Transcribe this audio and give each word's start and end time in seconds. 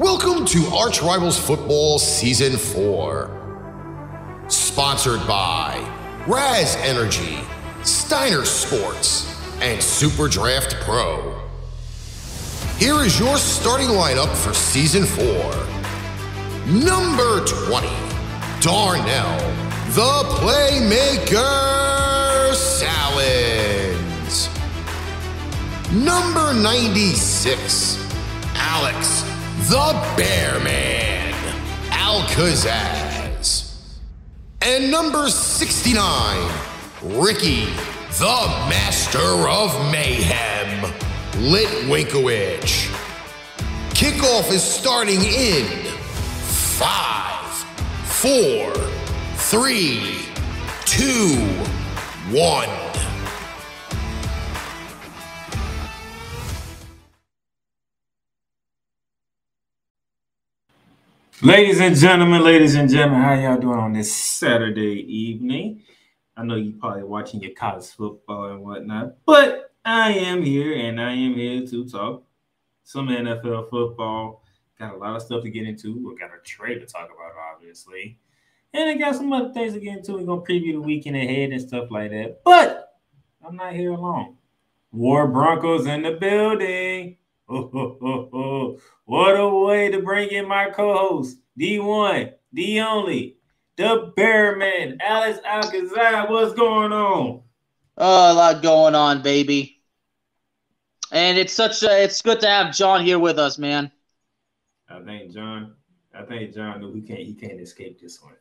Welcome 0.00 0.46
to 0.46 0.64
Arch 0.68 1.02
Rivals 1.02 1.38
Football 1.38 1.98
Season 1.98 2.56
4. 2.56 4.46
Sponsored 4.48 5.20
by 5.28 5.76
Raze 6.26 6.74
Energy, 6.76 7.40
Steiner 7.82 8.46
Sports, 8.46 9.30
and 9.60 9.82
Super 9.82 10.26
Draft 10.26 10.76
Pro. 10.76 11.38
Here 12.78 12.94
is 13.02 13.20
your 13.20 13.36
starting 13.36 13.88
lineup 13.88 14.34
for 14.34 14.54
Season 14.54 15.04
4. 15.04 15.26
Number 16.72 17.44
20, 17.44 17.86
Darnell, 18.62 19.38
the 19.90 20.24
Playmaker 20.40 21.44
Sallins. 22.54 24.48
Number 25.92 26.54
96, 26.54 27.98
Alex, 28.54 29.29
the 29.70 29.92
Bear 30.16 30.58
Bearman, 30.58 31.32
Al-Kazzaz. 31.92 33.72
And 34.60 34.90
number 34.90 35.28
69, 35.28 36.50
Ricky, 37.02 37.66
the 38.18 38.66
Master 38.68 39.48
of 39.48 39.72
Mayhem, 39.92 40.90
Litwinkowich. 41.34 42.90
Kickoff 43.90 44.50
is 44.50 44.64
starting 44.64 45.20
in 45.22 45.64
five, 46.76 47.46
four, 48.06 48.72
three, 49.36 50.16
two, 50.84 51.36
one. 52.36 52.89
Ladies 61.42 61.80
and 61.80 61.96
gentlemen, 61.96 62.44
ladies 62.44 62.74
and 62.74 62.90
gentlemen, 62.90 63.22
how 63.22 63.32
y'all 63.32 63.56
doing 63.56 63.78
on 63.78 63.94
this 63.94 64.14
Saturday 64.14 65.06
evening? 65.08 65.82
I 66.36 66.44
know 66.44 66.56
you 66.56 66.72
probably 66.72 67.04
watching 67.04 67.40
your 67.40 67.52
college 67.52 67.86
football 67.86 68.50
and 68.50 68.62
whatnot, 68.62 69.14
but 69.24 69.72
I 69.82 70.12
am 70.12 70.42
here 70.42 70.74
and 70.74 71.00
I 71.00 71.12
am 71.12 71.32
here 71.32 71.66
to 71.66 71.88
talk 71.88 72.24
some 72.84 73.08
NFL 73.08 73.70
football. 73.70 74.44
Got 74.78 74.92
a 74.92 74.98
lot 74.98 75.16
of 75.16 75.22
stuff 75.22 75.42
to 75.44 75.48
get 75.48 75.66
into. 75.66 76.06
We 76.06 76.14
got 76.18 76.28
a 76.28 76.42
trade 76.44 76.80
to 76.80 76.86
talk 76.86 77.06
about, 77.06 77.32
obviously. 77.54 78.18
And 78.74 78.90
I 78.90 78.96
got 78.98 79.14
some 79.14 79.32
other 79.32 79.50
things 79.54 79.72
to 79.72 79.80
get 79.80 79.96
into. 79.96 80.18
We're 80.18 80.24
gonna 80.24 80.42
preview 80.42 80.74
the 80.74 80.82
weekend 80.82 81.16
ahead 81.16 81.52
and 81.52 81.62
stuff 81.62 81.90
like 81.90 82.10
that. 82.10 82.42
But 82.44 82.98
I'm 83.42 83.56
not 83.56 83.72
here 83.72 83.92
alone. 83.92 84.36
War 84.92 85.26
Broncos 85.26 85.86
in 85.86 86.02
the 86.02 86.12
building. 86.12 87.16
What 89.06 89.40
a 89.40 89.48
way 89.48 89.90
to 89.90 90.00
bring 90.02 90.28
in 90.28 90.46
my 90.46 90.70
co-host, 90.70 91.38
D1, 91.58 92.32
the 92.52 92.80
only, 92.80 93.38
the 93.76 94.12
Bear 94.14 94.54
Man, 94.54 94.98
Alex 95.00 95.40
Al-Kazzaz. 95.44 96.30
What's 96.30 96.54
going 96.54 96.92
on? 96.92 97.42
Oh, 97.96 98.32
a 98.32 98.34
lot 98.34 98.62
going 98.62 98.94
on, 98.94 99.22
baby. 99.22 99.82
And 101.10 101.38
it's 101.38 101.52
such 101.52 101.82
a, 101.82 102.04
it's 102.04 102.22
good 102.22 102.40
to 102.42 102.46
have 102.46 102.72
John 102.72 103.04
here 103.04 103.18
with 103.18 103.40
us, 103.40 103.58
man. 103.58 103.90
I 104.88 105.00
think 105.02 105.32
John, 105.32 105.74
I 106.14 106.22
think 106.22 106.54
John 106.54 106.78
knew 106.78 106.92
he 106.92 107.00
can't 107.00 107.18
he 107.18 107.34
can't 107.34 107.60
escape 107.60 108.00
this 108.00 108.20
one. 108.22 108.34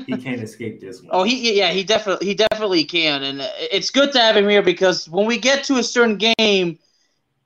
he 0.06 0.16
can't 0.16 0.40
escape 0.40 0.80
this 0.80 1.02
one. 1.02 1.10
Oh, 1.12 1.22
he 1.22 1.58
yeah, 1.58 1.70
he 1.70 1.84
definitely 1.84 2.26
he 2.26 2.34
definitely 2.34 2.84
can, 2.84 3.22
and 3.22 3.40
it's 3.70 3.90
good 3.90 4.12
to 4.12 4.18
have 4.18 4.38
him 4.38 4.48
here 4.48 4.62
because 4.62 5.06
when 5.08 5.26
we 5.26 5.36
get 5.36 5.64
to 5.64 5.76
a 5.76 5.82
certain 5.82 6.16
game, 6.38 6.78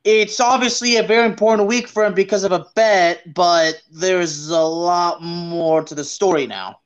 it's 0.05 0.41
obviously 0.41 0.97
a 0.97 1.03
very 1.03 1.27
important 1.27 1.69
week 1.69 1.89
for 1.89 2.05
him 2.05 2.15
because 2.15 2.45
of 2.45 2.53
a 2.53 2.67
bet, 2.75 3.35
but 3.35 3.83
there's 3.91 4.49
a 4.49 4.61
lot 4.61 5.23
more 5.23 5.83
to 5.83 5.95
the 5.95 6.05
story 6.05 6.47
now. 6.47 6.81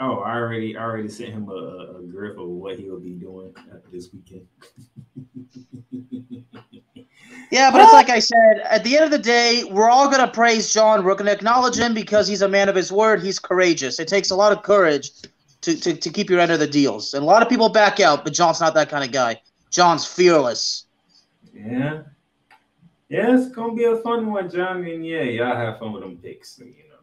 Oh, 0.00 0.18
I 0.18 0.36
already 0.36 0.76
I 0.76 0.82
already 0.82 1.08
sent 1.08 1.30
him 1.30 1.48
a, 1.48 1.98
a 1.98 2.02
grip 2.02 2.38
of 2.38 2.48
what 2.48 2.78
he'll 2.78 3.00
be 3.00 3.14
doing 3.14 3.54
this 3.92 4.10
weekend. 4.12 4.46
Yeah, 7.50 7.70
but 7.70 7.80
it's 7.80 7.92
like 7.92 8.10
I 8.10 8.18
said, 8.18 8.60
at 8.64 8.84
the 8.84 8.96
end 8.96 9.06
of 9.06 9.10
the 9.10 9.18
day, 9.18 9.64
we're 9.70 9.88
all 9.88 10.06
going 10.06 10.20
to 10.20 10.30
praise 10.30 10.72
John. 10.72 11.02
We're 11.02 11.14
going 11.14 11.26
to 11.26 11.32
acknowledge 11.32 11.78
him 11.78 11.94
because 11.94 12.28
he's 12.28 12.42
a 12.42 12.48
man 12.48 12.68
of 12.68 12.74
his 12.74 12.92
word. 12.92 13.22
He's 13.22 13.38
courageous. 13.38 13.98
It 13.98 14.06
takes 14.06 14.30
a 14.30 14.36
lot 14.36 14.52
of 14.52 14.62
courage 14.62 15.10
to, 15.62 15.74
to, 15.80 15.94
to 15.94 16.10
keep 16.10 16.28
your 16.28 16.40
end 16.40 16.52
of 16.52 16.58
the 16.58 16.66
deals. 16.66 17.14
And 17.14 17.22
a 17.22 17.26
lot 17.26 17.42
of 17.42 17.48
people 17.48 17.70
back 17.70 18.00
out, 18.00 18.22
but 18.24 18.34
John's 18.34 18.60
not 18.60 18.74
that 18.74 18.90
kind 18.90 19.02
of 19.02 19.12
guy. 19.12 19.40
John's 19.70 20.04
fearless. 20.04 20.84
Yeah. 21.58 22.02
Yeah, 23.08 23.36
it's 23.36 23.48
gonna 23.48 23.74
be 23.74 23.84
a 23.84 23.96
fun 23.96 24.30
one, 24.30 24.50
John. 24.50 24.84
And 24.84 25.04
yeah, 25.04 25.22
y'all 25.22 25.56
have 25.56 25.78
fun 25.78 25.92
with 25.92 26.02
them 26.02 26.18
picks. 26.18 26.58
You 26.58 26.66
know, 26.66 26.98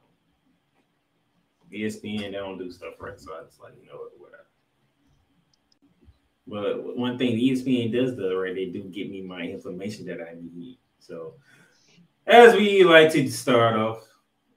ESPN 1.74 2.20
they 2.20 2.32
don't 2.32 2.58
do 2.58 2.72
stuff 2.72 2.94
right, 3.00 3.20
so 3.20 3.34
I 3.34 3.44
just 3.44 3.60
like 3.60 3.74
you 3.82 3.88
know 3.88 4.00
whatever. 4.18 4.46
But 6.48 6.96
one 6.96 7.18
thing 7.18 7.36
ESPN 7.36 7.92
does 7.92 8.16
though, 8.16 8.36
right? 8.36 8.54
They 8.54 8.66
do 8.66 8.84
get 8.84 9.10
me 9.10 9.22
my 9.22 9.42
information 9.42 10.06
that 10.06 10.22
I 10.22 10.36
need. 10.54 10.78
So 11.00 11.34
as 12.28 12.54
we 12.54 12.84
like 12.84 13.12
to 13.14 13.28
start 13.30 13.76
off 13.76 14.08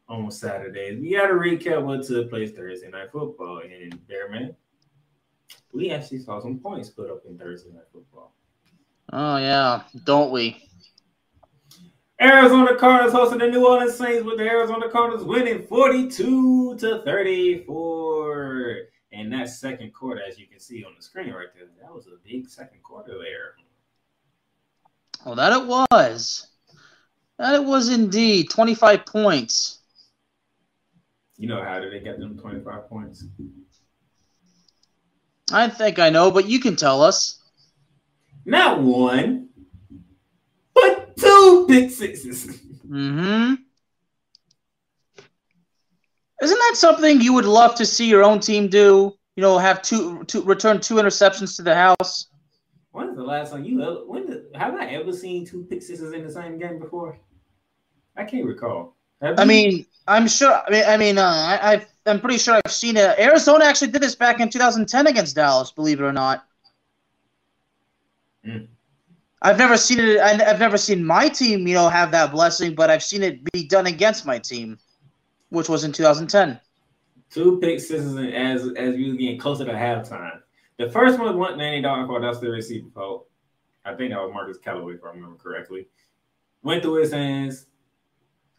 on 0.07 0.31
Saturdays, 0.31 1.01
we 1.01 1.13
got 1.13 1.29
to 1.29 1.35
recap 1.35 1.83
what 1.83 2.07
took 2.07 2.29
place 2.29 2.53
Thursday 2.53 2.91
night 2.91 3.11
football 3.11 3.61
and 3.61 3.73
in 3.73 3.99
Bearman. 4.07 4.55
We 5.73 5.91
actually 5.91 6.21
saw 6.21 6.41
some 6.41 6.59
points 6.59 6.91
put 6.91 7.11
up 7.11 7.25
in 7.27 7.39
Thursday 7.39 7.71
night 7.71 7.89
football. 7.93 8.35
Oh 9.13 9.37
yeah, 9.39 9.83
don't 10.05 10.31
we? 10.31 10.63
Arizona 12.21 12.77
Cardinals 12.77 13.13
hosting 13.13 13.39
the 13.39 13.47
New 13.47 13.67
Orleans 13.67 13.95
Saints 13.95 14.25
with 14.25 14.39
the 14.39 14.45
Arizona 14.45 14.89
Cardinals 14.91 15.25
winning 15.25 15.67
42 15.67 16.77
to 16.77 17.03
34. 17.05 18.77
And 19.13 19.33
that 19.33 19.49
second 19.49 19.95
quarter, 19.95 20.21
as 20.29 20.39
you 20.39 20.47
can 20.47 20.61
see 20.61 20.85
on 20.85 20.93
the 20.97 21.03
screen 21.03 21.33
right 21.33 21.47
there, 21.55 21.69
that 21.81 21.95
was 21.95 22.07
a 22.07 22.19
big 22.29 22.49
second 22.49 22.83
quarter 22.83 23.17
there. 23.19 23.55
Well, 25.25 25.37
that 25.37 25.53
it 25.53 25.67
was. 25.67 26.49
That 27.39 27.55
it 27.55 27.65
was 27.65 27.89
indeed. 27.89 28.51
25 28.51 29.07
points. 29.07 29.79
You 31.37 31.47
know 31.49 31.63
how 31.63 31.79
did 31.79 31.93
they 31.93 32.01
get 32.01 32.19
them 32.19 32.37
25 32.37 32.89
points? 32.89 33.25
I 35.53 35.69
think 35.69 35.99
I 35.99 36.11
know, 36.11 36.31
but 36.33 36.49
you 36.49 36.59
can 36.59 36.75
tell 36.77 37.01
us. 37.03 37.38
Not 38.49 38.81
one, 38.81 39.51
but 40.73 41.15
two 41.19 41.67
pick 41.69 41.91
sixes. 41.91 42.47
Mm-hmm. 42.47 43.55
Isn't 46.43 46.59
that 46.59 46.73
something 46.75 47.21
you 47.21 47.35
would 47.35 47.45
love 47.45 47.75
to 47.75 47.85
see 47.85 48.09
your 48.09 48.25
own 48.25 48.41
team 48.41 48.69
do? 48.69 49.15
You 49.37 49.43
know, 49.43 49.59
have 49.59 49.83
two, 49.83 50.25
two 50.25 50.43
return 50.45 50.81
two 50.81 50.95
interceptions 50.95 51.57
to 51.57 51.63
the 51.63 51.75
house. 51.75 52.29
When 52.93 53.11
is 53.11 53.17
the 53.17 53.23
last 53.23 53.53
time 53.53 53.65
you 53.65 53.83
ever? 53.83 54.07
When 54.07 54.25
did, 54.25 54.45
have 54.55 54.75
I 54.77 54.87
ever 54.87 55.13
seen 55.13 55.45
two 55.45 55.65
pick 55.65 55.83
sixes 55.83 56.15
in 56.15 56.25
the 56.25 56.33
same 56.33 56.59
game 56.59 56.79
before? 56.79 57.19
I 58.17 58.25
can't 58.25 58.47
recall. 58.47 58.97
I 59.21 59.45
mean, 59.45 59.85
I'm 60.07 60.27
sure. 60.27 60.63
I 60.67 60.71
mean, 60.71 60.85
I 60.87 60.97
mean, 60.97 61.19
uh, 61.19 61.23
I, 61.23 61.75
I, 61.75 61.87
I'm 62.07 62.19
pretty 62.19 62.39
sure 62.39 62.59
I've 62.65 62.73
seen 62.73 62.97
it. 62.97 63.19
Arizona 63.19 63.67
actually 63.67 63.91
did 63.91 64.01
this 64.01 64.15
back 64.15 64.41
in 64.41 64.49
2010 64.49 65.07
against 65.07 65.37
Dallas. 65.37 65.71
Believe 65.71 66.01
it 66.01 66.05
or 66.05 66.15
not. 66.15 66.48
I've 69.43 69.59
never 69.59 69.77
seen 69.77 70.01
it. 70.01 70.21
I've 70.21 70.59
never 70.59 70.77
seen 70.77 71.05
my 71.05 71.29
team, 71.29 71.67
you 71.67 71.75
know, 71.75 71.89
have 71.89 72.11
that 72.13 72.33
blessing, 72.33 72.75
but 72.75 72.91
I've 72.91 73.03
seen 73.03 73.23
it 73.23 73.41
be 73.53 73.67
done 73.67 73.87
against 73.87 74.27
my 74.27 74.39
team, 74.39 74.79
which 75.51 75.69
was 75.69 75.85
in 75.85 75.93
2010. 75.93 76.61
Two 77.31 77.59
pick 77.61 77.79
sixes 77.79 78.17
as 78.17 78.63
as 78.77 78.95
we 78.95 79.11
were 79.11 79.17
getting 79.17 79.39
closer 79.39 79.65
to 79.65 79.73
halftime. 79.73 80.41
The 80.79 80.91
first 80.91 81.19
one 81.19 81.37
went 81.37 81.59
Danny 81.59 81.83
Dalton 81.83 82.23
That's 82.23 82.39
the 82.39 82.51
receiver 82.51 82.89
fault. 82.95 83.27
I 83.85 83.95
think 83.95 84.13
that 84.13 84.21
was 84.21 84.33
Marquez 84.33 84.59
Callaway, 84.59 84.95
if 84.95 85.05
I 85.05 85.09
remember 85.09 85.37
correctly. 85.37 85.89
Went 86.63 86.83
through 86.83 87.01
his 87.01 87.13
hands 87.13 87.67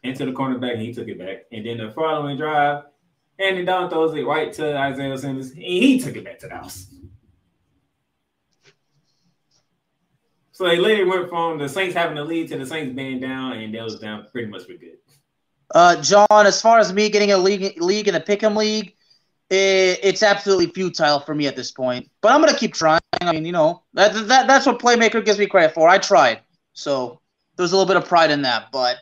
into 0.02 0.26
the 0.26 0.32
cornerback, 0.32 0.74
and 0.74 0.82
he 0.82 0.92
took 0.92 1.08
it 1.08 1.18
back. 1.18 1.44
And 1.52 1.64
then 1.64 1.78
the 1.78 1.90
following 1.92 2.36
drive, 2.36 2.84
Andy 3.38 3.64
Dalton 3.64 3.90
throws 3.90 4.14
it 4.14 4.26
right 4.26 4.52
to 4.54 4.76
Isaiah 4.76 5.16
Simmons, 5.16 5.50
and 5.52 5.62
he 5.62 5.98
took 5.98 6.16
it 6.16 6.24
back 6.24 6.38
to 6.40 6.48
the 6.48 6.54
house. 6.56 6.89
So 10.60 10.66
they 10.66 10.76
later 10.76 11.06
went 11.06 11.30
from 11.30 11.56
the 11.56 11.66
Saints 11.66 11.94
having 11.94 12.16
the 12.16 12.22
lead 12.22 12.48
to 12.48 12.58
the 12.58 12.66
Saints 12.66 12.94
being 12.94 13.18
down, 13.18 13.52
and 13.52 13.74
they 13.74 13.80
was 13.80 13.98
down 13.98 14.26
pretty 14.30 14.46
much 14.46 14.66
for 14.66 14.74
good. 14.74 14.98
Uh, 15.74 16.02
John, 16.02 16.26
as 16.30 16.60
far 16.60 16.78
as 16.78 16.92
me 16.92 17.08
getting 17.08 17.32
a 17.32 17.38
league 17.38 17.80
league 17.80 18.08
in 18.08 18.14
a 18.14 18.20
pick'em 18.20 18.54
league, 18.54 18.94
it, 19.48 20.00
it's 20.02 20.22
absolutely 20.22 20.66
futile 20.66 21.20
for 21.20 21.34
me 21.34 21.46
at 21.46 21.56
this 21.56 21.70
point. 21.70 22.10
But 22.20 22.32
I'm 22.32 22.42
gonna 22.42 22.58
keep 22.58 22.74
trying. 22.74 23.00
I 23.22 23.32
mean, 23.32 23.46
you 23.46 23.52
know, 23.52 23.84
that, 23.94 24.12
that 24.28 24.46
that's 24.48 24.66
what 24.66 24.78
Playmaker 24.78 25.24
gives 25.24 25.38
me 25.38 25.46
credit 25.46 25.72
for. 25.72 25.88
I 25.88 25.96
tried, 25.96 26.40
so 26.74 27.22
there's 27.56 27.72
a 27.72 27.74
little 27.74 27.88
bit 27.88 27.96
of 27.96 28.06
pride 28.06 28.30
in 28.30 28.42
that. 28.42 28.66
But 28.70 28.98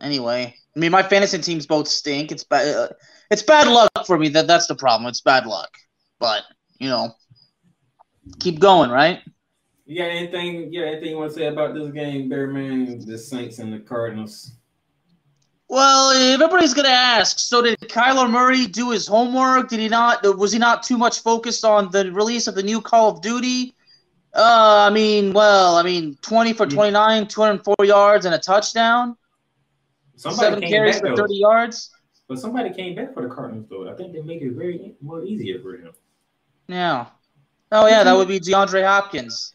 anyway, 0.00 0.54
I 0.76 0.78
mean, 0.78 0.92
my 0.92 1.02
fantasy 1.02 1.38
teams 1.38 1.66
both 1.66 1.88
stink. 1.88 2.30
It's 2.30 2.44
bad. 2.44 2.76
Uh, 2.76 2.88
it's 3.28 3.42
bad 3.42 3.66
luck 3.66 3.90
for 4.06 4.16
me. 4.16 4.28
That 4.28 4.46
that's 4.46 4.68
the 4.68 4.76
problem. 4.76 5.08
It's 5.08 5.20
bad 5.20 5.46
luck. 5.46 5.70
But 6.20 6.44
you 6.78 6.88
know, 6.88 7.16
keep 8.38 8.60
going, 8.60 8.90
right? 8.90 9.18
You 9.86 9.98
got 9.98 10.10
anything? 10.10 10.72
Yeah, 10.72 10.84
anything 10.86 11.10
you 11.10 11.18
want 11.18 11.32
to 11.32 11.36
say 11.36 11.46
about 11.46 11.74
this 11.74 11.90
game, 11.90 12.28
Bear 12.28 12.46
Man, 12.46 13.04
The 13.04 13.18
Saints 13.18 13.58
and 13.58 13.72
the 13.72 13.80
Cardinals. 13.80 14.52
Well, 15.68 16.10
everybody's 16.12 16.72
gonna 16.72 16.88
ask. 16.88 17.38
So, 17.38 17.60
did 17.62 17.78
Kyler 17.80 18.30
Murray 18.30 18.66
do 18.66 18.90
his 18.90 19.06
homework? 19.06 19.68
Did 19.68 19.80
he 19.80 19.88
not? 19.88 20.22
Was 20.38 20.52
he 20.52 20.58
not 20.58 20.82
too 20.82 20.96
much 20.96 21.20
focused 21.20 21.64
on 21.64 21.90
the 21.90 22.12
release 22.12 22.46
of 22.46 22.54
the 22.54 22.62
new 22.62 22.80
Call 22.80 23.10
of 23.10 23.20
Duty? 23.20 23.74
Uh, 24.34 24.86
I 24.88 24.92
mean, 24.92 25.32
well, 25.32 25.76
I 25.76 25.82
mean, 25.82 26.16
twenty 26.22 26.52
for 26.52 26.66
twenty-nine, 26.66 27.28
two 27.28 27.42
hundred 27.42 27.64
four 27.64 27.84
yards 27.84 28.24
and 28.26 28.34
a 28.34 28.38
touchdown. 28.38 29.16
Somebody 30.16 30.46
Seven 30.46 30.60
came 30.60 30.70
carries 30.70 30.96
back, 30.96 31.02
for 31.02 31.08
though. 31.08 31.16
thirty 31.22 31.36
yards. 31.36 31.90
But 32.28 32.38
somebody 32.38 32.72
came 32.72 32.94
back 32.94 33.12
for 33.12 33.22
the 33.22 33.34
Cardinals 33.34 33.66
though. 33.68 33.90
I 33.90 33.94
think 33.94 34.12
they 34.12 34.22
make 34.22 34.42
it 34.42 34.52
very 34.52 34.94
more 35.02 35.24
easier 35.24 35.60
for 35.60 35.76
him. 35.76 35.92
Yeah. 36.68 37.06
Oh 37.72 37.86
yeah, 37.86 38.04
that 38.04 38.16
would 38.16 38.28
be 38.28 38.38
DeAndre 38.40 38.86
Hopkins. 38.86 39.53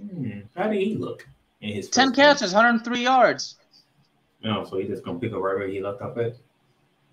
Hmm. 0.00 0.40
How 0.56 0.68
did 0.68 0.80
he 0.80 0.94
look 0.96 1.26
in 1.60 1.70
his 1.74 1.88
Ten 1.90 2.08
game? 2.08 2.14
catches, 2.16 2.52
hundred 2.52 2.70
and 2.70 2.84
three 2.84 3.02
yards. 3.02 3.56
No, 4.42 4.64
so 4.64 4.78
he 4.78 4.86
just 4.86 5.04
gonna 5.04 5.18
pick 5.18 5.32
up 5.32 5.40
right 5.40 5.56
where 5.56 5.68
he 5.68 5.80
left 5.80 6.02
off 6.02 6.16
at, 6.18 6.36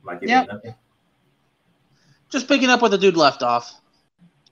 like 0.04 0.24
it 0.24 0.30
Yep. 0.30 0.48
nothing. 0.52 0.76
Just 2.30 2.48
picking 2.48 2.70
up 2.70 2.82
where 2.82 2.90
the 2.90 2.98
dude 2.98 3.18
left 3.18 3.44
off. 3.44 3.74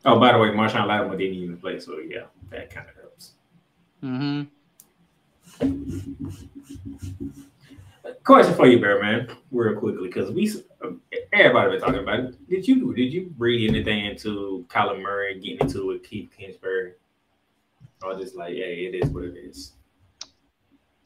Oh, 0.05 0.19
by 0.19 0.31
the 0.31 0.37
way, 0.39 0.49
Marshon 0.49 0.85
Lattimore 0.87 1.17
didn't 1.17 1.35
even 1.35 1.57
play, 1.57 1.79
so 1.79 1.99
yeah, 1.99 2.25
that 2.49 2.69
kind 2.69 2.87
of 2.89 2.95
helps. 2.95 3.33
Mm-hmm. 4.03 4.43
Question 8.23 8.53
for 8.55 8.67
you, 8.67 8.79
Bearman, 8.79 9.29
real 9.51 9.75
quickly, 9.79 10.07
because 10.07 10.31
we 10.31 10.51
everybody 11.33 11.71
been 11.71 11.79
talking 11.79 11.99
about 12.01 12.19
it. 12.19 12.49
Did 12.49 12.67
you 12.67 12.93
did 12.93 13.11
you 13.13 13.33
read 13.37 13.69
anything 13.69 14.05
into 14.05 14.65
Kyler 14.69 15.01
Murray 15.01 15.39
getting 15.39 15.59
into 15.61 15.81
it 15.81 15.85
with 15.85 16.03
Keith 16.03 16.29
Kingsbury, 16.37 16.93
or 18.03 18.17
just 18.17 18.35
like, 18.35 18.53
yeah, 18.53 18.65
it 18.65 18.95
is 18.95 19.09
what 19.09 19.23
it 19.23 19.37
is? 19.37 19.73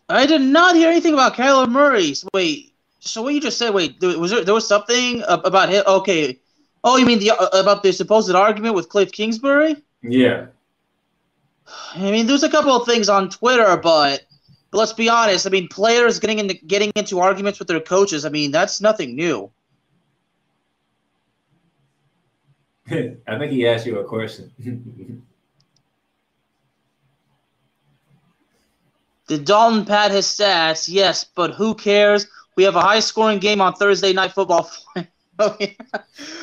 I 0.09 0.25
did 0.25 0.41
not 0.41 0.75
hear 0.75 0.89
anything 0.89 1.13
about 1.13 1.35
Kyler 1.35 1.69
Murray. 1.69 2.13
Wait, 2.33 2.73
so 2.99 3.21
what 3.21 3.33
you 3.33 3.41
just 3.41 3.57
said? 3.57 3.73
Wait, 3.73 3.99
there, 3.99 4.17
was 4.19 4.31
there 4.31 4.43
there 4.43 4.53
was 4.53 4.67
something 4.67 5.23
about 5.27 5.69
him? 5.69 5.83
Okay. 5.87 6.39
Oh, 6.83 6.97
you 6.97 7.05
mean 7.05 7.19
the 7.19 7.31
uh, 7.31 7.47
about 7.53 7.83
the 7.83 7.93
supposed 7.93 8.33
argument 8.33 8.75
with 8.75 8.89
Kliff 8.89 9.11
Kingsbury? 9.11 9.77
Yeah, 10.01 10.47
I 11.95 12.11
mean, 12.11 12.27
there's 12.27 12.43
a 12.43 12.49
couple 12.49 12.71
of 12.71 12.85
things 12.85 13.09
on 13.09 13.29
Twitter, 13.29 13.77
but, 13.77 14.25
but 14.71 14.77
let's 14.77 14.93
be 14.93 15.09
honest. 15.09 15.45
I 15.45 15.49
mean, 15.49 15.67
players 15.67 16.19
getting 16.19 16.39
into 16.39 16.53
getting 16.53 16.91
into 16.95 17.19
arguments 17.19 17.59
with 17.59 17.67
their 17.67 17.79
coaches. 17.79 18.25
I 18.25 18.29
mean, 18.29 18.51
that's 18.51 18.81
nothing 18.81 19.15
new. 19.15 19.51
I 22.89 23.37
think 23.37 23.51
he 23.51 23.67
asked 23.67 23.85
you 23.85 23.99
a 23.99 24.03
question. 24.03 24.51
Did 29.31 29.45
Dalton 29.45 29.85
pad 29.85 30.11
his 30.11 30.25
stats? 30.25 30.89
Yes, 30.89 31.23
but 31.23 31.51
who 31.51 31.73
cares? 31.73 32.27
We 32.57 32.63
have 32.63 32.75
a 32.75 32.81
high 32.81 32.99
scoring 32.99 33.39
game 33.39 33.61
on 33.61 33.71
Thursday 33.71 34.11
night 34.11 34.33
football. 34.33 34.69
Oh, 35.39 35.55
yeah. 35.61 35.67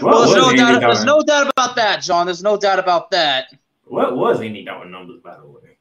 well, 0.01 0.25
there's 0.25 0.43
was 0.43 0.55
no 0.55 0.57
doubt. 0.57 0.81
There's 0.81 1.05
no 1.05 1.23
doubt 1.23 1.51
about 1.51 1.77
that, 1.77 2.01
John. 2.01 2.25
There's 2.25 2.43
no 2.43 2.57
doubt 2.57 2.79
about 2.79 3.11
that. 3.11 3.53
What 3.85 4.17
was 4.17 4.41
Andy 4.41 4.65
Dalton 4.65 4.91
numbers, 4.91 5.21
by 5.23 5.37
the 5.37 5.47
way? 5.47 5.77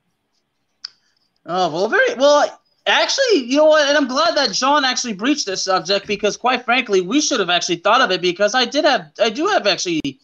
Oh 1.46 1.72
well, 1.72 1.88
very 1.88 2.14
well. 2.16 2.60
Actually, 2.86 3.46
you 3.46 3.56
know 3.56 3.68
what? 3.68 3.88
And 3.88 3.98
I'm 3.98 4.10
glad 4.10 4.36
that 4.36 4.52
John 4.52 4.84
actually 4.84 5.14
breached 5.14 5.46
this 5.46 5.64
subject 5.64 6.08
because, 6.08 6.36
quite 6.36 6.66
frankly, 6.66 7.00
we 7.00 7.22
should 7.22 7.40
have 7.40 7.50
actually 7.50 7.78
thought 7.78 8.02
of 8.02 8.12
it 8.12 8.20
because 8.20 8.54
I 8.54 8.66
did 8.66 8.84
have, 8.84 9.14
I 9.18 9.30
do 9.30 9.48
have 9.48 9.66
actually 9.66 10.20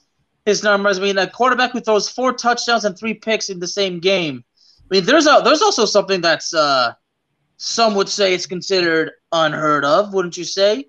his 0.46 0.64
numbers. 0.64 1.00
I 1.00 1.02
mean, 1.04 1.18
a 1.18 1.30
quarterback 1.30 1.72
who 1.72 1.80
throws 1.80 2.10
four 2.10 2.34
touchdowns 2.34 2.84
and 2.84 3.00
three 3.00 3.14
picks 3.14 3.50
in 3.50 3.62
the 3.62 3.68
same 3.68 4.02
game. 4.02 4.44
I 4.94 4.98
mean, 4.98 5.06
there's 5.06 5.26
a, 5.26 5.42
there's 5.44 5.64
also 5.64 5.86
something 5.86 6.22
that's 6.22 6.54
uh, 6.54 6.94
some 7.58 7.96
would 7.96 8.08
say 8.08 8.36
it's 8.36 8.46
considered 8.46 9.14
unheard 9.32 9.84
of, 9.86 10.14
wouldn't 10.14 10.38
you 10.38 10.44
say? 10.44 10.88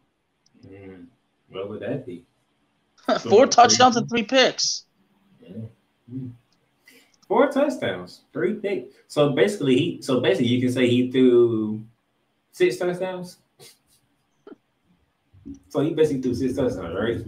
Mm, 0.66 1.06
what 1.48 1.70
would 1.70 1.80
that 1.80 2.04
be? 2.04 2.22
four 3.20 3.46
touchdowns 3.46 3.96
and 3.96 4.06
three 4.06 4.22
picks. 4.22 4.84
Yeah. 5.40 5.52
Mm. 6.12 6.32
Four 7.26 7.50
touchdowns, 7.50 8.20
three 8.34 8.52
picks. 8.52 8.94
So 9.08 9.30
basically, 9.30 9.76
he 9.76 10.02
so 10.02 10.20
basically 10.20 10.48
you 10.48 10.60
can 10.60 10.70
say 10.70 10.86
he 10.86 11.10
threw 11.10 11.82
six 12.52 12.76
touchdowns. 12.76 13.38
So 15.70 15.80
he 15.80 15.94
basically 15.94 16.20
threw 16.20 16.34
six 16.34 16.54
touchdowns, 16.54 16.94
right? 16.94 17.24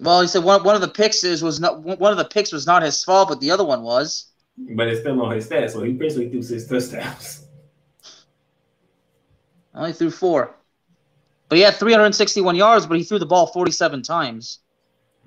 Well, 0.00 0.22
he 0.22 0.28
said 0.28 0.44
one, 0.44 0.64
one 0.64 0.76
of 0.76 0.80
the 0.80 0.88
picks 0.88 1.24
is 1.24 1.42
was 1.42 1.60
not 1.60 1.82
one 1.82 2.10
of 2.10 2.16
the 2.16 2.24
picks 2.24 2.52
was 2.52 2.66
not 2.66 2.82
his 2.82 3.04
fault, 3.04 3.28
but 3.28 3.40
the 3.40 3.50
other 3.50 3.66
one 3.66 3.82
was. 3.82 4.30
But 4.56 4.88
it's 4.88 5.00
still 5.00 5.20
on 5.22 5.34
his 5.34 5.48
stats, 5.48 5.70
so 5.70 5.82
he 5.82 5.92
basically 5.92 6.30
threw 6.30 6.42
six 6.42 6.64
touchdowns. 6.66 7.46
Only 9.74 9.92
threw 9.92 10.10
four. 10.10 10.54
But 11.48 11.58
he 11.58 11.62
had 11.62 11.74
361 11.74 12.56
yards, 12.56 12.86
but 12.86 12.96
he 12.96 13.04
threw 13.04 13.18
the 13.18 13.26
ball 13.26 13.48
47 13.48 14.02
times. 14.02 14.60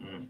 Mm. 0.01 0.27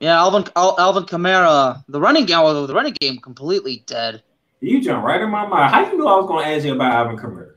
Yeah, 0.00 0.16
Alvin 0.18 0.44
Al, 0.54 0.76
Alvin 0.78 1.04
Kamara, 1.04 1.84
the 1.88 2.00
running 2.00 2.24
game, 2.24 2.38
although 2.38 2.66
the 2.66 2.74
running 2.74 2.94
game 3.00 3.18
completely 3.18 3.82
dead. 3.86 4.22
You 4.60 4.80
jumped 4.80 5.04
right 5.04 5.20
in 5.20 5.30
my 5.30 5.46
mind. 5.46 5.74
How 5.74 5.84
do 5.84 5.90
you 5.90 5.98
know 5.98 6.06
I 6.06 6.16
was 6.16 6.26
going 6.26 6.44
to 6.44 6.50
ask 6.50 6.64
you 6.64 6.74
about 6.74 6.92
Alvin 6.92 7.16
Kamara? 7.16 7.52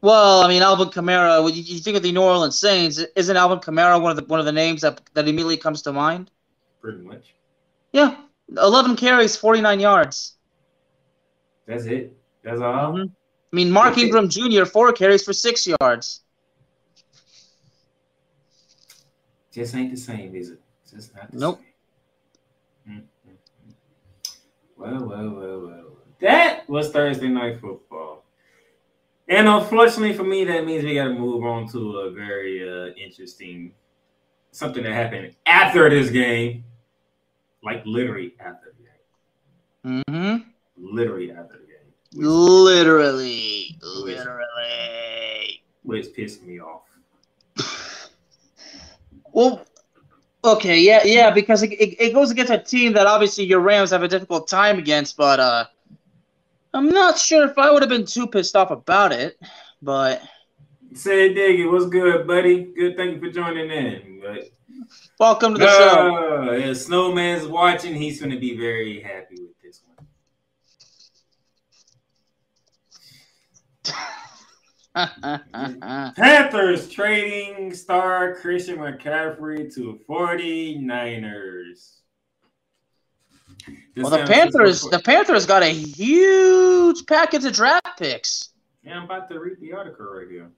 Well, 0.00 0.42
I 0.42 0.48
mean, 0.48 0.62
Alvin 0.62 0.88
Kamara. 0.88 1.42
When 1.42 1.54
you, 1.54 1.62
you 1.62 1.80
think 1.80 1.96
of 1.96 2.02
the 2.02 2.12
New 2.12 2.22
Orleans 2.22 2.58
Saints, 2.58 2.98
isn't 3.16 3.36
Alvin 3.36 3.58
Kamara 3.58 4.00
one 4.00 4.10
of 4.10 4.16
the 4.16 4.24
one 4.24 4.38
of 4.38 4.46
the 4.46 4.52
names 4.52 4.82
that 4.82 5.00
that 5.14 5.26
immediately 5.26 5.56
comes 5.56 5.82
to 5.82 5.92
mind? 5.92 6.30
Pretty 6.80 6.98
much. 6.98 7.34
Yeah, 7.92 8.16
11 8.56 8.96
carries, 8.96 9.36
49 9.36 9.80
yards. 9.80 10.34
That's 11.66 11.84
it. 11.86 12.16
That's 12.42 12.60
all. 12.60 12.92
Mhm. 12.92 13.10
I 13.52 13.56
mean, 13.56 13.70
Mark 13.70 13.98
Ingram 13.98 14.28
Jr. 14.28 14.64
four 14.64 14.92
carries 14.92 15.24
for 15.24 15.32
six 15.32 15.66
yards. 15.66 16.20
Just 19.52 19.74
ain't 19.74 19.90
the 19.90 19.96
same, 19.96 20.34
is 20.34 20.50
it? 20.50 20.60
Just 20.88 21.14
not 21.14 21.30
the 21.32 21.38
Nope. 21.38 21.60
same. 22.86 22.94
Mm, 22.94 23.02
mm, 23.28 23.32
mm. 23.68 23.74
Well, 24.76 25.06
well, 25.08 25.30
well, 25.30 25.60
well. 25.66 25.84
That 26.20 26.68
was 26.68 26.90
Thursday 26.90 27.28
night 27.28 27.60
football. 27.60 28.24
And 29.28 29.48
unfortunately 29.48 30.12
for 30.12 30.22
me, 30.24 30.44
that 30.44 30.64
means 30.64 30.84
we 30.84 30.94
got 30.94 31.04
to 31.04 31.14
move 31.14 31.44
on 31.44 31.68
to 31.72 31.98
a 32.00 32.10
very 32.10 32.62
uh, 32.68 32.94
interesting 32.94 33.72
something 34.52 34.82
that 34.84 34.92
happened 34.92 35.34
after 35.46 35.90
this 35.90 36.10
game. 36.10 36.64
Like 37.62 37.82
literally 37.84 38.34
after 38.40 38.74
the 38.76 38.82
game. 39.88 40.04
Mm-hmm. 40.08 40.48
Literally 40.76 41.30
after 41.32 41.54
the 41.54 41.66
game. 41.66 41.76
Which, 42.14 42.26
Literally, 42.26 43.78
literally. 43.82 45.62
which 45.82 46.14
pissed 46.14 46.42
me 46.42 46.60
off. 46.60 46.82
Well, 49.32 49.66
okay, 50.42 50.80
yeah, 50.80 51.02
yeah, 51.04 51.30
because 51.30 51.62
it, 51.62 51.72
it, 51.72 52.00
it 52.00 52.14
goes 52.14 52.30
against 52.30 52.50
a 52.50 52.56
team 52.56 52.94
that 52.94 53.06
obviously 53.06 53.44
your 53.44 53.60
Rams 53.60 53.90
have 53.90 54.02
a 54.02 54.08
difficult 54.08 54.48
time 54.48 54.78
against, 54.78 55.18
but 55.18 55.38
uh, 55.38 55.66
I'm 56.72 56.88
not 56.88 57.18
sure 57.18 57.46
if 57.46 57.58
I 57.58 57.70
would 57.70 57.82
have 57.82 57.90
been 57.90 58.06
too 58.06 58.26
pissed 58.26 58.56
off 58.56 58.70
about 58.70 59.12
it. 59.12 59.38
But 59.82 60.22
Say 60.94 61.34
Diggy, 61.34 61.70
what's 61.70 61.86
good, 61.86 62.26
buddy? 62.26 62.64
Good, 62.64 62.96
thank 62.96 63.14
you 63.14 63.20
for 63.20 63.30
joining 63.30 63.70
in. 63.70 64.20
But 64.22 64.50
welcome 65.18 65.54
to 65.54 65.58
the 65.58 65.66
show. 65.66 66.48
Uh, 66.48 66.52
if 66.52 66.76
Snowman's 66.76 67.46
watching, 67.46 67.94
he's 67.94 68.20
going 68.20 68.30
to 68.30 68.38
be 68.38 68.56
very 68.56 69.00
happy 69.00 69.36
with 69.40 69.58
this 69.62 69.82
one. 69.84 70.06
Panthers 76.16 76.88
trading 76.88 77.74
star 77.74 78.34
Christian 78.36 78.78
McCaffrey 78.78 79.72
to 79.74 80.00
49ers. 80.08 81.96
well, 83.96 84.10
the 84.10 84.24
Panthers, 84.26 84.82
the 84.82 85.00
Panthers 85.00 85.44
got 85.46 85.62
a 85.62 85.72
huge 85.72 87.04
package 87.06 87.44
of 87.44 87.52
draft 87.52 87.98
picks. 87.98 88.50
Yeah, 88.82 88.98
I'm 88.98 89.04
about 89.04 89.28
to 89.30 89.38
read 89.40 89.60
the 89.60 89.72
article 89.72 90.06
right 90.06 90.30
here. 90.30 90.50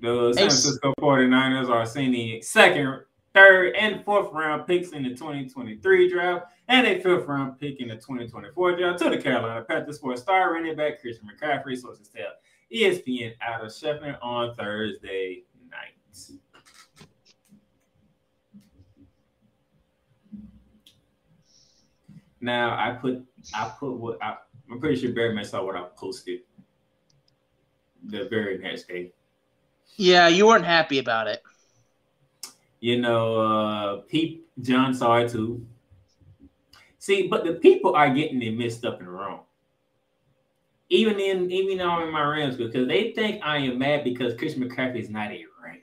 The 0.00 0.32
San 0.32 0.48
Francisco 0.48 0.92
49ers 1.00 1.70
are 1.70 1.86
sending 1.86 2.42
second, 2.42 3.02
third, 3.34 3.74
and 3.76 4.04
fourth 4.04 4.32
round 4.32 4.66
picks 4.66 4.90
in 4.90 5.02
the 5.02 5.10
2023 5.10 6.10
draft 6.10 6.46
and 6.68 6.86
a 6.86 7.00
fifth 7.00 7.26
round 7.26 7.58
pick 7.58 7.80
in 7.80 7.88
the 7.88 7.94
2024 7.94 8.76
draft 8.76 8.98
to 8.98 9.10
the 9.10 9.18
Carolina 9.18 9.64
Panthers 9.64 9.98
for 9.98 10.16
star 10.16 10.52
running 10.52 10.76
back 10.76 11.00
Christian 11.00 11.28
McCaffrey, 11.28 11.76
sources 11.76 12.08
tell 12.08 12.32
ESPN 12.72 13.34
out 13.40 13.64
of 13.64 13.70
Schefter 13.70 14.16
on 14.22 14.54
Thursday 14.54 15.44
night. 15.70 16.38
Now 22.40 22.70
I 22.70 22.92
put 22.92 23.24
I 23.54 23.72
put 23.78 23.92
what 23.92 24.22
I, 24.22 24.36
I'm 24.70 24.80
pretty 24.80 25.00
sure 25.00 25.12
Barry 25.12 25.44
saw 25.44 25.64
what 25.64 25.76
I 25.76 25.84
posted 25.96 26.40
the 28.04 28.26
very 28.28 28.58
next 28.58 28.88
day. 28.88 29.12
Yeah, 29.96 30.28
you 30.28 30.46
weren't 30.46 30.64
happy 30.64 30.98
about 30.98 31.28
it. 31.28 31.42
You 32.82 33.00
know, 33.00 33.36
uh 33.36 33.96
Pete 34.08 34.44
John 34.60 34.90
it 34.90 35.30
too. 35.30 35.64
See, 36.98 37.28
but 37.28 37.44
the 37.44 37.54
people 37.54 37.94
are 37.94 38.12
getting 38.12 38.42
it 38.42 38.58
mixed 38.58 38.84
up 38.84 38.98
and 38.98 39.08
wrong. 39.08 39.42
Even 40.88 41.20
in 41.20 41.48
even 41.52 41.80
I'm 41.80 42.02
in 42.02 42.12
my 42.12 42.22
Rams 42.22 42.56
because 42.56 42.88
they 42.88 43.12
think 43.12 43.40
I 43.44 43.58
am 43.58 43.78
mad 43.78 44.02
because 44.02 44.34
Chris 44.34 44.54
McCaffrey 44.54 45.00
is 45.00 45.10
not 45.10 45.30
a 45.30 45.44
Ram. 45.64 45.78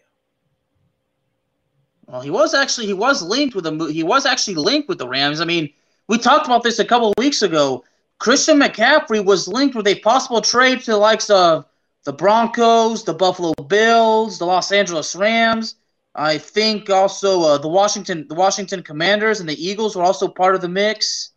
Well, 2.06 2.20
he 2.20 2.32
was 2.32 2.54
actually 2.54 2.88
he 2.88 2.94
was 2.94 3.24
linked 3.24 3.56
with 3.56 3.64
the 3.64 3.86
he 3.86 4.04
was 4.04 4.26
actually 4.26 4.56
linked 4.56 4.90
with 4.90 4.98
the 4.98 5.08
Rams. 5.08 5.40
I 5.40 5.46
mean, 5.46 5.70
we 6.10 6.18
talked 6.18 6.48
about 6.48 6.64
this 6.64 6.80
a 6.80 6.86
couple 6.86 7.14
weeks 7.18 7.42
ago. 7.42 7.86
Christian 8.18 8.60
McCaffrey 8.60 9.24
was 9.24 9.48
linked 9.48 9.74
with 9.74 9.88
a 9.88 9.96
possible 10.02 10.42
trade 10.42 10.82
to 10.82 10.92
the 10.92 10.98
likes 10.98 11.30
of 11.30 11.66
the 12.04 12.12
Broncos, 12.12 13.06
the 13.06 13.14
Buffalo 13.14 13.54
Bills, 13.54 14.38
the 14.38 14.46
Los 14.46 14.74
Angeles 14.74 15.16
Rams. 15.16 15.76
I 16.20 16.38
think 16.38 16.90
also 16.90 17.42
uh, 17.44 17.58
the 17.58 17.70
Washington 17.70 18.26
the 18.28 18.36
Washington 18.36 18.84
Commanders 18.84 19.40
and 19.40 19.48
the 19.48 19.56
Eagles 19.56 19.96
were 19.96 20.04
also 20.04 20.28
part 20.28 20.54
of 20.54 20.60
the 20.60 20.68
mix. 20.68 21.32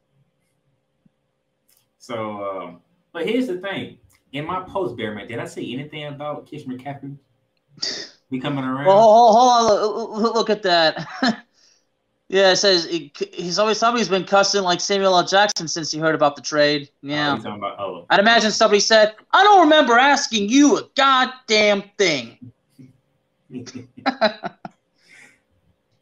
So, 1.99 2.43
um, 2.43 2.81
but 3.13 3.25
here's 3.25 3.47
the 3.47 3.59
thing: 3.59 3.99
in 4.33 4.45
my 4.45 4.61
post, 4.65 4.97
Bearman, 4.97 5.29
did 5.29 5.39
I 5.39 5.45
say 5.45 5.73
anything 5.73 6.07
about 6.07 6.47
Kish 6.47 6.65
McCaffrey 6.65 7.17
becoming 8.29 8.65
around? 8.65 8.87
Well, 8.87 9.01
hold, 9.01 9.37
hold 9.37 9.71
on, 9.71 10.23
look, 10.23 10.35
look 10.35 10.51
at 10.51 10.65
that. 10.65 11.07
yeah, 12.29 12.51
it 12.51 12.57
says 12.57 12.85
he, 12.85 13.13
he's 13.33 13.61
always 13.61 13.79
somebody's 13.79 14.09
been 14.09 14.25
cussing 14.25 14.63
like 14.63 14.81
Samuel 14.81 15.17
L. 15.17 15.25
Jackson 15.25 15.69
since 15.69 15.93
he 15.93 16.01
heard 16.01 16.17
about 16.17 16.35
the 16.35 16.43
trade. 16.43 16.91
Yeah, 17.03 17.39
oh, 17.45 17.55
about, 17.55 17.79
oh. 17.79 18.07
I'd 18.11 18.19
imagine 18.19 18.51
somebody 18.51 18.81
said, 18.81 19.15
"I 19.31 19.45
don't 19.45 19.61
remember 19.61 19.97
asking 19.97 20.49
you 20.49 20.79
a 20.79 20.89
goddamn 20.97 21.85
thing." 21.99 22.51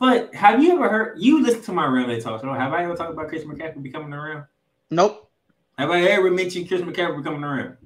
But 0.01 0.35
have 0.35 0.63
you 0.63 0.73
ever 0.73 0.89
heard? 0.89 1.19
You 1.19 1.43
listen 1.43 1.61
to 1.65 1.73
my 1.73 1.87
Ramley 1.87 2.23
talk 2.23 2.41
show. 2.41 2.53
Have 2.55 2.73
I 2.73 2.85
ever 2.85 2.97
talked 2.97 3.13
about 3.13 3.29
Chris 3.29 3.45
McCaffrey 3.45 3.83
becoming 3.83 4.15
around? 4.15 4.47
Nope. 4.91 5.31
Have 5.77 5.91
I 5.91 6.01
ever 6.01 6.31
mentioned 6.31 6.69
Chris 6.69 6.81
McCaffrey 6.81 7.19
becoming 7.19 7.45
around? 7.45 7.77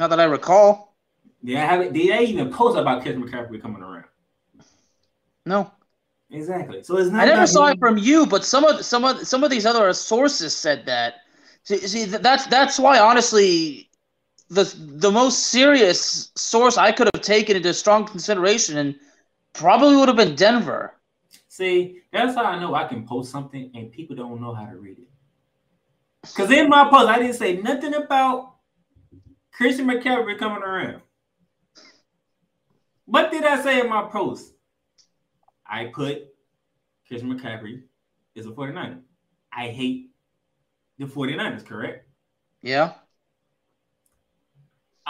Not 0.00 0.10
that 0.10 0.18
I 0.18 0.24
recall. 0.24 0.96
Yeah, 1.42 1.64
have 1.64 1.80
it, 1.80 1.92
did 1.92 2.10
I 2.10 2.22
even 2.24 2.52
post 2.52 2.76
about 2.76 3.02
Chris 3.02 3.14
McCaffrey 3.14 3.62
coming 3.62 3.82
around? 3.82 4.04
No. 5.46 5.70
Exactly. 6.32 6.82
So 6.82 6.96
it's 6.96 7.10
not. 7.10 7.22
I 7.22 7.26
never 7.26 7.46
saw 7.46 7.68
it 7.68 7.78
from 7.78 7.96
you, 7.96 8.26
but 8.26 8.44
some 8.44 8.64
of 8.64 8.84
some 8.84 9.04
of 9.04 9.26
some 9.26 9.44
of 9.44 9.50
these 9.50 9.66
other 9.66 9.92
sources 9.92 10.54
said 10.54 10.84
that. 10.86 11.22
See, 11.62 11.78
see 11.78 12.04
that's 12.04 12.46
that's 12.46 12.80
why 12.80 12.98
honestly, 12.98 13.88
the 14.48 14.64
the 14.76 15.10
most 15.10 15.46
serious 15.46 16.32
source 16.34 16.76
I 16.76 16.90
could 16.90 17.08
have 17.14 17.22
taken 17.22 17.56
into 17.56 17.72
strong 17.74 18.06
consideration 18.06 18.76
and 18.76 18.96
Probably 19.52 19.96
would 19.96 20.08
have 20.08 20.16
been 20.16 20.34
Denver. 20.34 20.94
See, 21.48 22.00
that's 22.12 22.34
how 22.34 22.44
I 22.44 22.58
know 22.58 22.74
I 22.74 22.84
can 22.84 23.06
post 23.06 23.30
something 23.30 23.70
and 23.74 23.92
people 23.92 24.16
don't 24.16 24.40
know 24.40 24.54
how 24.54 24.66
to 24.66 24.76
read 24.76 24.98
it. 24.98 25.08
Because 26.22 26.50
in 26.50 26.68
my 26.68 26.88
post, 26.90 27.08
I 27.08 27.18
didn't 27.18 27.34
say 27.34 27.56
nothing 27.56 27.94
about 27.94 28.54
Christian 29.52 29.86
McCaffrey 29.86 30.38
coming 30.38 30.62
around. 30.62 31.02
What 33.04 33.30
did 33.30 33.44
I 33.44 33.60
say 33.62 33.80
in 33.80 33.88
my 33.88 34.02
post? 34.02 34.52
I 35.66 35.86
put 35.86 36.28
Christian 37.06 37.36
McCaffrey 37.36 37.82
is 38.34 38.46
a 38.46 38.50
49er. 38.50 39.00
I 39.52 39.68
hate 39.68 40.10
the 40.98 41.06
49ers, 41.06 41.64
correct? 41.64 42.06
Yeah. 42.62 42.92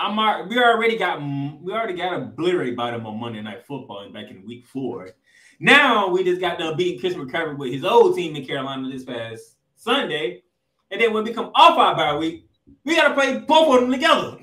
I'm 0.00 0.48
we 0.48 0.58
already 0.58 0.96
got 0.96 1.20
we 1.20 1.72
already 1.72 1.94
got 1.94 2.14
obliterated 2.14 2.74
by 2.74 2.90
them 2.90 3.06
on 3.06 3.20
Monday 3.20 3.42
Night 3.42 3.66
Football 3.66 4.08
back 4.10 4.30
in 4.30 4.46
week 4.46 4.66
four. 4.66 5.10
Now 5.58 6.08
we 6.08 6.24
just 6.24 6.40
got 6.40 6.58
to 6.58 6.74
beat 6.74 7.00
Chris 7.00 7.12
McCaffrey 7.14 7.58
with 7.58 7.70
his 7.70 7.84
old 7.84 8.16
team 8.16 8.34
in 8.34 8.46
Carolina 8.46 8.90
this 8.90 9.04
past 9.04 9.56
Sunday, 9.76 10.42
and 10.90 10.98
then 11.00 11.12
when 11.12 11.24
we 11.24 11.34
come 11.34 11.50
off 11.54 11.78
our 11.78 11.94
bye 11.94 12.16
week, 12.16 12.48
we 12.84 12.96
got 12.96 13.08
to 13.08 13.14
play 13.14 13.40
both 13.40 13.74
of 13.74 13.82
them 13.82 13.92
together. 13.92 14.38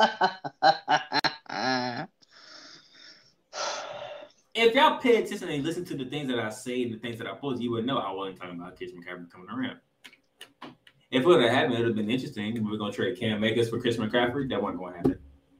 if 4.54 4.74
y'all 4.74 4.98
pay 4.98 5.22
attention 5.22 5.50
and 5.50 5.64
listen 5.64 5.84
to 5.84 5.96
the 5.96 6.06
things 6.06 6.28
that 6.28 6.40
I 6.40 6.50
say 6.50 6.82
and 6.82 6.94
the 6.94 6.98
things 6.98 7.18
that 7.18 7.28
I 7.28 7.34
post, 7.34 7.62
you 7.62 7.70
would 7.72 7.84
know 7.86 7.98
I 7.98 8.10
wasn't 8.10 8.40
talking 8.40 8.58
about 8.58 8.76
Chris 8.76 8.90
McCaffrey 8.90 9.30
coming 9.30 9.50
around. 9.50 9.78
If 11.10 11.22
it 11.22 11.26
would 11.26 11.42
have 11.42 11.50
happened, 11.50 11.74
it 11.74 11.78
would 11.78 11.86
have 11.86 11.96
been 11.96 12.10
interesting. 12.10 12.52
We 12.52 12.76
going 12.76 12.92
to 12.92 12.96
trade 12.96 13.18
Cam 13.18 13.42
Akers 13.42 13.70
for 13.70 13.80
Chris 13.80 13.96
McCaffrey. 13.96 14.48
That 14.50 14.62
wasn't 14.62 14.80
going 14.80 14.92
to 14.92 14.98
happen. 14.98 15.18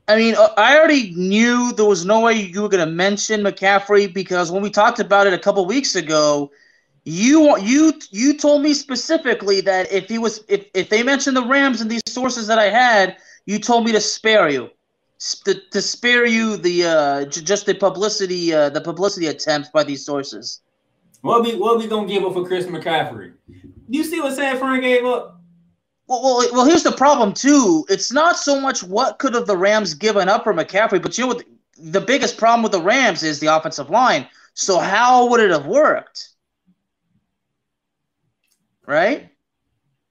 I 0.08 0.16
mean, 0.16 0.34
uh, 0.36 0.48
I 0.56 0.76
already 0.76 1.12
knew 1.14 1.72
there 1.72 1.84
was 1.84 2.04
no 2.04 2.20
way 2.20 2.34
you 2.34 2.62
were 2.62 2.68
going 2.68 2.86
to 2.86 2.90
mention 2.90 3.42
McCaffrey 3.42 4.12
because 4.12 4.50
when 4.50 4.62
we 4.62 4.70
talked 4.70 5.00
about 5.00 5.26
it 5.26 5.34
a 5.34 5.38
couple 5.38 5.64
weeks 5.66 5.94
ago, 5.94 6.50
you 7.04 7.58
you 7.58 7.94
you 8.10 8.36
told 8.36 8.62
me 8.62 8.74
specifically 8.74 9.60
that 9.62 9.90
if 9.90 10.08
he 10.08 10.18
was 10.18 10.44
if, 10.48 10.66
if 10.74 10.90
they 10.90 11.02
mentioned 11.02 11.36
the 11.36 11.44
Rams 11.44 11.80
and 11.80 11.90
these 11.90 12.02
sources 12.06 12.46
that 12.48 12.58
I 12.58 12.68
had, 12.68 13.16
you 13.46 13.58
told 13.58 13.86
me 13.86 13.92
to 13.92 14.00
spare 14.00 14.50
you, 14.50 14.68
to, 15.44 15.54
to 15.70 15.80
spare 15.80 16.26
you 16.26 16.58
the 16.58 16.84
uh, 16.84 17.24
just 17.26 17.64
the 17.64 17.74
publicity 17.74 18.52
uh, 18.52 18.68
the 18.68 18.80
publicity 18.80 19.26
attempts 19.28 19.70
by 19.70 19.84
these 19.84 20.04
sources. 20.04 20.60
What 21.22 21.42
we 21.42 21.54
what 21.54 21.78
we 21.78 21.86
gonna 21.86 22.06
give 22.06 22.24
up 22.24 22.34
for 22.34 22.46
Chris 22.46 22.66
McCaffrey? 22.66 23.32
You 23.88 24.04
see 24.04 24.20
what 24.20 24.36
San 24.36 24.58
Fran 24.58 24.82
gave 24.82 25.04
up? 25.04 25.37
Well, 26.08 26.22
well, 26.22 26.48
well, 26.52 26.64
here's 26.64 26.82
the 26.82 26.92
problem 26.92 27.34
too. 27.34 27.84
It's 27.90 28.10
not 28.10 28.38
so 28.38 28.58
much 28.58 28.82
what 28.82 29.18
could 29.18 29.34
have 29.34 29.46
the 29.46 29.56
Rams 29.56 29.92
given 29.92 30.28
up 30.28 30.42
for 30.42 30.54
McCaffrey, 30.54 31.02
but 31.02 31.16
you 31.18 31.24
know 31.24 31.34
what? 31.34 31.44
The 31.78 32.00
biggest 32.00 32.38
problem 32.38 32.62
with 32.62 32.72
the 32.72 32.80
Rams 32.80 33.22
is 33.22 33.38
the 33.38 33.54
offensive 33.54 33.90
line. 33.90 34.26
So 34.54 34.78
how 34.78 35.28
would 35.28 35.40
it 35.40 35.50
have 35.50 35.66
worked? 35.66 36.30
Right? 38.86 39.30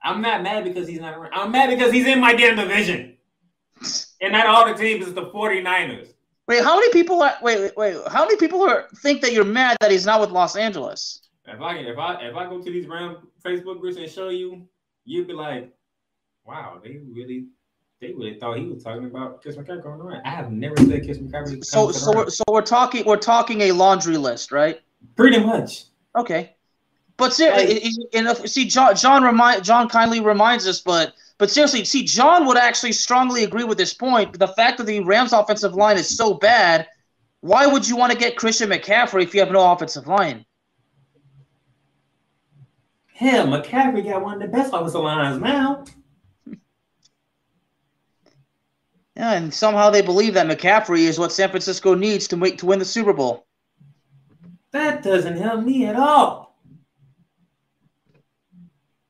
I'm 0.04 0.22
not 0.22 0.44
mad 0.44 0.64
because 0.64 0.88
he's 0.88 1.02
not. 1.02 1.18
I'm 1.34 1.52
mad 1.52 1.70
because 1.70 1.92
he's 1.92 2.06
in 2.06 2.22
my 2.22 2.34
damn 2.34 2.56
division, 2.56 3.18
and 4.22 4.32
not 4.32 4.46
all 4.46 4.68
the 4.68 4.76
teams 4.76 5.08
is 5.08 5.14
the 5.16 5.26
49ers. 5.32 6.14
Wait, 6.48 6.64
how 6.64 6.76
many 6.76 6.90
people 6.94 7.22
are? 7.24 7.34
Wait, 7.42 7.60
wait, 7.60 7.76
wait. 7.76 7.98
How 8.08 8.24
many 8.24 8.38
people 8.38 8.62
are 8.62 8.88
think 8.98 9.22
that 9.22 9.34
you're 9.34 9.44
mad 9.44 9.76
that 9.82 9.92
he's 9.92 10.06
not 10.06 10.22
with 10.22 10.30
Los 10.30 10.56
Angeles? 10.56 11.28
If 11.46 11.60
I 11.60 11.78
if 11.78 11.98
I 11.98 12.22
if 12.22 12.36
I 12.36 12.48
go 12.48 12.62
to 12.62 12.72
these 12.72 12.88
Ram 12.88 13.18
Facebook 13.44 13.82
groups 13.82 13.98
and 13.98 14.10
show 14.10 14.30
you, 14.30 14.68
you'd 15.04 15.28
be 15.28 15.34
like, 15.34 15.74
wow, 16.48 16.80
they 16.82 17.02
really 17.12 17.48
they 18.00 18.14
really 18.14 18.40
thought 18.40 18.58
he 18.58 18.66
was 18.66 18.84
talking 18.84 19.06
about 19.06 19.42
Chris 19.42 19.56
McCaffrey 19.56 19.84
going 19.84 20.00
around. 20.00 20.22
I 20.26 20.30
have 20.30 20.52
never 20.52 20.78
said 20.78 21.04
Chris 21.04 21.18
McCaffrey. 21.18 21.64
So 21.64 21.92
so 21.92 22.16
we're, 22.16 22.30
so 22.30 22.44
we're 22.50 22.62
talking 22.62 23.06
we're 23.06 23.18
talking 23.18 23.62
a 23.62 23.72
laundry 23.74 24.18
list, 24.18 24.52
right? 24.52 24.80
Pretty 25.16 25.44
much. 25.44 25.86
Okay, 26.16 26.56
but 27.18 27.34
seriously, 27.34 28.08
and 28.14 28.36
see, 28.50 28.66
John 28.66 28.96
John 28.96 29.24
remind 29.24 29.64
John 29.64 29.90
kindly 29.90 30.22
reminds 30.22 30.68
us, 30.68 30.80
but 30.80 31.14
but 31.38 31.52
seriously, 31.52 31.84
see, 31.84 32.04
John 32.04 32.46
would 32.46 32.58
actually 32.58 32.94
strongly 32.94 33.44
agree 33.44 33.64
with 33.64 33.78
this 33.78 33.94
point. 33.94 34.38
The 34.40 34.48
fact 34.48 34.78
that 34.78 34.86
the 34.86 35.02
Rams' 35.02 35.34
offensive 35.34 35.76
line 35.76 35.98
is 35.98 36.16
so 36.16 36.34
bad, 36.34 36.88
why 37.42 37.68
would 37.68 37.88
you 37.88 37.96
want 37.96 38.12
to 38.12 38.18
get 38.18 38.38
Christian 38.38 38.70
McCaffrey 38.70 39.24
if 39.24 39.34
you 39.34 39.42
have 39.42 39.52
no 39.52 39.72
offensive 39.72 40.08
line? 40.08 40.46
Hell, 43.14 43.48
McCaffrey 43.48 44.04
got 44.04 44.24
one 44.24 44.42
of 44.42 44.52
the 44.52 44.56
best 44.56 44.74
offensive 44.74 45.02
lines 45.02 45.42
now. 45.42 45.84
Yeah, 49.18 49.34
and 49.34 49.52
somehow 49.52 49.90
they 49.90 50.04
believe 50.04 50.36
that 50.36 50.46
McCaffrey 50.46 51.00
is 51.00 51.18
what 51.18 51.32
San 51.32 51.50
Francisco 51.50 51.96
needs 51.96 52.28
to 52.28 52.38
make 52.38 52.60
to 52.60 52.68
win 52.68 52.78
the 52.78 52.86
Super 52.86 53.14
Bowl. 53.14 53.48
That 54.72 55.02
doesn't 55.02 55.38
help 55.38 55.64
me 55.64 55.88
at 55.88 55.96
all. 55.96 56.56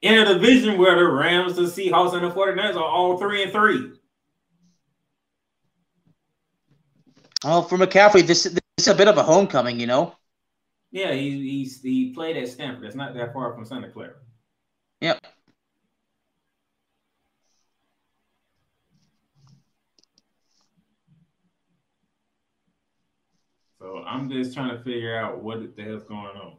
In 0.02 0.18
a 0.18 0.34
division 0.34 0.78
where 0.78 0.96
the 0.96 1.06
Rams, 1.06 1.58
the 1.58 1.64
Seahawks, 1.64 2.14
and 2.14 2.24
the 2.24 2.32
49ers 2.32 2.76
are 2.76 2.84
all 2.84 3.18
three 3.18 3.44
and 3.44 3.52
three. 3.52 3.92
Well, 7.44 7.64
for 7.64 7.78
McCaffrey, 7.78 8.26
this, 8.26 8.44
this 8.44 8.62
is 8.78 8.88
a 8.88 8.96
bit 8.96 9.10
of 9.10 9.18
a 9.18 9.24
homecoming, 9.24 9.78
you 9.78 9.88
know. 9.88 10.16
Yeah, 10.92 11.12
he 11.12 11.32
he's, 11.42 11.82
he 11.82 12.14
played 12.14 12.38
at 12.38 12.48
Stanford. 12.48 12.86
It's 12.86 12.96
not 12.96 13.14
that 13.14 13.34
far 13.34 13.54
from 13.54 13.66
Santa 13.66 13.90
Clara. 13.90 14.14
Yep. 15.02 15.20
So 23.80 23.97
I'm 24.08 24.30
just 24.30 24.54
trying 24.54 24.76
to 24.76 24.84
figure 24.84 25.18
out 25.18 25.44
what 25.44 25.76
the 25.76 25.84
hell's 25.84 26.04
going 26.04 26.38
on. 26.38 26.58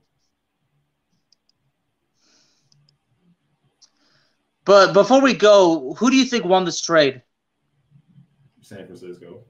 But 4.65 4.93
before 4.93 5.23
we 5.23 5.33
go, 5.33 5.95
who 5.95 6.11
do 6.11 6.17
you 6.17 6.27
think 6.27 6.45
won 6.45 6.67
this 6.67 6.81
trade? 6.81 7.23
San 8.61 8.85
Francisco. 8.85 9.45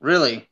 Really? 0.00 0.48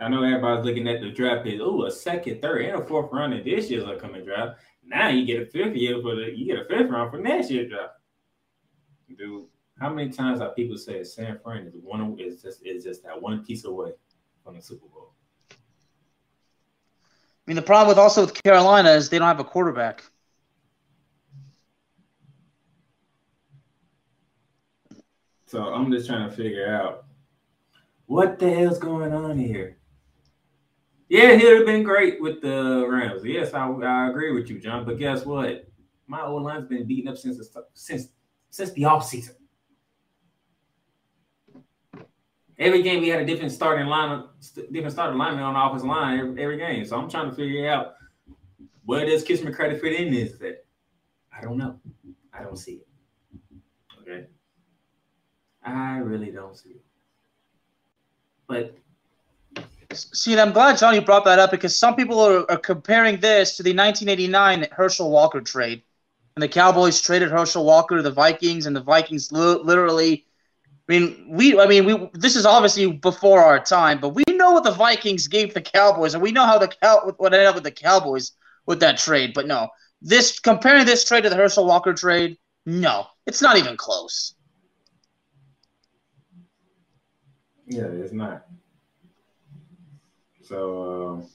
I 0.00 0.08
know 0.08 0.22
everybody's 0.22 0.64
looking 0.64 0.88
at 0.88 1.02
the 1.02 1.10
draft 1.10 1.44
pick. 1.44 1.60
Oh, 1.60 1.84
a 1.84 1.90
second, 1.90 2.40
third, 2.40 2.64
and 2.64 2.80
a 2.80 2.84
fourth 2.86 3.12
round 3.12 3.34
in 3.34 3.44
this 3.44 3.70
year's 3.70 3.84
upcoming 3.84 4.24
draft. 4.24 4.58
Now 4.82 5.08
you 5.08 5.26
get 5.26 5.42
a 5.42 5.46
fifth 5.46 5.76
year 5.76 6.00
for 6.00 6.16
the 6.16 6.32
you 6.34 6.46
get 6.46 6.60
a 6.60 6.64
fifth 6.64 6.90
round 6.90 7.10
for 7.10 7.18
next 7.18 7.50
year's 7.50 7.70
draft. 7.70 7.92
Dude, 9.16 9.44
how 9.78 9.90
many 9.90 10.10
times 10.10 10.40
have 10.40 10.56
people 10.56 10.78
said 10.78 11.06
San 11.06 11.38
Fran 11.38 11.66
is 11.66 11.74
one 11.76 12.16
is 12.18 12.42
just 12.42 12.64
is 12.64 12.84
just 12.84 13.04
that 13.04 13.20
one 13.20 13.44
piece 13.44 13.64
away 13.64 13.92
from 14.42 14.56
the 14.56 14.62
Super 14.62 14.86
Bowl? 14.88 15.14
Mean, 17.46 17.56
the 17.56 17.62
problem 17.62 17.88
with 17.88 17.98
also 17.98 18.22
with 18.22 18.42
Carolina 18.42 18.90
is 18.90 19.08
they 19.08 19.18
don't 19.18 19.28
have 19.28 19.40
a 19.40 19.44
quarterback. 19.44 20.04
So 25.46 25.62
I'm 25.62 25.92
just 25.92 26.06
trying 26.06 26.30
to 26.30 26.34
figure 26.34 26.74
out 26.74 27.04
what 28.06 28.38
the 28.38 28.52
hell's 28.52 28.78
going 28.78 29.12
on 29.12 29.38
here. 29.38 29.76
Yeah, 31.08 31.34
he'd 31.34 31.56
have 31.56 31.66
been 31.66 31.82
great 31.82 32.22
with 32.22 32.40
the 32.40 32.86
Rams. 32.88 33.22
Yes, 33.22 33.52
I, 33.52 33.68
I 33.68 34.08
agree 34.08 34.32
with 34.32 34.48
you, 34.48 34.58
John. 34.58 34.86
But 34.86 34.98
guess 34.98 35.26
what? 35.26 35.68
My 36.06 36.22
old 36.22 36.42
line's 36.42 36.66
been 36.66 36.86
beaten 36.86 37.08
up 37.08 37.18
since 37.18 37.36
the, 37.36 37.66
since 37.74 38.08
since 38.48 38.70
the 38.72 38.86
off 38.86 39.06
season. 39.06 39.34
Every 42.62 42.82
game 42.82 43.00
we 43.00 43.08
had 43.08 43.20
a 43.20 43.26
different 43.26 43.52
starting 43.52 43.86
line, 43.86 44.24
different 44.70 44.92
starting 44.92 45.18
lineman 45.18 45.42
on 45.42 45.54
the 45.54 45.60
offensive 45.60 45.88
line 45.88 46.18
every, 46.18 46.42
every, 46.42 46.56
game. 46.58 46.84
So 46.84 46.96
I'm 46.96 47.10
trying 47.10 47.28
to 47.28 47.34
figure 47.34 47.68
out 47.68 47.94
where 48.84 49.04
does 49.04 49.24
Kiss 49.24 49.42
McCarthy 49.42 49.78
fit 49.78 50.00
in 50.00 50.12
this 50.12 50.38
that 50.38 50.64
I 51.36 51.42
don't 51.42 51.58
know. 51.58 51.78
I 52.32 52.42
don't 52.42 52.56
see 52.56 52.82
it. 52.82 52.86
Okay. 54.00 54.26
I 55.64 55.98
really 55.98 56.30
don't 56.30 56.56
see 56.56 56.70
it. 56.70 56.84
But 58.46 58.76
See, 59.94 60.32
and 60.32 60.40
I'm 60.40 60.52
glad 60.52 60.78
Johnny 60.78 61.00
brought 61.00 61.24
that 61.26 61.38
up 61.38 61.50
because 61.50 61.76
some 61.76 61.96
people 61.96 62.18
are, 62.20 62.50
are, 62.50 62.56
comparing 62.56 63.20
this 63.20 63.56
to 63.56 63.62
the 63.62 63.74
1989 63.74 64.68
Herschel 64.72 65.10
Walker 65.10 65.40
trade. 65.40 65.82
And 66.34 66.42
the 66.42 66.48
Cowboys 66.48 67.00
traded 67.00 67.30
Herschel 67.30 67.64
Walker 67.64 67.96
to 67.96 68.02
the 68.02 68.10
Vikings, 68.10 68.64
and 68.64 68.74
the 68.74 68.80
Vikings 68.80 69.30
li- 69.32 69.60
literally. 69.62 70.26
I 70.92 70.98
mean, 70.98 71.24
we. 71.26 71.58
I 71.58 71.66
mean, 71.66 71.86
we. 71.86 72.10
This 72.12 72.36
is 72.36 72.44
obviously 72.44 72.92
before 72.92 73.40
our 73.42 73.58
time, 73.58 73.98
but 73.98 74.10
we 74.10 74.24
know 74.28 74.52
what 74.52 74.62
the 74.62 74.72
Vikings 74.72 75.26
gave 75.26 75.54
the 75.54 75.62
Cowboys, 75.62 76.12
and 76.12 76.22
we 76.22 76.32
know 76.32 76.44
how 76.44 76.58
the 76.58 76.68
Cow 76.68 77.14
what 77.16 77.32
ended 77.32 77.48
up 77.48 77.54
with 77.54 77.64
the 77.64 77.70
Cowboys 77.70 78.32
with 78.66 78.80
that 78.80 78.98
trade. 78.98 79.32
But 79.34 79.46
no, 79.46 79.70
this 80.02 80.38
comparing 80.38 80.84
this 80.84 81.02
trade 81.04 81.22
to 81.22 81.30
the 81.30 81.36
Herschel 81.36 81.64
Walker 81.64 81.94
trade, 81.94 82.36
no, 82.66 83.06
it's 83.26 83.40
not 83.40 83.56
even 83.56 83.74
close. 83.74 84.34
Yeah, 87.66 87.84
it's 87.84 88.12
not. 88.12 88.44
So 90.42 91.22
uh, 91.22 91.26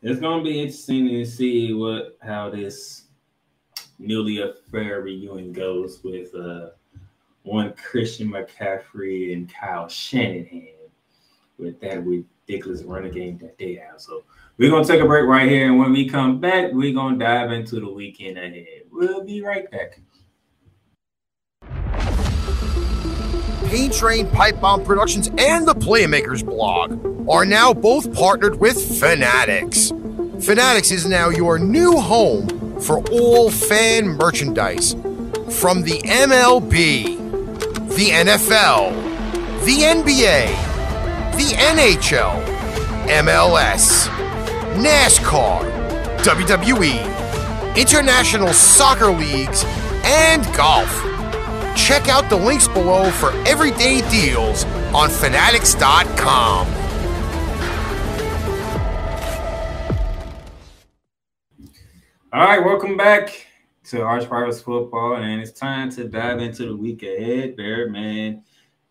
it's 0.00 0.20
gonna 0.20 0.44
be 0.44 0.60
interesting 0.60 1.08
to 1.08 1.24
see 1.24 1.74
what 1.74 2.18
how 2.22 2.50
this 2.50 3.06
newly 3.98 4.42
affair 4.42 5.00
reunion 5.00 5.52
goes 5.52 6.04
with 6.04 6.32
uh, 6.36 6.68
one 7.46 7.72
Christian 7.74 8.28
McCaffrey 8.28 9.32
and 9.32 9.52
Kyle 9.52 9.88
Shanahan 9.88 10.74
with 11.58 11.80
that 11.80 12.04
ridiculous 12.04 12.82
running 12.82 13.12
game 13.12 13.38
that 13.38 13.56
they 13.56 13.74
have. 13.76 14.00
So 14.00 14.24
we're 14.58 14.70
gonna 14.70 14.84
take 14.84 15.00
a 15.00 15.06
break 15.06 15.26
right 15.26 15.48
here, 15.48 15.66
and 15.66 15.78
when 15.78 15.92
we 15.92 16.08
come 16.08 16.40
back, 16.40 16.72
we're 16.72 16.92
gonna 16.92 17.18
dive 17.18 17.52
into 17.52 17.80
the 17.80 17.90
weekend 17.90 18.36
ahead. 18.36 18.82
We'll 18.90 19.24
be 19.24 19.42
right 19.42 19.70
back. 19.70 20.00
Pain 23.70 23.90
Train 23.90 24.28
Pipe 24.30 24.60
Bomb 24.60 24.84
Productions 24.84 25.28
and 25.38 25.66
the 25.66 25.74
Playmakers 25.74 26.44
blog 26.44 27.28
are 27.28 27.44
now 27.44 27.72
both 27.72 28.12
partnered 28.14 28.58
with 28.58 28.98
Fanatics. 28.98 29.90
Fanatics 30.40 30.90
is 30.90 31.06
now 31.06 31.28
your 31.28 31.58
new 31.58 31.96
home 31.96 32.80
for 32.80 33.02
all 33.10 33.50
fan 33.50 34.06
merchandise 34.06 34.94
from 35.50 35.82
the 35.82 36.00
MLB, 36.04 37.15
the 37.96 38.10
NFL, 38.10 38.92
the 39.64 39.78
NBA, 39.78 40.48
the 41.34 41.54
NHL, 41.56 42.44
MLS, 43.08 44.08
NASCAR, 44.74 45.62
WWE, 46.18 47.74
international 47.74 48.52
soccer 48.52 49.10
leagues, 49.10 49.64
and 50.04 50.44
golf. 50.54 50.90
Check 51.74 52.10
out 52.10 52.28
the 52.28 52.36
links 52.36 52.68
below 52.68 53.10
for 53.10 53.32
everyday 53.48 54.06
deals 54.10 54.66
on 54.94 55.08
fanatics.com. 55.08 56.66
All 62.30 62.40
right, 62.42 62.62
welcome 62.62 62.98
back 62.98 63.45
to 63.86 64.02
Arch 64.02 64.26
Rivals 64.26 64.60
Football, 64.60 65.16
and 65.16 65.40
it's 65.40 65.52
time 65.52 65.90
to 65.92 66.08
dive 66.08 66.40
into 66.40 66.66
the 66.66 66.76
week 66.76 67.02
ahead. 67.02 67.54
There, 67.56 67.88
man. 67.88 68.42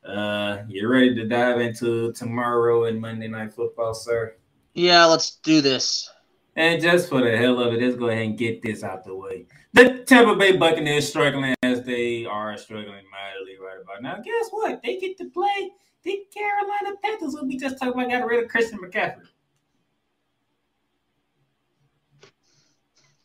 Uh, 0.06 0.60
you 0.68 0.88
ready 0.88 1.14
to 1.16 1.28
dive 1.28 1.60
into 1.60 2.14
tomorrow 2.14 2.86
and 2.86 3.02
Monday 3.02 3.28
Night 3.28 3.54
Football, 3.54 3.94
sir? 3.94 4.36
Yeah, 4.74 5.06
let's 5.06 5.38
do 5.38 5.62
this. 5.62 6.10
And 6.56 6.82
just 6.82 7.10
for 7.10 7.22
the 7.22 7.36
hell 7.36 7.60
of 7.60 7.74
it, 7.74 7.82
let's 7.82 7.96
go 7.96 8.08
ahead 8.08 8.26
and 8.26 8.38
get 8.38 8.62
this 8.62 8.84
out 8.84 9.04
the 9.04 9.16
way. 9.16 9.48
The 9.74 10.04
Tampa 10.06 10.36
Bay 10.36 10.56
Buccaneers 10.56 11.10
struggling 11.10 11.56
as 11.64 11.84
they 11.84 12.26
are 12.26 12.56
struggling 12.58 13.04
mightily 13.12 13.58
right 13.60 13.82
about 13.82 14.02
now. 14.02 14.22
Guess 14.24 14.50
what? 14.52 14.82
They 14.82 14.98
get 14.98 15.18
to 15.18 15.26
play 15.26 15.72
the 16.04 16.24
Carolina 16.34 16.96
Panthers. 17.04 17.34
What 17.34 17.48
we 17.48 17.58
just 17.58 17.78
talked 17.78 17.96
about 17.96 18.10
got 18.10 18.26
rid 18.26 18.44
of 18.44 18.50
Christian 18.50 18.80
McCaffrey. 18.80 19.28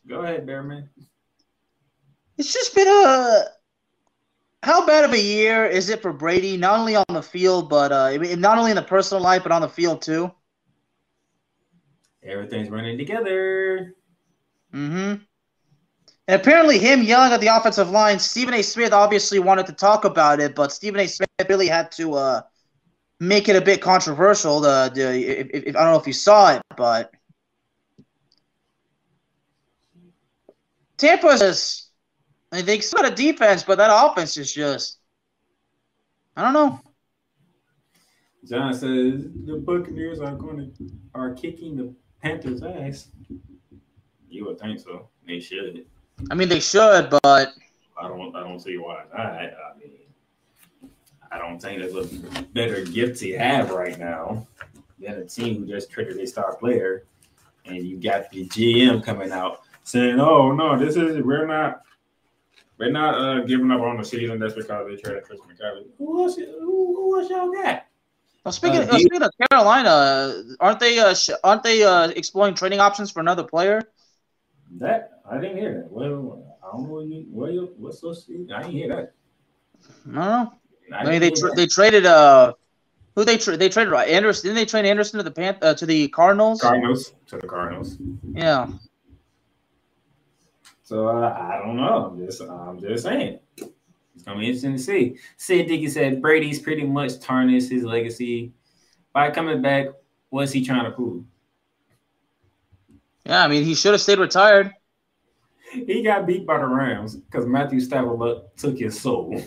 Go 0.07 0.21
ahead, 0.23 0.45
Bearman. 0.45 0.89
It's 2.41 2.53
just 2.53 2.73
been 2.73 2.87
a. 2.87 3.43
How 4.63 4.83
bad 4.83 5.05
of 5.05 5.13
a 5.13 5.21
year 5.21 5.63
is 5.67 5.89
it 5.89 6.01
for 6.01 6.11
Brady? 6.11 6.57
Not 6.57 6.79
only 6.79 6.95
on 6.95 7.05
the 7.07 7.21
field, 7.21 7.69
but 7.69 7.91
uh, 7.91 8.17
not 8.17 8.57
only 8.57 8.71
in 8.71 8.75
the 8.75 8.81
personal 8.81 9.21
life, 9.21 9.43
but 9.43 9.51
on 9.51 9.61
the 9.61 9.69
field 9.69 10.01
too. 10.01 10.31
Everything's 12.23 12.71
running 12.71 12.97
together. 12.97 13.93
Mm-hmm. 14.73 15.21
And 16.27 16.41
apparently, 16.41 16.79
him 16.79 17.03
yelling 17.03 17.31
at 17.31 17.41
the 17.41 17.55
offensive 17.55 17.91
line, 17.91 18.17
Stephen 18.17 18.55
A. 18.55 18.63
Smith 18.63 18.91
obviously 18.91 19.37
wanted 19.37 19.67
to 19.67 19.73
talk 19.73 20.03
about 20.03 20.39
it, 20.39 20.55
but 20.55 20.71
Stephen 20.71 20.99
A. 20.99 21.07
Smith 21.07 21.29
really 21.47 21.67
had 21.67 21.91
to 21.91 22.15
uh, 22.15 22.41
make 23.19 23.49
it 23.49 23.55
a 23.55 23.61
bit 23.61 23.83
controversial. 23.83 24.61
The, 24.61 24.91
the 24.91 25.41
if, 25.41 25.47
if, 25.67 25.75
I 25.75 25.83
don't 25.83 25.93
know 25.93 25.99
if 25.99 26.07
you 26.07 26.13
saw 26.13 26.55
it, 26.55 26.63
but 26.75 27.13
Tampa 30.97 31.27
is. 31.27 31.89
I 32.51 32.61
think 32.61 32.81
it's 32.83 32.93
not 32.93 33.05
a 33.09 33.15
defense, 33.15 33.63
but 33.63 33.77
that 33.77 33.89
offense 33.91 34.37
is 34.37 34.51
just. 34.53 34.99
I 36.35 36.43
don't 36.43 36.53
know. 36.53 36.79
John 38.47 38.73
says 38.73 39.27
the 39.45 39.61
Buccaneers 39.65 40.19
are 40.19 40.35
going 40.35 40.73
to 40.77 40.91
are 41.13 41.33
kicking 41.33 41.77
the 41.77 41.93
Panthers' 42.21 42.63
ass. 42.63 43.07
You 44.29 44.45
would 44.45 44.59
think 44.59 44.79
so. 44.79 45.07
They 45.27 45.39
should. 45.39 45.85
I 46.29 46.35
mean, 46.35 46.49
they 46.49 46.59
should, 46.59 47.09
but 47.09 47.53
I 47.97 48.07
don't. 48.07 48.35
I 48.35 48.41
don't 48.41 48.59
see 48.59 48.77
why 48.77 49.03
not. 49.13 49.25
I 49.25 49.51
mean, 49.79 50.89
I 51.31 51.37
don't 51.37 51.61
think 51.61 51.81
there's 51.81 51.95
a 51.95 52.41
better 52.53 52.83
gift 52.83 53.19
to 53.21 53.37
have 53.37 53.71
right 53.71 53.97
now 53.97 54.47
than 54.99 55.13
a 55.13 55.25
team 55.25 55.59
who 55.59 55.67
just 55.67 55.91
traded 55.91 56.17
a 56.17 56.27
star 56.27 56.55
player, 56.55 57.05
and 57.65 57.77
you 57.77 57.97
got 57.97 58.31
the 58.31 58.47
GM 58.47 59.03
coming 59.03 59.31
out 59.31 59.61
saying, 59.83 60.19
"Oh 60.19 60.51
no, 60.51 60.77
this 60.77 60.95
is 60.95 61.21
we're 61.23 61.47
not." 61.47 61.83
We're 62.81 62.91
not 62.91 63.13
uh, 63.13 63.41
giving 63.41 63.69
up 63.69 63.79
on 63.81 63.97
the 63.97 64.03
season. 64.03 64.39
That's 64.39 64.55
because 64.55 64.87
they 64.87 64.95
traded 64.95 65.23
Chris 65.23 65.39
McCaffrey. 65.41 65.85
Who 65.99 66.23
else? 66.23 66.35
Who, 66.35 66.95
who 66.95 67.19
else 67.21 67.29
y'all 67.29 67.51
got? 67.51 67.85
Well, 68.43 68.51
speaking, 68.51 68.81
uh, 68.81 68.97
speaking 68.97 69.21
of 69.21 69.29
Carolina, 69.51 70.43
aren't 70.59 70.79
they 70.79 70.97
uh, 70.97 71.13
aren't 71.43 71.61
they 71.61 71.83
uh, 71.83 72.07
exploring 72.09 72.55
trading 72.55 72.79
options 72.79 73.11
for 73.11 73.19
another 73.19 73.43
player? 73.43 73.83
That 74.79 75.21
I 75.29 75.39
didn't 75.39 75.57
hear 75.57 75.75
that. 75.75 75.91
Well, 75.91 76.57
I 76.63 76.71
don't 76.71 76.87
know 76.87 76.89
what 76.89 77.05
you, 77.05 77.25
what 77.29 77.53
you, 77.53 77.71
what's 77.77 78.01
so 78.01 78.15
I 78.55 78.61
didn't 78.63 78.71
hear 78.71 78.87
that. 78.87 79.13
No, 80.03 80.51
I, 80.91 80.95
I 80.95 81.05
mean 81.05 81.21
they 81.21 81.29
tra- 81.29 81.53
they 81.55 81.67
traded 81.67 82.07
uh 82.07 82.53
who 83.15 83.25
they 83.25 83.37
tra- 83.37 83.57
they 83.57 83.69
traded 83.69 83.91
right 83.91 84.09
Anderson 84.09 84.47
didn't 84.47 84.55
they 84.55 84.65
trade 84.65 84.85
Anderson 84.85 85.19
to 85.19 85.23
the 85.23 85.29
Pan- 85.29 85.57
uh, 85.61 85.75
to 85.75 85.85
the 85.85 86.07
Cardinals? 86.07 86.61
Cardinals 86.61 87.13
to 87.27 87.37
the 87.37 87.47
Cardinals. 87.47 87.97
Yeah. 88.33 88.69
So 90.91 91.07
uh, 91.07 91.33
I 91.39 91.57
don't 91.65 91.77
know. 91.77 92.11
I'm 92.11 92.17
just 92.17 92.41
I'm 92.41 92.77
just 92.77 93.03
saying. 93.03 93.39
It's 93.55 94.23
gonna 94.25 94.37
be 94.37 94.47
interesting 94.47 94.73
to 94.73 94.77
see. 94.77 95.15
Sid 95.37 95.67
Dickey 95.67 95.87
said 95.87 96.21
Brady's 96.21 96.59
pretty 96.59 96.83
much 96.83 97.21
tarnished 97.21 97.69
his 97.69 97.85
legacy 97.85 98.51
by 99.13 99.31
coming 99.31 99.61
back. 99.61 99.85
What's 100.31 100.51
he 100.51 100.65
trying 100.65 100.83
to 100.83 100.91
prove? 100.91 101.23
Yeah, 103.25 103.41
I 103.41 103.47
mean, 103.47 103.63
he 103.63 103.73
should 103.73 103.93
have 103.93 104.01
stayed 104.01 104.19
retired. 104.19 104.73
He 105.71 106.03
got 106.03 106.27
beat 106.27 106.45
by 106.45 106.57
the 106.57 106.67
Rams 106.67 107.15
because 107.15 107.45
Matthew 107.45 107.79
Stafford 107.79 108.41
took 108.57 108.77
his 108.77 108.99
soul. 108.99 109.41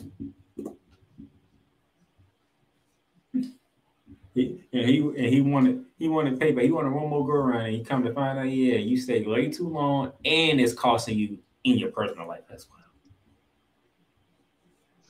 He, 4.35 4.61
and 4.73 4.89
he 4.89 4.99
and 4.99 5.27
he 5.27 5.41
wanted 5.41 5.85
he 5.97 6.09
wanted 6.09 6.41
payback. 6.41 6.63
He 6.63 6.73
wanted 6.73 6.93
one 6.93 7.09
more 7.09 7.25
go 7.25 7.35
around, 7.35 7.67
and 7.67 7.77
he 7.77 7.85
come 7.85 8.03
to 8.03 8.13
find 8.13 8.39
out, 8.39 8.49
yeah, 8.49 8.77
you 8.77 8.97
stayed 8.97 9.29
way 9.29 9.49
too 9.49 9.69
long, 9.69 10.13
and 10.25 10.61
it's 10.61 10.73
costing 10.73 11.17
you 11.17 11.39
in 11.63 11.79
your 11.79 11.93
personal 11.93 12.27
life 12.27 12.43
as 12.53 12.67
well. 12.69 12.81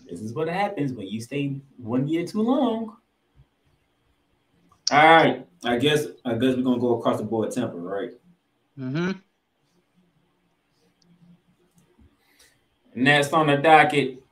This 0.08 0.20
is 0.20 0.34
what 0.34 0.48
happens 0.48 0.92
when 0.92 1.06
you 1.06 1.20
stay 1.22 1.60
one 1.78 2.06
year 2.06 2.26
too 2.26 2.42
long. 2.42 2.96
All 4.92 5.16
right, 5.16 5.46
I 5.64 5.78
guess 5.78 6.06
I 6.26 6.34
guess 6.34 6.56
we're 6.56 6.62
gonna 6.62 6.78
go 6.78 6.98
across 6.98 7.16
the 7.16 7.24
board 7.24 7.50
temper, 7.50 7.78
right? 7.78 8.10
Mm-hmm. 8.78 9.12
Next 12.94 13.32
on 13.32 13.46
the 13.46 13.56
docket 13.56 14.23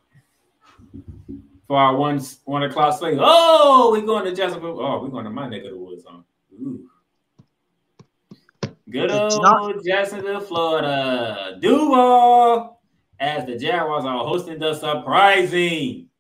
for 1.73 1.79
our 1.79 1.97
one 1.97 2.21
one 2.45 2.65
o'clock 2.65 2.99
slate. 2.99 3.17
Oh, 3.19 3.93
we 3.95 4.03
going 4.03 4.27
to 4.27 4.35
Jacksonville. 4.35 4.79
Oh, 4.79 5.03
we 5.03 5.09
going 5.11 5.25
to 5.25 5.31
my 5.31 5.49
neck 5.49 5.65
of 5.65 5.71
the 5.71 5.79
woods 5.79 6.05
on. 6.05 6.23
Ooh. 6.53 6.87
Good 8.91 9.11
old 9.11 9.43
not- 9.43 9.83
Jacksonville, 9.83 10.43
Florida. 10.43 11.57
Duval 11.63 12.79
as 13.19 13.47
the 13.47 13.57
Jaguars 13.57 14.05
are 14.05 14.19
hosting 14.19 14.59
the 14.59 14.75
surprising 14.75 16.11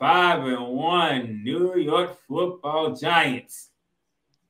five 0.00 0.42
and 0.42 0.66
one 0.66 1.44
New 1.44 1.76
York 1.76 2.18
Football 2.26 2.96
Giants. 2.96 3.70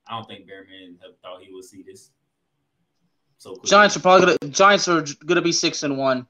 I 0.09 0.17
don't 0.17 0.27
think 0.27 0.47
Bearman 0.47 0.97
thought 1.23 1.43
he 1.43 1.53
would 1.53 1.65
see 1.65 1.83
this. 1.83 2.13
So 3.37 3.51
quickly. 3.51 3.69
Giants 3.69 3.95
are 3.99 4.01
probably 4.01 4.39
gonna 4.41 4.53
Giants 4.55 4.89
are 4.89 5.05
gonna 5.27 5.43
be 5.43 5.53
six 5.53 5.83
and 5.83 5.99
one. 5.99 6.27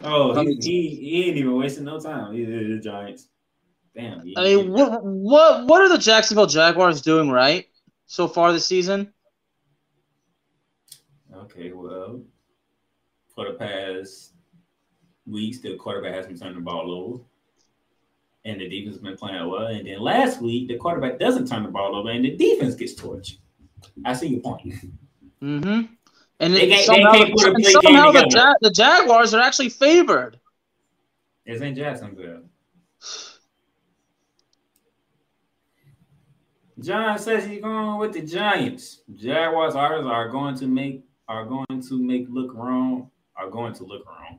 Oh, 0.00 0.40
he, 0.40 0.54
he, 0.54 0.88
he 0.96 1.24
ain't 1.28 1.36
even 1.36 1.54
wasting 1.54 1.84
no 1.84 2.00
time. 2.00 2.32
He's 2.32 2.46
the 2.48 2.80
Giants. 2.82 3.28
Damn. 3.94 4.20
I 4.36 4.42
mean, 4.42 4.72
what 4.72 5.04
what 5.04 5.66
what 5.66 5.82
are 5.82 5.88
the 5.88 5.98
Jacksonville 5.98 6.46
Jaguars 6.46 7.02
doing 7.02 7.30
right 7.30 7.68
so 8.06 8.26
far 8.26 8.52
this 8.52 8.66
season? 8.66 9.12
Okay, 11.34 11.72
well, 11.72 12.22
for 13.34 13.46
the 13.46 13.54
past 13.54 14.32
weeks, 15.26 15.58
the 15.58 15.76
quarterback 15.76 16.14
has 16.14 16.26
been 16.26 16.38
turning 16.38 16.54
the 16.54 16.60
ball 16.60 16.90
over, 16.90 17.22
and 18.44 18.60
the 18.60 18.68
defense 18.68 18.96
has 18.96 19.02
been 19.02 19.16
playing 19.16 19.46
well. 19.48 19.66
And 19.66 19.86
then 19.86 20.00
last 20.00 20.40
week, 20.40 20.68
the 20.68 20.76
quarterback 20.76 21.18
doesn't 21.18 21.46
turn 21.46 21.62
the 21.62 21.68
ball 21.68 21.96
over, 21.96 22.10
and 22.10 22.24
the 22.24 22.36
defense 22.36 22.74
gets 22.74 22.94
torched. 22.94 23.38
I 24.04 24.14
see 24.14 24.28
your 24.28 24.40
point. 24.40 24.74
Mm-hmm. 25.42 25.92
And 26.40 26.54
they, 26.54 26.82
somehow, 26.82 27.12
they 27.12 27.32
and 27.32 27.66
somehow 27.66 28.10
the, 28.10 28.28
ja- 28.30 28.54
the 28.60 28.70
Jaguars 28.70 29.34
are 29.34 29.40
actually 29.40 29.68
favored. 29.68 30.38
It's 31.44 31.60
in 31.60 31.74
Jacksonville. 31.74 32.42
John 36.82 37.18
says 37.18 37.44
he's 37.46 37.60
going 37.60 37.98
with 37.98 38.12
the 38.12 38.22
Giants. 38.22 39.02
Jaguars 39.14 39.74
are, 39.74 40.04
are 40.04 40.28
going 40.28 40.56
to 40.56 40.66
make 40.66 41.04
are 41.28 41.46
going 41.46 41.82
to 41.88 42.02
make 42.02 42.26
look 42.28 42.52
wrong, 42.54 43.10
are 43.36 43.48
going 43.48 43.72
to 43.74 43.84
look 43.84 44.06
wrong, 44.06 44.38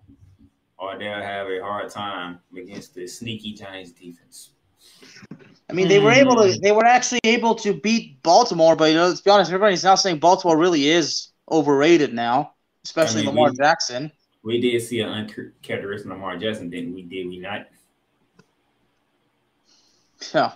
or 0.77 0.97
they'll 0.97 1.21
have 1.21 1.47
a 1.47 1.59
hard 1.61 1.89
time 1.89 2.39
against 2.55 2.93
the 2.93 3.07
sneaky 3.07 3.53
Giants 3.53 3.91
defense. 3.91 4.51
I 5.69 5.73
mean, 5.73 5.87
they 5.87 5.99
were 5.99 6.11
able 6.11 6.35
to. 6.35 6.53
Hmm. 6.53 6.61
They 6.61 6.71
were 6.71 6.85
actually 6.85 7.21
able 7.23 7.55
to 7.55 7.73
beat 7.73 8.21
Baltimore, 8.21 8.75
but 8.75 8.89
you 8.89 8.95
know, 8.95 9.07
let's 9.07 9.21
be 9.21 9.31
honest. 9.31 9.49
Everybody's 9.49 9.83
now 9.83 9.95
saying 9.95 10.19
Baltimore 10.19 10.57
really 10.57 10.89
is 10.89 11.29
overrated 11.49 12.13
now, 12.13 12.53
especially 12.83 13.21
I 13.21 13.25
mean, 13.25 13.35
Lamar 13.35 13.51
we, 13.51 13.57
Jackson. 13.57 14.11
We 14.43 14.59
did 14.59 14.81
see 14.81 14.99
an 14.99 15.09
uncharacteristic 15.09 16.09
Lamar 16.09 16.37
Jackson, 16.37 16.69
didn't 16.69 16.93
we? 16.93 17.03
Did 17.03 17.27
we 17.27 17.39
not? 17.39 17.67
Yeah. 20.33 20.51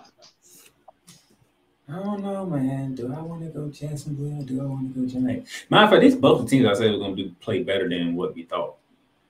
I 1.90 1.96
don't 2.04 2.22
know, 2.22 2.46
man. 2.46 2.96
Do 2.96 3.14
I 3.14 3.22
want 3.22 3.44
to 3.44 3.48
go 3.48 3.70
Jacksonville? 3.70 4.42
Do 4.42 4.62
I 4.62 4.66
want 4.66 4.94
to 4.94 5.00
go 5.00 5.08
Giants? 5.08 5.66
Matter 5.70 5.86
of 5.86 5.90
fact, 5.92 6.02
these 6.02 6.16
both 6.16 6.44
the 6.44 6.50
teams 6.50 6.68
I 6.68 6.74
said 6.74 6.92
were 6.92 6.98
going 6.98 7.16
to 7.16 7.24
do 7.24 7.32
play 7.40 7.64
better 7.64 7.88
than 7.88 8.16
what 8.16 8.36
we 8.36 8.44
thought. 8.44 8.76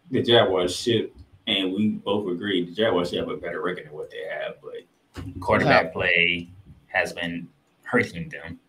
The 0.09 0.23
Jaguars 0.23 0.75
should, 0.75 1.11
and 1.45 1.71
we 1.71 1.89
both 1.89 2.27
agreed 2.31 2.69
the 2.69 2.73
Jaguars 2.73 3.09
should 3.09 3.19
have 3.19 3.29
a 3.29 3.37
better 3.37 3.61
record 3.61 3.85
than 3.85 3.93
what 3.93 4.09
they 4.09 4.23
have, 4.27 4.55
but 4.63 5.33
quarterback 5.39 5.93
play 5.93 6.49
has 6.87 7.13
been 7.13 7.47
hurting 7.83 8.29
them. 8.29 8.59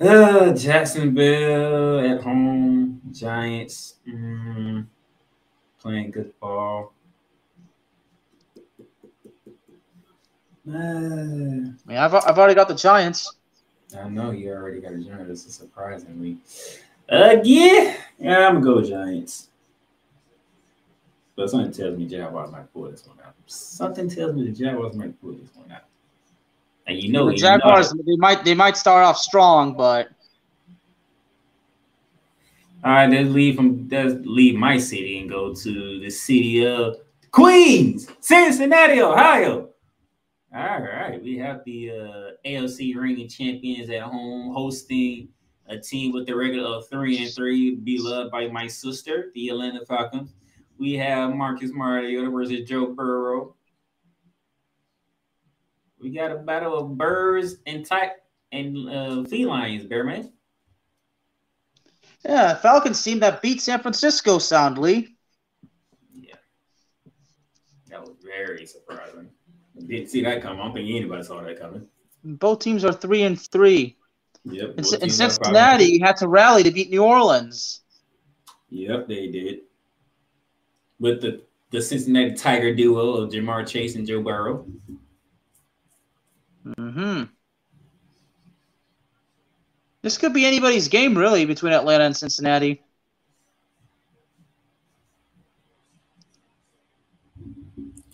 Uh, 0.00 0.52
Jacksonville 0.52 2.00
at 2.00 2.22
home, 2.22 3.00
Giants 3.12 3.94
mm, 4.08 4.86
playing 5.80 6.10
good 6.10 6.38
ball. 6.40 6.92
Uh, 10.68 10.72
I 10.72 10.78
mean, 10.78 11.96
I've, 11.96 12.14
I've 12.14 12.38
already 12.38 12.54
got 12.54 12.68
the 12.68 12.74
Giants. 12.74 13.36
I 13.96 14.08
know 14.08 14.32
you 14.32 14.50
already 14.50 14.80
got 14.80 14.92
the 14.92 15.04
Giants. 15.04 15.28
This 15.28 15.46
is 15.46 15.54
surprisingly. 15.54 16.38
Uh, 17.08 17.36
yeah, 17.44 17.96
yeah, 18.18 18.48
I'm 18.48 18.60
gonna 18.60 18.80
go 18.80 18.82
Giants. 18.82 19.48
But 21.36 21.50
something 21.50 21.70
tells 21.70 21.96
me 21.98 22.06
Jaguars 22.06 22.50
might 22.50 22.72
pull 22.72 22.90
this 22.90 23.06
one 23.06 23.18
out. 23.24 23.34
Something 23.46 24.08
tells 24.08 24.34
me 24.34 24.46
the 24.50 24.52
Jaguars 24.52 24.96
might 24.96 25.20
pull 25.20 25.32
this 25.32 25.50
one 25.54 25.70
out. 25.70 25.82
And 26.86 27.00
you 27.00 27.12
know 27.12 27.28
the 27.28 27.36
Jaguars 27.36 27.92
you 27.92 27.98
know, 27.98 28.04
they 28.06 28.16
might 28.16 28.44
they 28.44 28.54
might 28.54 28.76
start 28.76 29.04
off 29.04 29.18
strong, 29.18 29.76
but 29.76 30.08
all 32.82 32.92
right, 32.92 33.10
let's 33.10 33.28
leave 33.28 33.56
from 33.56 33.88
let's 33.88 34.14
leave 34.24 34.56
my 34.56 34.78
city 34.78 35.18
and 35.18 35.28
go 35.28 35.54
to 35.54 36.00
the 36.00 36.10
city 36.10 36.66
of 36.66 36.96
Queens, 37.30 38.08
Cincinnati, 38.20 39.00
Ohio. 39.00 39.68
All 40.56 40.80
right, 40.80 41.22
we 41.22 41.36
have 41.36 41.60
the 41.66 41.90
uh, 41.90 42.30
AFC 42.46 42.96
reigning 42.96 43.28
champions 43.28 43.90
at 43.90 44.00
home 44.00 44.54
hosting 44.54 45.28
a 45.66 45.76
team 45.76 46.14
with 46.14 46.26
the 46.26 46.34
record 46.34 46.60
of 46.60 46.88
three 46.88 47.22
and 47.22 47.30
three, 47.30 47.74
beloved 47.74 48.30
by 48.30 48.48
my 48.48 48.66
sister, 48.66 49.30
the 49.34 49.50
Atlanta 49.50 49.84
Falcons. 49.84 50.34
We 50.78 50.94
have 50.94 51.34
Marcus 51.34 51.72
Mariota 51.74 52.30
versus 52.30 52.66
Joe 52.66 52.86
Burrow. 52.86 53.54
We 56.00 56.08
got 56.08 56.32
a 56.32 56.36
battle 56.36 56.74
of 56.74 56.96
birds 56.96 57.56
and 57.66 57.84
type 57.84 58.12
and 58.50 58.88
uh, 58.88 59.24
felines, 59.24 59.84
Bearman. 59.84 60.32
Yeah, 62.24 62.54
Falcons 62.54 63.02
team 63.02 63.18
that 63.18 63.42
beat 63.42 63.60
San 63.60 63.80
Francisco 63.80 64.38
soundly. 64.38 65.18
Yeah, 66.14 66.36
that 67.90 68.00
was 68.00 68.14
very 68.24 68.64
surprising. 68.64 69.05
Didn't 69.86 70.08
see 70.08 70.22
that 70.22 70.42
coming. 70.42 70.60
I 70.60 70.64
don't 70.64 70.74
think 70.74 70.88
anybody 70.90 71.22
saw 71.22 71.42
that 71.42 71.60
coming. 71.60 71.86
Both 72.24 72.60
teams 72.60 72.84
are 72.84 72.92
three 72.92 73.22
and 73.22 73.40
three. 73.40 73.96
Yep. 74.44 74.74
And, 74.78 74.86
and 75.02 75.12
Cincinnati 75.12 75.98
had 76.00 76.16
to 76.18 76.28
rally 76.28 76.62
to 76.62 76.70
beat 76.70 76.90
New 76.90 77.04
Orleans. 77.04 77.82
Yep, 78.70 79.08
they 79.08 79.28
did. 79.28 79.60
With 80.98 81.20
the 81.20 81.42
the 81.70 81.82
Cincinnati 81.82 82.34
Tiger 82.34 82.74
duo 82.74 83.14
of 83.14 83.30
Ja'Marr 83.30 83.66
Chase 83.66 83.96
and 83.96 84.06
Joe 84.06 84.22
Burrow. 84.22 84.66
Hmm. 86.76 87.24
This 90.02 90.18
could 90.18 90.32
be 90.32 90.46
anybody's 90.46 90.88
game, 90.88 91.18
really, 91.18 91.44
between 91.44 91.72
Atlanta 91.72 92.04
and 92.04 92.16
Cincinnati. 92.16 92.82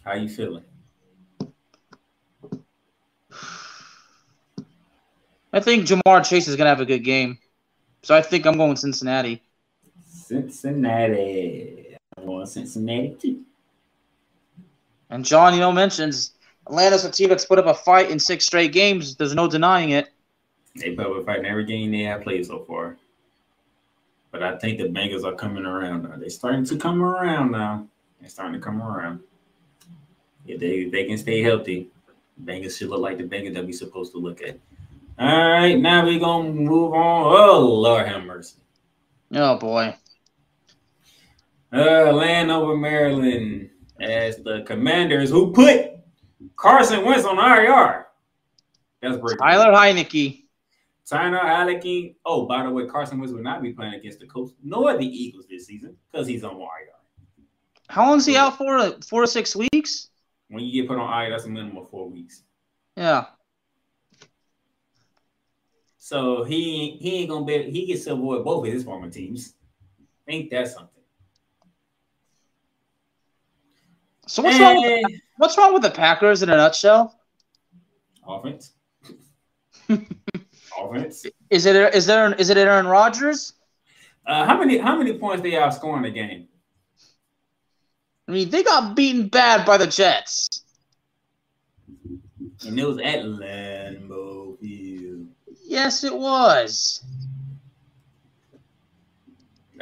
How 0.04 0.14
you 0.14 0.28
feeling? 0.28 0.64
I 5.53 5.61
think 5.61 5.87
Ja'Marr 5.87 6.25
Chase 6.25 6.49
is 6.49 6.57
gonna 6.57 6.71
have 6.71 6.81
a 6.81 6.87
good 6.87 7.05
game, 7.05 7.38
so 8.03 8.15
I 8.15 8.23
think 8.23 8.47
I'm 8.47 8.57
going 8.57 8.77
Cincinnati. 8.77 9.43
Cincinnati. 10.07 11.97
I'm 12.17 12.27
going 12.27 12.47
Cincinnati. 12.47 13.38
And 15.11 15.25
John, 15.25 15.53
you 15.53 15.61
know, 15.61 15.73
mentions 15.73 16.33
Atlanta's 16.67 17.05
a 17.05 17.11
team 17.11 17.29
that's 17.29 17.45
put 17.45 17.59
up 17.59 17.67
a 17.67 17.75
fight 17.75 18.11
in 18.11 18.19
six 18.19 18.47
straight 18.47 18.73
games. 18.73 19.17
There's 19.17 19.35
no 19.35 19.47
denying 19.47 19.91
it. 19.91 20.09
They 20.77 20.93
put 20.93 21.07
up 21.07 21.17
a 21.17 21.25
fight 21.25 21.41
in 21.41 21.47
every 21.47 21.65
game 21.65 21.91
they 21.91 22.03
have 22.05 22.23
played 22.23 22.47
so 22.47 22.61
far. 22.61 22.97
But 24.31 24.43
I 24.43 24.57
think 24.57 24.79
the 24.79 24.88
Bengals 24.88 25.25
are 25.25 25.35
coming 25.35 25.67
around 25.67 26.05
now. 26.05 26.17
They're 26.17 26.31
starting 26.31 26.65
to 26.65 26.79
come 26.79 27.03
around 27.03 27.51
now. 27.51 27.87
They're 28.21 28.31
starting 28.31 28.55
to 28.55 28.65
come 28.65 28.81
around. 28.81 29.21
If 30.47 30.59
they 30.61 30.85
they 30.85 31.05
can 31.05 31.19
stay 31.19 31.43
healthy, 31.43 31.88
Bengals 32.43 32.79
should 32.79 32.88
look 32.88 33.01
like 33.01 33.19
the 33.19 33.25
Bengals 33.25 33.55
that 33.55 33.67
we're 33.67 33.73
supposed 33.73 34.12
to 34.12 34.19
look 34.19 34.41
at. 34.41 34.59
All 35.18 35.51
right, 35.51 35.79
now 35.79 36.05
we're 36.05 36.18
gonna 36.18 36.51
move 36.51 36.92
on. 36.92 37.25
Oh 37.25 37.61
Lord 37.61 38.07
have 38.09 38.25
mercy. 38.25 38.57
Oh 39.35 39.59
boy. 39.59 39.94
Uh 41.72 42.12
Landover, 42.12 42.77
Maryland 42.77 43.70
as 44.01 44.38
the 44.38 44.62
commanders 44.66 45.31
who 45.31 45.53
put 45.53 45.92
Carson 46.57 47.05
Wentz 47.05 47.25
on 47.25 47.38
IR. 47.38 48.07
That's 49.01 49.16
breaking. 49.16 49.38
Tyler 49.38 49.72
Heinicke. 49.72 50.44
Tyler 51.09 51.38
Heinicke. 51.38 52.14
Oh, 52.25 52.46
by 52.46 52.62
the 52.62 52.70
way, 52.70 52.87
Carson 52.87 53.18
Wentz 53.18 53.33
will 53.33 53.42
not 53.42 53.62
be 53.62 53.72
playing 53.72 53.94
against 53.94 54.20
the 54.20 54.27
Colts 54.27 54.55
nor 54.62 54.96
the 54.96 55.07
Eagles 55.07 55.46
this 55.48 55.66
season 55.66 55.96
because 56.11 56.27
he's 56.27 56.44
on 56.44 56.57
IR. 56.57 56.66
How 57.88 58.09
long 58.09 58.18
is 58.18 58.27
he 58.27 58.37
out 58.37 58.57
for? 58.57 58.92
Four 59.03 59.22
to 59.22 59.27
six 59.27 59.55
weeks? 59.55 60.09
When 60.48 60.64
you 60.64 60.83
get 60.83 60.88
put 60.88 60.98
on 60.98 61.22
IR, 61.22 61.31
that's 61.31 61.44
a 61.44 61.48
minimum 61.48 61.79
of 61.79 61.90
four 61.90 62.09
weeks. 62.09 62.42
Yeah. 62.96 63.27
So 66.12 66.44
he 66.44 66.98
he 67.01 67.20
ain't 67.20 67.31
gonna 67.31 67.46
be 67.46 67.70
he 67.70 67.87
gets 67.87 68.05
to 68.05 68.12
avoid 68.12 68.44
both 68.44 68.66
of 68.66 68.70
his 68.70 68.85
former 68.85 69.09
teams. 69.09 69.55
Ain't 70.29 70.51
that 70.51 70.68
something? 70.68 71.03
So 74.27 74.42
what's 74.42 74.61
wrong? 74.61 74.77
With 74.77 75.07
the, 75.07 75.20
what's 75.38 75.57
wrong 75.57 75.72
with 75.72 75.81
the 75.81 75.90
Packers 75.90 76.42
in 76.42 76.51
a 76.51 76.57
nutshell? 76.57 77.18
Offense. 78.29 78.72
offense. 79.88 81.25
Is 81.48 81.64
it 81.64 81.94
is 81.94 82.05
there 82.05 82.35
is 82.35 82.51
it 82.51 82.59
Aaron 82.59 82.87
Rodgers? 82.87 83.55
Uh, 84.27 84.44
how 84.44 84.59
many 84.59 84.77
how 84.77 84.98
many 84.98 85.14
points 85.18 85.42
they 85.42 85.53
outscore 85.53 85.96
in 85.96 86.03
the 86.03 86.11
game? 86.11 86.46
I 88.29 88.33
mean, 88.33 88.51
they 88.51 88.62
got 88.62 88.94
beaten 88.94 89.29
bad 89.29 89.64
by 89.64 89.79
the 89.79 89.87
Jets. 89.87 90.62
And 92.66 92.79
it 92.79 92.87
was 92.87 92.98
at 92.98 93.20
Lambeau 93.20 94.59
Field. 94.61 94.82
Yes, 95.72 96.04
it 96.04 96.14
was. 96.14 97.02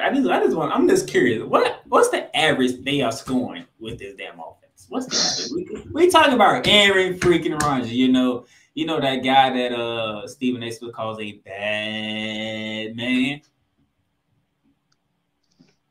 I 0.00 0.14
just, 0.14 0.30
I 0.30 0.38
just 0.38 0.56
want. 0.56 0.72
I'm 0.72 0.88
just 0.88 1.08
curious. 1.08 1.42
What, 1.42 1.82
what's 1.88 2.10
the 2.10 2.34
average 2.36 2.84
they 2.84 3.00
are 3.00 3.10
scoring 3.10 3.64
with 3.80 3.98
this 3.98 4.14
damn 4.14 4.38
offense? 4.38 4.86
What's 4.88 5.06
the 5.06 5.50
average? 5.50 5.84
we, 5.84 6.04
we 6.04 6.08
talking 6.08 6.34
about 6.34 6.64
Aaron 6.64 7.18
freaking 7.18 7.60
Rodgers. 7.60 7.92
You 7.92 8.06
know, 8.06 8.46
you 8.74 8.86
know 8.86 9.00
that 9.00 9.16
guy 9.16 9.50
that 9.50 9.72
uh 9.72 10.28
Stephen 10.28 10.62
A. 10.62 10.70
Smith 10.70 10.94
calls 10.94 11.18
a 11.18 11.32
bad 11.44 12.94
man. 12.94 13.40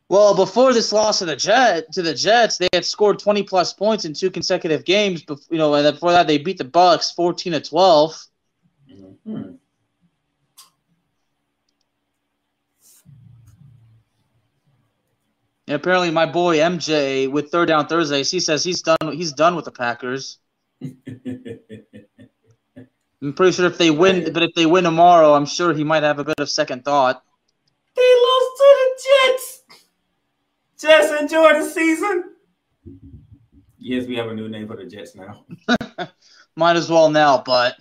Well, 0.08 0.34
before 0.34 0.72
this 0.72 0.94
loss 0.94 1.20
to 1.20 1.26
the 1.26 1.36
Jet 1.36 1.92
to 1.92 2.02
the 2.02 2.14
Jets, 2.14 2.58
they 2.58 2.70
had 2.72 2.86
scored 2.86 3.20
20 3.20 3.44
plus 3.44 3.74
points 3.74 4.06
in 4.06 4.14
two 4.14 4.32
consecutive 4.32 4.86
games. 4.86 5.24
But 5.24 5.40
you 5.52 5.58
know, 5.58 5.76
and 5.76 5.94
before 5.94 6.14
that, 6.14 6.26
they 6.26 6.38
beat 6.38 6.58
the 6.58 6.64
Bucs 6.64 7.14
14 7.14 7.52
to 7.52 7.60
12. 7.60 8.26
Mm-hmm. 8.90 9.56
And 15.70 15.76
apparently, 15.76 16.10
my 16.10 16.26
boy 16.26 16.58
MJ 16.58 17.32
with 17.32 17.52
Third 17.52 17.68
Down 17.68 17.86
Thursdays, 17.86 18.32
he 18.32 18.40
says 18.40 18.64
he's 18.64 18.82
done. 18.82 18.98
He's 19.12 19.34
done 19.34 19.56
with 19.56 19.66
the 19.66 19.72
Packers. 19.72 20.40
I'm 20.82 20.90
pretty 23.36 23.52
sure 23.52 23.68
if 23.68 23.78
they 23.78 23.92
win, 23.92 24.34
but 24.34 24.42
if 24.42 24.56
they 24.56 24.66
win 24.66 24.84
tomorrow, 24.84 25.36
I'm 25.36 25.46
sure 25.46 25.72
he 25.72 25.84
might 25.84 26.02
have 26.02 26.18
a 26.18 26.24
bit 26.24 26.40
of 26.40 26.50
second 26.50 26.86
thought. 26.86 27.24
They 27.96 28.02
lost 28.02 28.58
to 28.58 28.78
the 28.80 29.04
Jets. 29.06 29.64
Just 30.80 31.22
enjoy 31.22 31.60
the 31.60 31.70
season. 31.70 32.24
Yes, 33.78 34.08
we 34.08 34.16
have 34.16 34.26
a 34.26 34.34
new 34.34 34.50
name 34.50 34.66
for 34.66 34.76
the 34.76 34.86
Jets 34.86 35.14
now. 35.14 35.46
Might 36.56 36.78
as 36.78 36.90
well 36.90 37.12
now, 37.12 37.44
but 37.46 37.76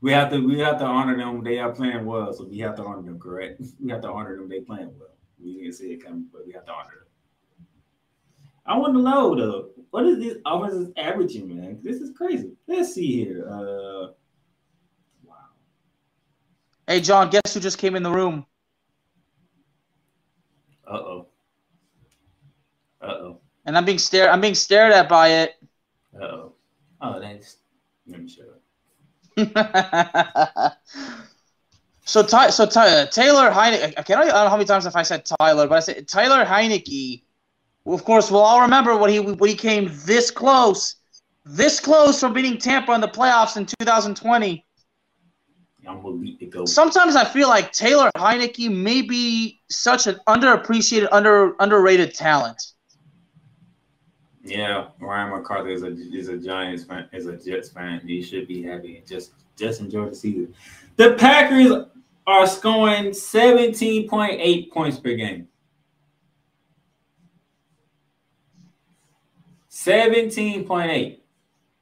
we 0.00 0.12
have 0.12 0.30
to 0.30 0.38
we 0.38 0.60
have 0.60 0.78
to 0.78 0.84
honor 0.84 1.16
them. 1.16 1.42
They 1.42 1.58
are 1.58 1.72
playing 1.72 2.06
well, 2.06 2.32
so 2.32 2.44
we 2.44 2.58
have 2.58 2.76
to 2.76 2.84
honor 2.84 3.02
them. 3.02 3.18
Correct? 3.18 3.60
We 3.80 3.90
have 3.90 4.02
to 4.02 4.08
honor 4.08 4.36
them. 4.36 4.48
They 4.48 4.60
playing 4.60 4.92
well. 4.96 5.09
We 5.42 5.54
didn't 5.54 5.72
see 5.74 5.92
it 5.92 6.04
coming, 6.04 6.26
but 6.32 6.46
we 6.46 6.52
have 6.52 6.66
to 6.66 6.72
honor 6.72 6.90
them. 6.90 7.06
I 8.66 8.76
want 8.76 8.94
to 8.94 9.02
know 9.02 9.34
though, 9.34 9.70
what 9.90 10.06
is 10.06 10.18
this 10.18 10.36
offense 10.46 10.74
is 10.74 10.92
averaging, 10.96 11.48
man? 11.48 11.80
This 11.82 11.96
is 11.96 12.16
crazy. 12.16 12.52
Let's 12.68 12.94
see 12.94 13.24
here. 13.24 13.48
Uh, 13.50 14.12
wow. 15.24 15.34
Hey, 16.86 17.00
John, 17.00 17.30
guess 17.30 17.54
who 17.54 17.60
just 17.60 17.78
came 17.78 17.96
in 17.96 18.02
the 18.02 18.12
room? 18.12 18.46
Uh 20.86 20.96
oh. 20.96 21.26
Uh 23.00 23.06
oh. 23.06 23.40
And 23.64 23.76
I'm 23.76 23.84
being 23.84 23.98
stared. 23.98 24.28
I'm 24.28 24.40
being 24.40 24.54
stared 24.54 24.92
at 24.92 25.08
by 25.08 25.28
it. 25.28 25.56
Uh 26.14 26.24
oh. 26.24 26.52
Oh, 27.00 27.20
that's. 27.20 27.56
Let 28.06 28.22
me 28.22 28.28
shut 28.28 28.46
up. 28.46 28.60
So, 32.10 32.24
Ty, 32.24 32.50
so 32.50 32.66
Ty, 32.66 32.88
uh, 32.88 33.06
Taylor 33.06 33.52
Heinicke. 33.52 33.94
I 33.96 34.02
don't 34.02 34.26
know 34.26 34.48
how 34.48 34.56
many 34.56 34.64
times 34.64 34.84
if 34.84 34.96
I 34.96 35.02
said 35.02 35.24
Tyler, 35.24 35.68
but 35.68 35.76
I 35.76 35.80
said 35.80 36.08
Tyler 36.08 36.44
Heinicke. 36.44 37.22
Well, 37.84 37.94
of 37.94 38.04
course, 38.04 38.32
we'll 38.32 38.40
all 38.40 38.62
remember 38.62 38.96
when 38.96 39.10
he 39.10 39.20
when 39.20 39.48
he 39.48 39.54
came 39.54 39.88
this 40.06 40.28
close, 40.28 40.96
this 41.44 41.78
close 41.78 42.18
from 42.18 42.32
beating 42.32 42.58
Tampa 42.58 42.90
in 42.94 43.00
the 43.00 43.06
playoffs 43.06 43.56
in 43.56 43.64
2020. 43.64 44.66
I'm 45.86 46.02
gonna 46.02 46.46
go. 46.50 46.64
Sometimes 46.64 47.14
I 47.14 47.24
feel 47.24 47.48
like 47.48 47.70
Taylor 47.70 48.10
Heinicke 48.16 48.74
may 48.74 49.02
be 49.02 49.60
such 49.70 50.08
an 50.08 50.18
underappreciated, 50.26 51.06
under 51.12 51.54
underrated 51.60 52.12
talent. 52.12 52.72
Yeah, 54.42 54.88
Ryan 54.98 55.30
McCarthy 55.30 55.74
is 55.74 55.84
a 55.84 55.94
is 56.12 56.26
a 56.26 56.38
Giants 56.38 56.82
fan, 56.82 57.08
is 57.12 57.26
a 57.26 57.36
Jets 57.36 57.68
fan. 57.68 58.00
He 58.04 58.20
should 58.20 58.48
be 58.48 58.64
happy 58.64 58.96
and 58.96 59.06
just 59.06 59.30
just 59.56 59.80
enjoy 59.80 60.08
the 60.08 60.14
season. 60.16 60.52
The 60.96 61.14
Packers 61.14 61.86
are 62.30 62.46
scoring 62.46 63.10
17.8 63.10 64.70
points 64.70 64.98
per 64.98 65.14
game. 65.14 65.48
17.8. 69.70 71.18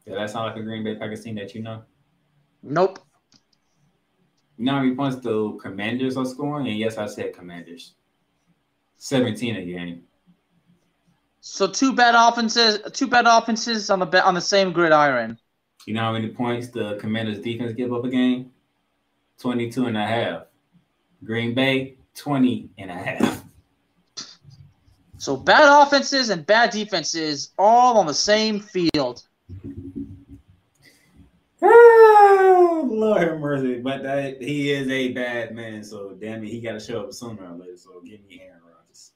Does 0.06 0.14
that 0.14 0.30
sound 0.30 0.46
like 0.46 0.56
a 0.56 0.62
Green 0.62 0.84
Bay 0.84 0.94
Packers 0.94 1.22
team 1.22 1.34
that 1.34 1.54
you 1.54 1.62
know? 1.62 1.82
Nope. 2.62 3.00
You 4.56 4.64
know 4.64 4.72
how 4.72 4.82
many 4.82 4.94
points 4.94 5.16
the 5.16 5.52
Commanders 5.62 6.16
are 6.16 6.24
scoring? 6.24 6.66
And 6.68 6.78
yes, 6.78 6.96
I 6.96 7.06
said 7.06 7.34
Commanders. 7.34 7.94
17 8.96 9.56
a 9.56 9.64
game. 9.64 10.02
So 11.40 11.66
two 11.66 11.92
bad 11.92 12.14
offenses, 12.16 12.80
two 12.92 13.06
bad 13.06 13.26
offenses 13.26 13.90
on 13.90 14.00
the 14.00 14.24
on 14.24 14.34
the 14.34 14.40
same 14.40 14.72
gridiron. 14.72 15.38
You 15.86 15.94
know 15.94 16.00
how 16.00 16.12
many 16.12 16.28
points 16.28 16.68
the 16.68 16.96
Commanders 16.96 17.40
defense 17.40 17.72
give 17.72 17.92
up 17.92 18.04
a 18.04 18.08
game? 18.08 18.50
22 19.38 19.86
and 19.86 19.96
a 19.96 20.06
half. 20.06 20.42
Green 21.24 21.54
Bay, 21.54 21.96
20 22.14 22.70
and 22.78 22.90
a 22.90 22.94
half. 22.94 23.44
So 25.18 25.36
bad 25.36 25.82
offenses 25.82 26.30
and 26.30 26.46
bad 26.46 26.70
defenses 26.70 27.50
all 27.58 27.98
on 27.98 28.06
the 28.06 28.14
same 28.14 28.60
field. 28.60 29.22
Ah, 31.60 32.82
Lord 32.84 33.22
have 33.22 33.40
mercy. 33.40 33.80
But 33.80 34.04
that 34.04 34.40
he 34.40 34.70
is 34.70 34.88
a 34.88 35.12
bad 35.12 35.54
man, 35.54 35.82
so 35.82 36.10
damn 36.20 36.44
it, 36.44 36.48
he 36.48 36.60
gotta 36.60 36.78
show 36.78 37.02
up 37.02 37.12
sooner 37.12 37.44
or 37.44 37.56
later. 37.56 37.76
So 37.76 38.00
give 38.00 38.24
me 38.28 38.40
Aaron 38.44 38.60
Rodgers. 38.62 39.12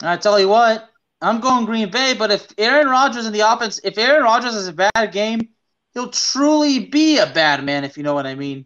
I 0.00 0.16
tell 0.16 0.38
you 0.38 0.48
what, 0.48 0.90
I'm 1.20 1.40
going 1.40 1.66
Green 1.66 1.90
Bay, 1.90 2.14
but 2.14 2.30
if 2.30 2.46
Aaron 2.56 2.88
Rodgers 2.88 3.26
in 3.26 3.32
the 3.32 3.40
offense, 3.40 3.80
if 3.82 3.98
Aaron 3.98 4.22
Rodgers 4.22 4.54
has 4.54 4.68
a 4.68 4.72
bad 4.72 5.12
game, 5.12 5.48
he'll 5.92 6.10
truly 6.10 6.86
be 6.86 7.18
a 7.18 7.26
bad 7.26 7.64
man, 7.64 7.82
if 7.82 7.96
you 7.96 8.04
know 8.04 8.14
what 8.14 8.26
I 8.26 8.36
mean 8.36 8.64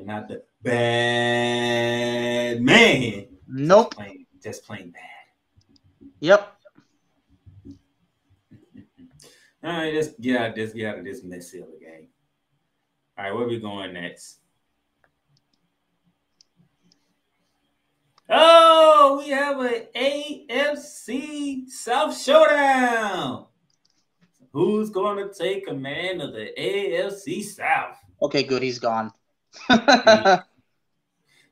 and 0.00 0.06
not 0.06 0.28
the 0.28 0.42
bad 0.62 2.60
man. 2.62 3.26
Nope. 3.46 3.94
Just 4.42 4.64
plain, 4.64 4.92
just 4.92 4.92
bad. 4.92 4.94
Yep. 6.20 6.56
All 9.62 9.72
right, 9.72 9.94
let's 9.94 10.08
get 10.18 10.40
out 10.40 10.54
this 10.54 10.72
get 10.72 10.86
out 10.86 10.98
of 10.98 11.04
this 11.04 11.22
mess 11.22 11.52
of 11.54 11.66
the 11.70 11.78
game. 11.80 12.08
All 13.18 13.24
right, 13.24 13.34
where 13.34 13.46
we 13.46 13.60
going 13.60 13.92
next? 13.92 14.38
Oh, 18.32 19.22
we 19.22 19.30
have 19.30 19.58
an 19.60 19.88
AFC 19.94 21.68
South 21.68 22.16
Showdown. 22.18 23.46
Who's 24.52 24.90
going 24.90 25.16
to 25.28 25.34
take 25.34 25.66
command 25.66 26.22
of 26.22 26.32
the 26.32 26.52
AFC 26.56 27.42
South? 27.42 27.96
Okay, 28.22 28.44
good. 28.44 28.62
He's 28.62 28.78
gone 28.78 29.12
the, 29.68 30.44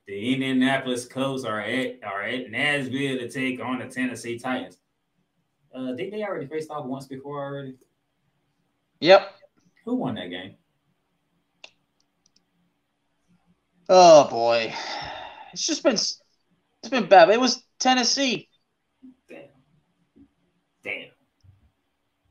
Indianapolis 0.07 1.05
Colts 1.05 1.43
are 1.43 1.61
at 1.61 1.99
are 2.03 2.23
at 2.23 2.49
Nashville 2.49 3.17
to 3.17 3.29
take 3.29 3.59
on 3.59 3.79
the 3.79 3.85
Tennessee 3.85 4.39
Titans. 4.39 4.77
Uh, 5.73 5.93
did 5.93 6.11
they 6.11 6.23
already 6.23 6.47
faced 6.47 6.71
off 6.71 6.85
once 6.85 7.07
before 7.07 7.43
already? 7.43 7.75
Yep. 9.01 9.35
Who 9.85 9.95
won 9.95 10.15
that 10.15 10.29
game? 10.29 10.55
Oh 13.87 14.27
boy, 14.29 14.73
it's 15.51 15.65
just 15.65 15.83
been 15.83 15.93
it's 15.93 16.89
been 16.89 17.07
bad. 17.07 17.29
It 17.29 17.39
was 17.39 17.63
Tennessee. 17.79 18.49
Damn. 19.27 19.39
Damn. 20.83 21.09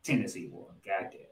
Tennessee 0.02 0.48
won. 0.50 0.74
Goddamn. 0.87 1.28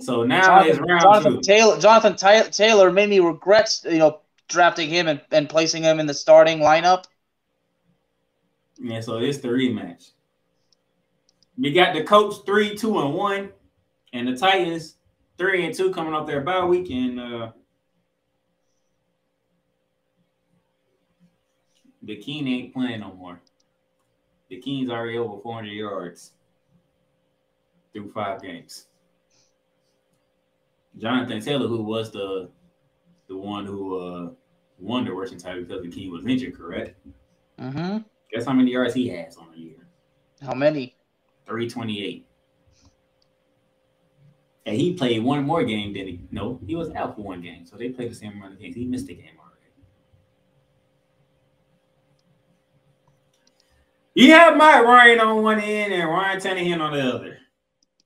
So 0.00 0.24
now 0.24 0.62
Jonathan, 0.62 0.84
round 0.84 1.02
Jonathan 1.02 1.32
two. 1.34 1.40
Taylor, 1.40 1.78
Jonathan 1.78 2.16
Ty- 2.16 2.48
Taylor 2.48 2.90
made 2.90 3.08
me 3.08 3.20
regret, 3.20 3.80
you 3.84 3.98
know, 3.98 4.20
drafting 4.48 4.88
him 4.88 5.08
and, 5.08 5.20
and 5.30 5.48
placing 5.48 5.82
him 5.82 6.00
in 6.00 6.06
the 6.06 6.14
starting 6.14 6.58
lineup. 6.58 7.04
Yeah, 8.78 9.00
so 9.00 9.18
it's 9.18 9.38
the 9.38 9.48
rematch. 9.48 10.10
We 11.56 11.72
got 11.72 11.94
the 11.94 12.02
Colts 12.02 12.40
three, 12.44 12.76
two, 12.76 12.98
and 12.98 13.14
one, 13.14 13.50
and 14.12 14.26
the 14.26 14.36
Titans 14.36 14.96
three 15.38 15.64
and 15.64 15.74
two 15.74 15.92
coming 15.92 16.12
off 16.12 16.26
their 16.26 16.40
bye 16.40 16.64
week, 16.64 16.90
and 16.90 17.20
uh, 17.20 17.52
the 22.02 22.16
King 22.16 22.48
ain't 22.48 22.74
playing 22.74 23.00
no 23.00 23.14
more. 23.14 23.40
The 24.50 24.60
King's 24.60 24.90
already 24.90 25.18
over 25.18 25.40
400 25.40 25.68
yards 25.70 26.32
through 27.92 28.10
five 28.10 28.42
games. 28.42 28.86
Jonathan 30.98 31.40
Taylor, 31.40 31.66
who 31.66 31.82
was 31.82 32.10
the 32.10 32.50
the 33.28 33.36
one 33.36 33.66
who 33.66 33.98
uh, 33.98 34.30
won 34.78 35.04
the 35.04 35.12
rushing 35.12 35.38
title 35.38 35.62
because 35.62 35.82
the 35.82 35.90
King 35.90 36.10
was 36.10 36.26
injured, 36.26 36.56
correct? 36.56 36.98
Mm-hmm. 37.60 37.98
Guess 38.32 38.46
how 38.46 38.52
many 38.52 38.72
yards 38.72 38.94
he 38.94 39.08
has 39.08 39.36
on 39.36 39.50
the 39.52 39.58
year? 39.58 39.86
How 40.42 40.54
many? 40.54 40.96
328. 41.46 42.26
And 44.66 44.76
he 44.76 44.94
played 44.94 45.22
one 45.22 45.44
more 45.44 45.62
game 45.62 45.92
than 45.92 46.06
he. 46.06 46.20
No, 46.30 46.58
he 46.66 46.74
was 46.74 46.90
out 46.92 47.16
for 47.16 47.22
one 47.22 47.42
game, 47.42 47.66
so 47.66 47.76
they 47.76 47.90
played 47.90 48.10
the 48.10 48.14
same 48.14 48.32
amount 48.32 48.54
of 48.54 48.60
games. 48.60 48.74
He 48.74 48.84
missed 48.86 49.08
a 49.08 49.14
game 49.14 49.36
already. 49.38 49.60
You 54.14 54.30
have 54.32 54.56
Mike 54.56 54.84
Ryan 54.84 55.20
on 55.20 55.42
one 55.42 55.60
end 55.60 55.92
and 55.92 56.08
Ryan 56.08 56.40
Tannehill 56.40 56.80
on 56.80 56.92
the 56.92 57.14
other. 57.14 57.38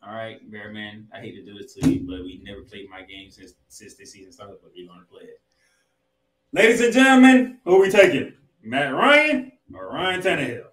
All 0.09 0.15
right, 0.15 0.41
Bearman. 0.51 1.07
I 1.15 1.21
hate 1.21 1.33
to 1.33 1.45
do 1.45 1.59
this 1.59 1.75
to 1.75 1.87
you, 1.87 2.07
but 2.09 2.25
we 2.25 2.41
never 2.43 2.63
played 2.63 2.89
my 2.89 3.03
game 3.03 3.31
since 3.31 3.53
since 3.69 3.93
this 3.95 4.13
season 4.13 4.33
started, 4.33 4.57
but 4.63 4.73
we're 4.75 4.89
gonna 4.89 5.05
play 5.05 5.25
it. 5.25 5.43
Ladies 6.51 6.81
and 6.81 6.95
gentlemen, 6.95 7.59
who 7.65 7.77
are 7.77 7.81
we 7.81 7.91
taking? 7.91 8.33
Matt 8.63 8.95
Ryan 8.95 9.53
or 9.75 9.89
Ryan 9.89 10.23
Tannehill? 10.23 10.65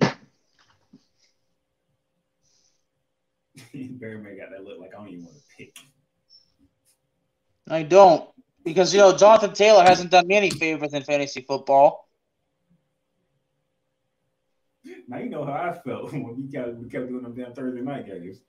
Bearman 3.98 4.36
got 4.36 4.50
that 4.50 4.64
look 4.64 4.78
like 4.78 4.90
I 4.94 4.98
don't 4.98 5.08
even 5.08 5.24
want 5.24 5.36
to 5.36 5.42
pick. 5.56 5.74
I 7.70 7.82
don't. 7.82 8.28
Because, 8.62 8.92
you 8.92 9.00
know, 9.00 9.16
Jonathan 9.16 9.54
Taylor 9.54 9.84
hasn't 9.84 10.10
done 10.10 10.26
me 10.26 10.36
any 10.36 10.50
favors 10.50 10.92
in 10.92 11.02
fantasy 11.02 11.40
football. 11.40 12.10
Now 15.08 15.18
you 15.18 15.30
know 15.30 15.44
how 15.44 15.52
I 15.52 15.72
felt 15.72 16.12
when 16.12 16.36
we 16.36 16.50
kept, 16.50 16.74
we 16.76 16.88
kept 16.88 17.08
doing 17.08 17.22
them 17.22 17.34
damn 17.34 17.52
Thursday 17.52 17.80
night 17.80 18.06
games. 18.06 18.40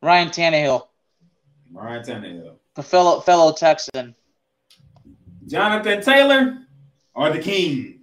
Ryan 0.00 0.28
Tannehill, 0.28 0.86
Ryan 1.72 2.04
Tannehill. 2.04 2.54
the 2.76 2.82
fellow 2.82 3.20
fellow 3.20 3.52
Texan. 3.52 4.14
Jonathan 5.46 6.00
Taylor 6.02 6.58
or 7.14 7.30
the 7.32 7.40
King? 7.40 8.00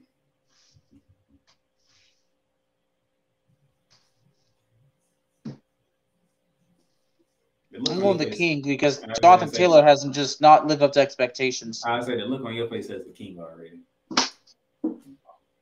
I'm 7.75 7.81
on 7.87 7.99
going 7.99 8.17
the 8.17 8.25
face- 8.25 8.37
King 8.37 8.61
because 8.61 9.03
Jonathan 9.21 9.51
Taylor 9.51 9.83
hasn't 9.83 10.15
just 10.15 10.39
not 10.39 10.67
lived 10.67 10.81
up 10.81 10.93
to 10.93 10.99
expectations. 11.01 11.83
I 11.85 11.99
say 12.01 12.15
the 12.15 12.23
look 12.25 12.43
on 12.45 12.53
your 12.53 12.67
face 12.67 12.87
says 12.87 13.03
the 13.05 13.11
King 13.11 13.37
already. 13.39 13.79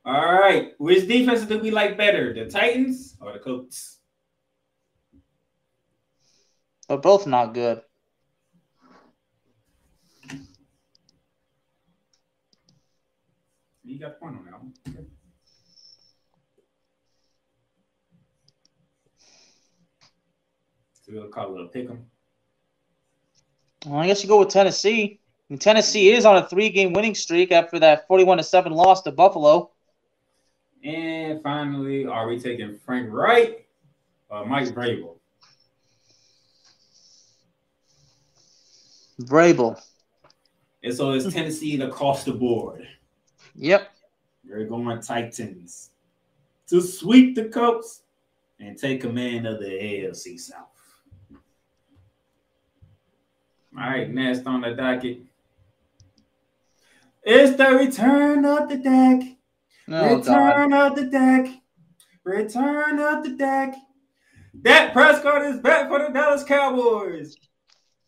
All 0.06 0.34
right, 0.34 0.72
which 0.78 1.08
defense 1.08 1.46
do 1.46 1.58
we 1.58 1.70
like 1.70 1.96
better, 1.96 2.34
the 2.34 2.44
Titans 2.44 3.16
or 3.20 3.32
the 3.32 3.38
Colts? 3.38 4.00
They're 6.88 6.98
both 6.98 7.26
not 7.26 7.54
good. 7.54 7.80
You 13.82 13.98
got 13.98 14.18
point 14.20 14.36
on 14.36 14.44
that 14.44 14.52
one. 14.52 14.74
Okay. 14.88 15.06
So 20.92 21.12
we'll 21.12 21.28
call 21.28 21.54
it 21.58 21.64
a 21.64 21.68
pick 21.68 21.88
'em. 21.88 22.06
Well, 23.86 24.00
I 24.00 24.06
guess 24.06 24.22
you 24.22 24.28
go 24.28 24.40
with 24.40 24.48
Tennessee. 24.48 25.20
And 25.50 25.60
Tennessee 25.60 26.10
is 26.12 26.24
on 26.24 26.36
a 26.36 26.48
three-game 26.48 26.94
winning 26.94 27.14
streak 27.14 27.52
after 27.52 27.78
that 27.78 28.08
41 28.08 28.38
to 28.38 28.42
seven 28.42 28.72
loss 28.72 29.02
to 29.02 29.12
Buffalo. 29.12 29.73
And 30.84 31.42
finally, 31.42 32.06
are 32.06 32.28
we 32.28 32.38
taking 32.38 32.78
Frank 32.78 33.08
Reich 33.10 33.66
or 34.28 34.44
Mike 34.44 34.68
Vrabel? 34.68 35.16
Vrabel. 39.22 39.80
And 40.82 40.94
so 40.94 41.12
it's 41.12 41.32
Tennessee 41.32 41.80
across 41.80 42.24
the 42.24 42.32
board. 42.32 42.86
Yep. 43.54 43.90
We're 44.46 44.66
going 44.66 45.00
Titans 45.00 45.90
to 46.66 46.82
sweep 46.82 47.34
the 47.34 47.44
Colts 47.44 48.02
and 48.60 48.76
take 48.76 49.00
command 49.00 49.46
of 49.46 49.60
the 49.60 49.66
AFC 49.66 50.38
South. 50.38 50.68
All 53.76 53.88
right, 53.90 54.08
next 54.10 54.46
on 54.46 54.60
the 54.60 54.70
docket. 54.70 55.20
It's 57.22 57.56
the 57.56 57.70
return 57.70 58.44
of 58.44 58.68
the 58.68 58.76
deck. 58.76 59.33
Oh, 59.88 60.18
God. 60.18 60.18
return 60.18 60.72
of 60.72 60.96
the 60.96 61.04
deck. 61.04 61.62
Return 62.24 62.98
of 63.00 63.24
the 63.24 63.30
deck. 63.30 63.74
Dak 64.62 64.92
Prescott 64.92 65.42
is 65.44 65.60
back 65.60 65.88
for 65.88 65.98
the 65.98 66.08
Dallas 66.12 66.44
Cowboys. 66.44 67.36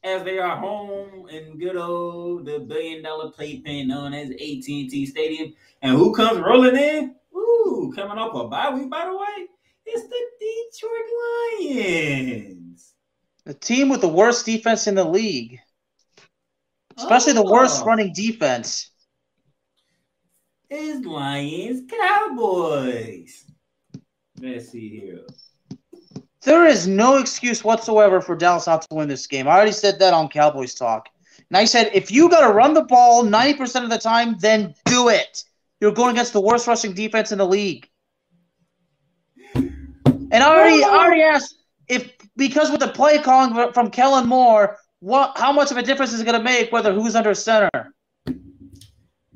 As 0.05 0.23
they 0.23 0.39
are 0.39 0.57
home 0.57 1.29
in 1.29 1.59
good 1.59 1.77
old 1.77 2.47
the 2.47 2.61
billion 2.61 3.03
dollar 3.03 3.31
playpen 3.33 3.89
known 3.89 4.15
as 4.15 4.31
AT&T 4.31 5.07
Stadium. 5.07 5.53
And 5.83 5.97
who 5.97 6.15
comes 6.15 6.39
rolling 6.41 6.77
in? 6.77 7.15
Ooh, 7.35 7.93
coming 7.95 8.17
off 8.17 8.35
a 8.35 8.49
bye 8.49 8.73
week, 8.73 8.89
by 8.89 9.05
the 9.05 9.17
way. 9.17 9.47
It's 9.85 10.09
the 10.09 10.27
Detroit 11.61 11.71
Lions. 11.77 12.95
The 13.45 13.55
team 13.55 13.89
with 13.89 14.01
the 14.01 14.09
worst 14.09 14.47
defense 14.47 14.87
in 14.87 14.95
the 14.95 15.05
league, 15.05 15.59
especially 16.97 17.33
the 17.33 17.45
worst 17.45 17.83
Oh, 17.83 17.87
running 17.87 18.13
defense. 18.13 18.91
It's 20.69 21.07
Lions 21.07 21.89
Cowboys. 21.89 23.45
Let's 24.41 24.71
see 24.71 24.89
here. 24.89 25.27
There 26.43 26.67
is 26.67 26.89
no 26.89 27.19
excuse 27.19 27.63
whatsoever 27.63 28.21
for 28.21 28.35
Dallas 28.35 28.67
not 28.67 28.83
to 28.83 28.89
win 28.95 29.09
this 29.09 29.27
game. 29.27 29.47
I 29.47 29.53
already 29.53 29.73
said 29.73 29.99
that 30.01 30.13
on 30.13 30.29
Cowboys 30.29 30.75
Talk. 30.75 31.09
And 31.51 31.57
I 31.57 31.65
said, 31.65 31.91
if 31.95 32.11
you 32.11 32.29
got 32.29 32.47
to 32.47 32.53
run 32.53 32.75
the 32.75 32.83
ball 32.83 33.25
90% 33.25 33.85
of 33.85 33.91
the 33.91 33.99
time, 33.99 34.37
then 34.41 34.75
do 34.87 35.09
it. 35.09 35.45
You're 35.81 35.93
going 35.93 36.13
against 36.13 36.33
the 36.33 36.41
worst 36.41 36.67
rushing 36.67 36.95
defense 36.95 37.31
in 37.31 37.39
the 37.39 37.47
league. 37.47 37.89
And 39.55 40.35
I 40.35 40.49
already, 40.49 40.83
I 40.83 40.89
already 40.89 41.23
asked 41.23 41.57
if, 41.89 42.13
because 42.37 42.73
with 42.73 42.81
the 42.81 42.89
play 42.89 43.19
calling 43.19 43.73
from 43.73 43.91
Kellen 43.91 44.27
Moore, 44.27 44.79
what, 44.99 45.39
how 45.39 45.53
much 45.53 45.71
of 45.71 45.77
a 45.77 45.83
difference 45.83 46.13
is 46.13 46.21
it 46.21 46.25
going 46.25 46.39
to 46.39 46.45
make 46.45 46.73
whether 46.73 46.93
who's 46.93 47.15
under 47.15 47.35
center? 47.35 47.93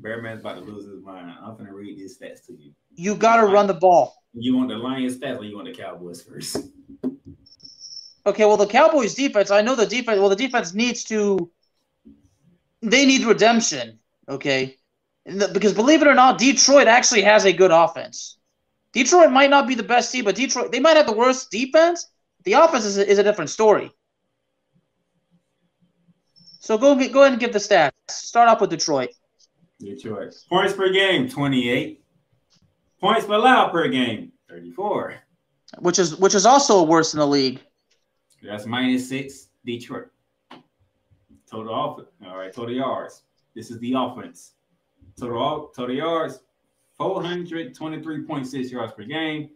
Bearman's 0.01 0.41
about 0.41 0.55
to 0.55 0.61
lose 0.61 0.85
his 0.85 1.01
mind. 1.03 1.31
I'm 1.43 1.55
gonna 1.57 1.73
read 1.73 1.97
these 1.97 2.17
stats 2.17 2.45
to 2.47 2.53
you. 2.53 2.71
You 2.95 3.15
got 3.15 3.37
to 3.37 3.45
run 3.45 3.67
the 3.67 3.73
ball. 3.73 4.15
You 4.33 4.57
want 4.57 4.69
the 4.69 4.77
Lions 4.77 5.17
stats 5.17 5.39
or 5.39 5.43
you 5.43 5.55
want 5.55 5.67
the 5.67 5.73
Cowboys 5.73 6.21
first? 6.21 6.57
Okay, 8.25 8.45
well, 8.45 8.57
the 8.57 8.67
Cowboys 8.67 9.15
defense, 9.15 9.49
I 9.49 9.61
know 9.61 9.75
the 9.75 9.85
defense, 9.85 10.19
well, 10.19 10.29
the 10.29 10.35
defense 10.35 10.73
needs 10.73 11.03
to, 11.05 11.51
they 12.81 13.05
need 13.05 13.23
redemption, 13.25 13.99
okay? 14.29 14.77
Because 15.25 15.73
believe 15.73 16.01
it 16.01 16.07
or 16.07 16.13
not, 16.13 16.37
Detroit 16.37 16.87
actually 16.87 17.23
has 17.23 17.45
a 17.45 17.53
good 17.53 17.71
offense. 17.71 18.37
Detroit 18.93 19.31
might 19.31 19.49
not 19.49 19.67
be 19.67 19.73
the 19.73 19.83
best 19.83 20.11
team, 20.11 20.25
but 20.25 20.35
Detroit, 20.35 20.71
they 20.71 20.79
might 20.79 20.97
have 20.97 21.07
the 21.07 21.15
worst 21.15 21.49
defense. 21.49 22.07
The 22.43 22.53
offense 22.53 22.85
is 22.85 22.97
a, 22.97 23.07
is 23.07 23.17
a 23.17 23.23
different 23.23 23.49
story. 23.49 23.91
So 26.59 26.77
go, 26.77 26.95
get, 26.95 27.11
go 27.11 27.21
ahead 27.21 27.33
and 27.33 27.39
give 27.39 27.53
the 27.53 27.59
stats. 27.59 27.91
Start 28.09 28.49
off 28.49 28.61
with 28.61 28.69
Detroit. 28.69 29.09
Detroit. 29.81 30.35
Points 30.49 30.73
per 30.73 30.91
game, 30.91 31.29
28. 31.29 32.03
Points 32.99 33.25
per 33.25 33.33
allowed 33.33 33.71
per 33.71 33.87
game, 33.87 34.31
34. 34.49 35.15
Which 35.79 35.99
is 35.99 36.17
which 36.17 36.35
is 36.35 36.45
also 36.45 36.83
worse 36.83 37.13
in 37.13 37.19
the 37.19 37.27
league. 37.27 37.61
That's 38.43 38.65
minus 38.65 39.07
six. 39.09 39.47
Detroit. 39.65 40.07
Total 41.49 41.73
off. 41.73 41.99
All 42.25 42.37
right, 42.37 42.53
total 42.53 42.73
yards. 42.75 43.23
This 43.55 43.71
is 43.71 43.79
the 43.79 43.93
offense. 43.95 44.53
Total 45.19 45.71
total 45.75 45.95
yards, 45.95 46.39
423.6 46.99 48.71
yards 48.71 48.93
per 48.93 49.03
game. 49.03 49.49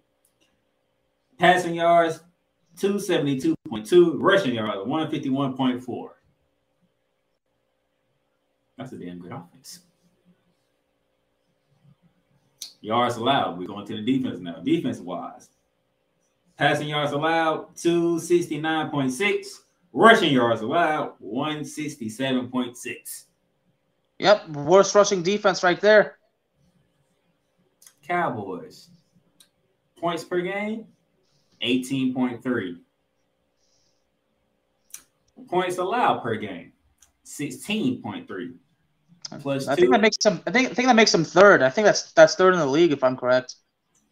Passing 1.38 1.76
yards, 1.76 2.22
272.2. 2.78 4.16
Rushing 4.18 4.56
yards, 4.56 4.88
151.4. 4.88 6.10
That's 8.78 8.92
a 8.92 8.98
damn 8.98 9.20
good 9.20 9.32
offense. 9.32 9.80
Yards 12.86 13.18
allowed. 13.18 13.58
We're 13.58 13.66
going 13.66 13.88
to 13.88 13.96
the 13.96 14.04
defense 14.04 14.40
now. 14.40 14.60
Defense 14.64 15.00
wise. 15.00 15.50
Passing 16.56 16.88
yards 16.88 17.14
allowed, 17.14 17.76
269.6. 17.76 19.48
Rushing 19.92 20.32
yards 20.32 20.62
allowed, 20.62 21.14
167.6. 21.20 23.24
Yep, 24.20 24.50
worst 24.50 24.94
rushing 24.94 25.24
defense 25.24 25.64
right 25.64 25.82
there. 25.82 26.20
Cowboys. 28.08 28.90
Points 30.00 30.24
per 30.24 30.42
game, 30.42 30.86
18.3. 31.64 32.80
Points 35.50 35.80
allowed 35.80 36.20
per 36.20 36.36
game, 36.36 36.72
16.3. 37.26 38.54
Plus 39.40 39.68
I 39.68 39.76
two, 39.76 39.82
think 39.82 39.92
that 39.94 40.02
makes 40.02 40.18
them. 40.18 40.42
I 40.48 40.52
think 40.52 40.72
I 40.72 40.74
think 40.74 40.88
that 40.88 40.96
makes 40.96 41.12
them 41.12 41.24
third. 41.24 41.62
I 41.62 41.70
think 41.70 41.86
that's 41.86 42.12
that's 42.14 42.36
third 42.36 42.54
in 42.54 42.60
the 42.60 42.66
league 42.66 42.92
if 42.92 43.04
I'm 43.04 43.18
correct. 43.18 43.56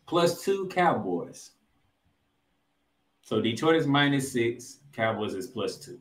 plus 0.08 0.44
two 0.44 0.68
Cowboys. 0.68 1.52
So 3.22 3.40
Detroit 3.42 3.76
is 3.78 3.88
minus 3.88 4.32
six, 4.34 4.80
Cowboys 4.92 5.34
is 5.34 5.48
plus 5.48 5.78
two. 5.78 6.00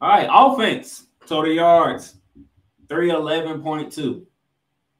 All 0.00 0.08
right, 0.08 0.28
offense, 0.30 1.06
total 1.26 1.52
yards, 1.52 2.16
311.2. 2.88 4.24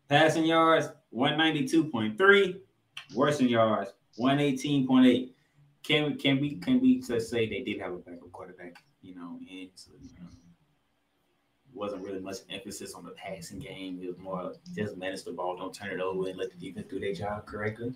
Passing 0.08 0.44
yards, 0.46 0.88
192.3. 1.14 2.60
Rushing 3.14 3.48
yards, 3.48 3.90
One 4.16 4.40
eighteen 4.40 4.86
point 4.86 5.06
eight. 5.06 5.34
Can 5.82 6.16
can 6.16 6.40
we 6.40 6.56
can 6.56 6.80
we 6.80 7.00
just 7.00 7.30
say 7.30 7.48
they 7.48 7.60
did 7.62 7.80
have 7.80 7.92
a 7.92 7.98
backup 7.98 8.30
quarterback? 8.32 8.82
You 9.02 9.14
know, 9.16 9.38
and 9.50 9.68
so, 9.74 9.90
you 10.00 10.10
know, 10.20 10.28
wasn't 11.74 12.04
really 12.04 12.20
much 12.20 12.38
emphasis 12.50 12.94
on 12.94 13.04
the 13.04 13.10
passing 13.12 13.58
game. 13.58 14.00
It 14.02 14.08
was 14.08 14.18
more 14.18 14.52
just 14.74 14.96
manage 14.96 15.24
the 15.24 15.32
ball, 15.32 15.56
don't 15.56 15.74
turn 15.74 15.90
it 15.90 16.00
over, 16.00 16.28
and 16.28 16.38
let 16.38 16.50
the 16.50 16.56
defense 16.56 16.86
do 16.90 17.00
their 17.00 17.12
job 17.14 17.46
correctly. 17.46 17.92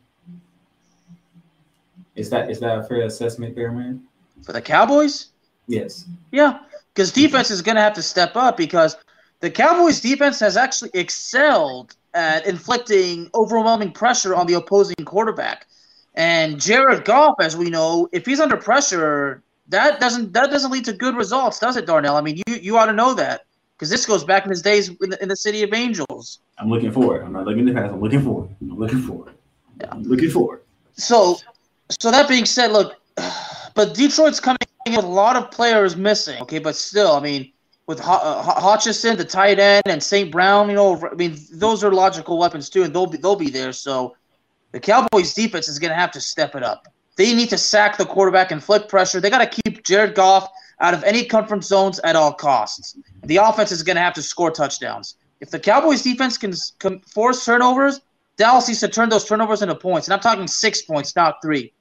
Is 2.15 2.31
that 2.31 2.51
is 2.51 2.61
that 2.61 2.79
a 2.79 2.83
fair 2.83 3.03
assessment, 3.03 3.55
there, 3.55 3.73
man? 3.73 4.03
For 4.43 4.53
the 4.53 4.63
Cowboys? 4.63 5.29
Yes. 5.67 6.07
Yeah, 6.33 6.61
because 6.95 7.13
defense 7.13 7.51
is 7.51 7.61
going 7.61 7.77
to 7.77 7.83
have 7.83 7.95
to 7.95 8.03
step 8.03 8.37
up 8.37 8.57
because 8.57 8.97
the 9.41 9.51
Cowboys' 9.51 10.01
defense 10.01 10.41
has 10.41 10.57
actually 10.57 10.91
excelled 10.95 11.95
at 12.15 12.47
inflicting 12.47 13.31
overwhelming 13.35 13.93
pressure 13.93 14.35
on 14.35 14.47
the 14.47 14.55
opposing 14.55 14.97
quarterback. 15.05 15.67
And 16.15 16.59
Jared 16.59 17.05
Goff, 17.05 17.35
as 17.41 17.57
we 17.57 17.69
know, 17.69 18.09
if 18.13 18.25
he's 18.25 18.41
under 18.41 18.57
pressure, 18.57 19.43
that 19.69 20.01
doesn't 20.01 20.33
that 20.33 20.51
doesn't 20.51 20.71
lead 20.71 20.87
to 20.87 20.95
good 20.95 21.15
results, 21.15 21.59
does 21.59 21.77
it, 21.77 21.87
Darnell? 21.87 22.17
I 22.17 22.23
mean, 22.23 22.41
you 22.47 22.55
you 22.55 22.79
ought 22.79 22.87
to 22.87 22.95
know 22.95 23.13
that 23.15 23.43
because 23.77 23.91
this 23.91 24.07
goes 24.07 24.25
back 24.25 24.45
in 24.45 24.51
his 24.51 24.63
days 24.63 24.89
in 24.89 25.11
the, 25.11 25.23
in 25.23 25.29
the 25.29 25.37
city 25.37 25.63
of 25.63 25.73
Angels. 25.75 26.41
I'm 26.59 26.71
looking 26.71 26.91
forward. 26.91 27.23
I'm 27.23 27.33
not 27.33 27.45
looking 27.45 27.69
in 27.69 27.75
the 27.75 27.81
past. 27.81 27.93
I'm 27.93 28.01
looking 28.01 28.23
forward. 28.23 28.51
I'm 28.61 28.79
looking 28.79 29.03
forward. 29.03 29.35
Yeah. 29.81 29.89
I'm 29.91 30.03
looking 30.05 30.31
forward. 30.31 30.63
So, 30.95 31.37
so 32.01 32.11
that 32.11 32.29
being 32.29 32.47
said, 32.47 32.73
look, 32.73 32.95
but 33.75 33.95
Detroit's 33.95 34.41
coming 34.41 34.59
with 34.87 35.05
a 35.05 35.07
lot 35.07 35.37
of 35.37 35.51
players 35.51 35.97
missing. 35.97 36.41
Okay, 36.43 36.59
but 36.59 36.75
still, 36.75 37.13
I 37.13 37.21
mean, 37.21 37.53
with 37.87 38.01
H- 38.01 38.07
uh, 38.09 38.43
Hutchinson, 38.43 39.17
the 39.17 39.25
tight 39.25 39.59
end, 39.59 39.83
and 39.87 40.03
St. 40.03 40.33
Brown, 40.33 40.71
you 40.71 40.77
know, 40.77 41.09
I 41.11 41.15
mean, 41.15 41.37
those 41.53 41.85
are 41.85 41.93
logical 41.93 42.39
weapons 42.39 42.71
too, 42.71 42.83
and 42.83 42.95
they'll 42.95 43.07
be 43.07 43.19
they'll 43.19 43.37
be 43.37 43.51
there. 43.51 43.73
So, 43.73 44.17
the 44.73 44.81
Cowboys' 44.81 45.35
defense 45.35 45.69
is 45.69 45.79
going 45.79 45.91
to 45.91 45.97
have 45.97 46.11
to 46.13 46.21
step 46.21 46.55
it 46.55 46.63
up. 46.63 46.89
They 47.17 47.35
need 47.35 47.49
to 47.51 47.59
sack 47.59 47.97
the 47.97 48.05
quarterback 48.05 48.51
and 48.51 48.63
flip 48.63 48.89
pressure. 48.89 49.21
They 49.21 49.31
got 49.31 49.51
to 49.51 49.63
keep 49.63 49.85
Jared 49.85 50.15
Goff 50.15 50.51
out 50.81 50.95
of 50.95 51.03
any 51.05 51.25
comfort 51.25 51.65
zones 51.65 51.99
at 52.01 52.17
all 52.17 52.33
costs. 52.33 52.97
The 53.25 53.37
offense 53.37 53.73
is 53.73 53.83
going 53.83 53.97
to 53.97 54.03
have 54.03 54.15
to 54.15 54.23
score 54.23 54.51
touchdowns. 54.51 55.17
If 55.41 55.51
the 55.51 55.59
Cowboys 55.59 56.03
defense 56.03 56.39
can, 56.39 56.55
can 56.79 57.01
force 57.01 57.45
turnovers, 57.45 58.01
Dallas 58.37 58.69
needs 58.69 58.81
to 58.81 58.89
turn 58.89 59.09
those 59.09 59.25
turnovers 59.25 59.63
into 59.63 59.75
points. 59.75 60.07
And 60.07 60.15
I'm 60.15 60.21
talking 60.21 60.47
six 60.47 60.83
points, 60.83 61.17
not 61.17 61.37
three. 61.43 61.73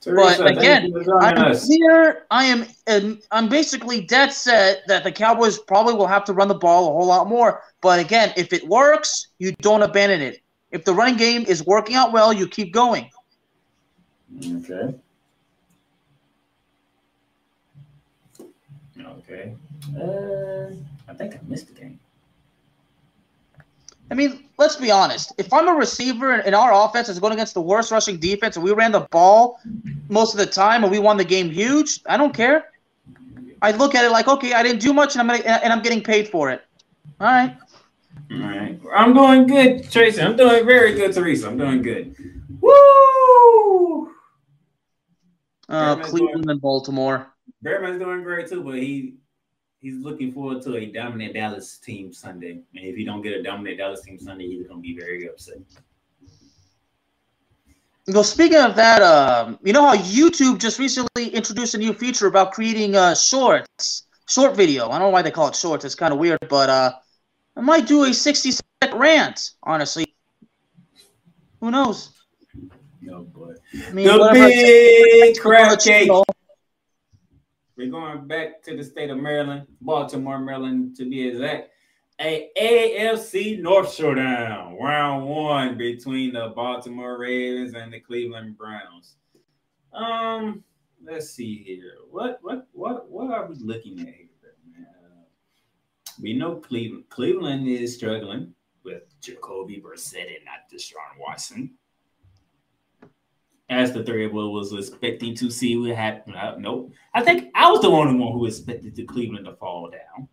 Teresa, 0.00 0.42
but 0.42 0.56
again, 0.56 0.92
I'm 1.20 1.56
here. 1.66 2.26
I 2.30 2.44
am. 2.44 3.20
I'm 3.30 3.48
basically 3.48 4.00
dead 4.02 4.32
set 4.32 4.82
that 4.86 5.02
the 5.02 5.10
Cowboys 5.10 5.58
probably 5.58 5.94
will 5.94 6.06
have 6.06 6.24
to 6.26 6.32
run 6.32 6.46
the 6.46 6.54
ball 6.54 6.88
a 6.88 6.92
whole 6.92 7.06
lot 7.06 7.28
more. 7.28 7.62
But 7.80 7.98
again, 7.98 8.32
if 8.36 8.52
it 8.52 8.66
works, 8.68 9.28
you 9.38 9.52
don't 9.60 9.82
abandon 9.82 10.20
it. 10.20 10.40
If 10.70 10.84
the 10.84 10.94
running 10.94 11.16
game 11.16 11.44
is 11.48 11.64
working 11.66 11.96
out 11.96 12.12
well, 12.12 12.32
you 12.32 12.46
keep 12.46 12.72
going. 12.72 13.10
Okay. 14.38 14.94
Okay. 19.30 19.54
Uh, 19.94 20.72
I 21.08 21.14
think 21.14 21.34
I 21.34 21.40
missed 21.46 21.68
the 21.68 21.74
game. 21.74 22.00
I 24.10 24.14
mean, 24.14 24.48
let's 24.56 24.76
be 24.76 24.90
honest. 24.90 25.32
If 25.36 25.52
I'm 25.52 25.68
a 25.68 25.72
receiver 25.72 26.32
and 26.32 26.54
our 26.54 26.72
offense 26.72 27.10
is 27.10 27.18
going 27.18 27.34
against 27.34 27.52
the 27.52 27.60
worst 27.60 27.90
rushing 27.90 28.18
defense 28.18 28.56
and 28.56 28.64
we 28.64 28.72
ran 28.72 28.92
the 28.92 29.06
ball 29.10 29.60
most 30.08 30.32
of 30.32 30.38
the 30.38 30.46
time 30.46 30.82
and 30.82 30.90
we 30.90 30.98
won 30.98 31.18
the 31.18 31.24
game 31.24 31.50
huge, 31.50 32.00
I 32.06 32.16
don't 32.16 32.32
care. 32.32 32.72
I 33.60 33.72
look 33.72 33.94
at 33.94 34.04
it 34.04 34.10
like, 34.10 34.28
okay, 34.28 34.54
I 34.54 34.62
didn't 34.62 34.80
do 34.80 34.94
much 34.94 35.14
and 35.14 35.20
I'm 35.20 35.40
gonna, 35.42 35.50
and 35.50 35.72
I'm 35.72 35.82
getting 35.82 36.02
paid 36.02 36.28
for 36.28 36.50
it. 36.50 36.64
All 37.20 37.26
right. 37.26 37.56
All 38.30 38.38
right. 38.38 38.80
I'm 38.94 39.12
doing 39.12 39.46
good, 39.46 39.90
Tracy. 39.90 40.22
I'm 40.22 40.36
doing 40.36 40.64
very 40.64 40.94
good, 40.94 41.12
Teresa. 41.12 41.48
I'm 41.48 41.58
doing 41.58 41.82
good. 41.82 42.14
Woo! 42.60 44.10
Uh, 45.68 45.96
Cleveland 45.96 46.48
and 46.48 46.60
Baltimore. 46.60 47.26
Bearman's 47.62 47.98
doing 47.98 48.22
great 48.22 48.48
too, 48.48 48.62
but 48.62 48.74
he 48.74 49.14
he's 49.80 49.96
looking 49.96 50.32
forward 50.32 50.62
to 50.62 50.76
a 50.76 50.86
dominant 50.86 51.34
Dallas 51.34 51.78
team 51.78 52.12
Sunday. 52.12 52.60
And 52.74 52.84
if 52.84 52.96
he 52.96 53.04
don't 53.04 53.22
get 53.22 53.34
a 53.34 53.42
dominant 53.42 53.78
Dallas 53.78 54.02
team 54.02 54.18
Sunday, 54.18 54.46
he's 54.46 54.66
gonna 54.66 54.80
be 54.80 54.96
very 54.96 55.28
upset. 55.28 55.58
Well, 58.08 58.24
speaking 58.24 58.58
of 58.58 58.74
that, 58.76 59.02
um, 59.02 59.58
you 59.62 59.72
know 59.72 59.86
how 59.86 59.96
YouTube 59.96 60.58
just 60.58 60.78
recently 60.78 61.28
introduced 61.28 61.74
a 61.74 61.78
new 61.78 61.92
feature 61.92 62.26
about 62.26 62.52
creating 62.52 62.96
uh, 62.96 63.14
shorts, 63.14 64.06
short 64.26 64.56
video. 64.56 64.88
I 64.88 64.92
don't 64.92 65.00
know 65.00 65.08
why 65.10 65.22
they 65.22 65.30
call 65.30 65.48
it 65.48 65.54
shorts. 65.54 65.84
It's 65.84 65.94
kind 65.94 66.12
of 66.12 66.18
weird, 66.18 66.38
but 66.48 66.70
uh, 66.70 66.92
I 67.56 67.60
might 67.60 67.86
do 67.86 68.04
a 68.04 68.14
60 68.14 68.52
second 68.52 68.98
rant. 68.98 69.50
Honestly, 69.62 70.06
who 71.60 71.70
knows? 71.70 72.12
No, 73.02 73.26
but 73.34 73.58
I 73.86 73.92
mean, 73.92 74.06
the 74.06 74.30
big 74.32 75.38
crab 75.38 75.78
cake. 75.78 76.10
We're 77.78 77.90
going 77.90 78.26
back 78.26 78.60
to 78.64 78.76
the 78.76 78.82
state 78.82 79.08
of 79.08 79.18
Maryland, 79.18 79.68
Baltimore, 79.80 80.40
Maryland, 80.40 80.96
to 80.96 81.08
be 81.08 81.28
exact. 81.28 81.70
A 82.20 82.50
AFC 82.60 83.62
North 83.62 83.94
showdown, 83.94 84.76
round 84.80 85.24
one 85.24 85.78
between 85.78 86.32
the 86.32 86.52
Baltimore 86.56 87.16
Ravens 87.20 87.74
and 87.74 87.92
the 87.92 88.00
Cleveland 88.00 88.58
Browns. 88.58 89.14
Um, 89.92 90.64
let's 91.00 91.30
see 91.30 91.62
here. 91.62 91.92
What 92.10 92.40
what 92.42 92.66
what 92.72 93.08
what 93.08 93.30
are 93.30 93.46
we 93.46 93.54
looking 93.60 94.00
at 94.00 94.06
here, 94.06 94.56
man? 94.72 94.86
Uh, 95.04 96.10
we 96.20 96.32
know 96.32 96.56
Cleveland. 96.56 97.04
Cleveland 97.10 97.68
is 97.68 97.94
struggling 97.94 98.54
with 98.82 99.04
Jacoby 99.20 99.80
Brissett 99.80 100.34
and 100.34 100.44
not 100.44 100.68
Deshaun 100.68 101.16
Watson 101.20 101.70
as 103.70 103.92
the 103.92 104.02
three 104.02 104.24
of 104.24 104.32
us 104.32 104.72
was 104.72 104.88
expecting 104.88 105.34
to 105.36 105.50
see 105.50 105.76
what 105.76 105.94
happened. 105.94 106.36
Uh, 106.36 106.56
nope. 106.58 106.92
I 107.14 107.22
think 107.22 107.50
I 107.54 107.70
was 107.70 107.82
the 107.82 107.88
only 107.88 108.18
one 108.18 108.32
who 108.32 108.46
expected 108.46 108.94
the 108.96 109.04
Cleveland 109.04 109.44
to 109.44 109.54
fall 109.56 109.90
down. 109.90 110.28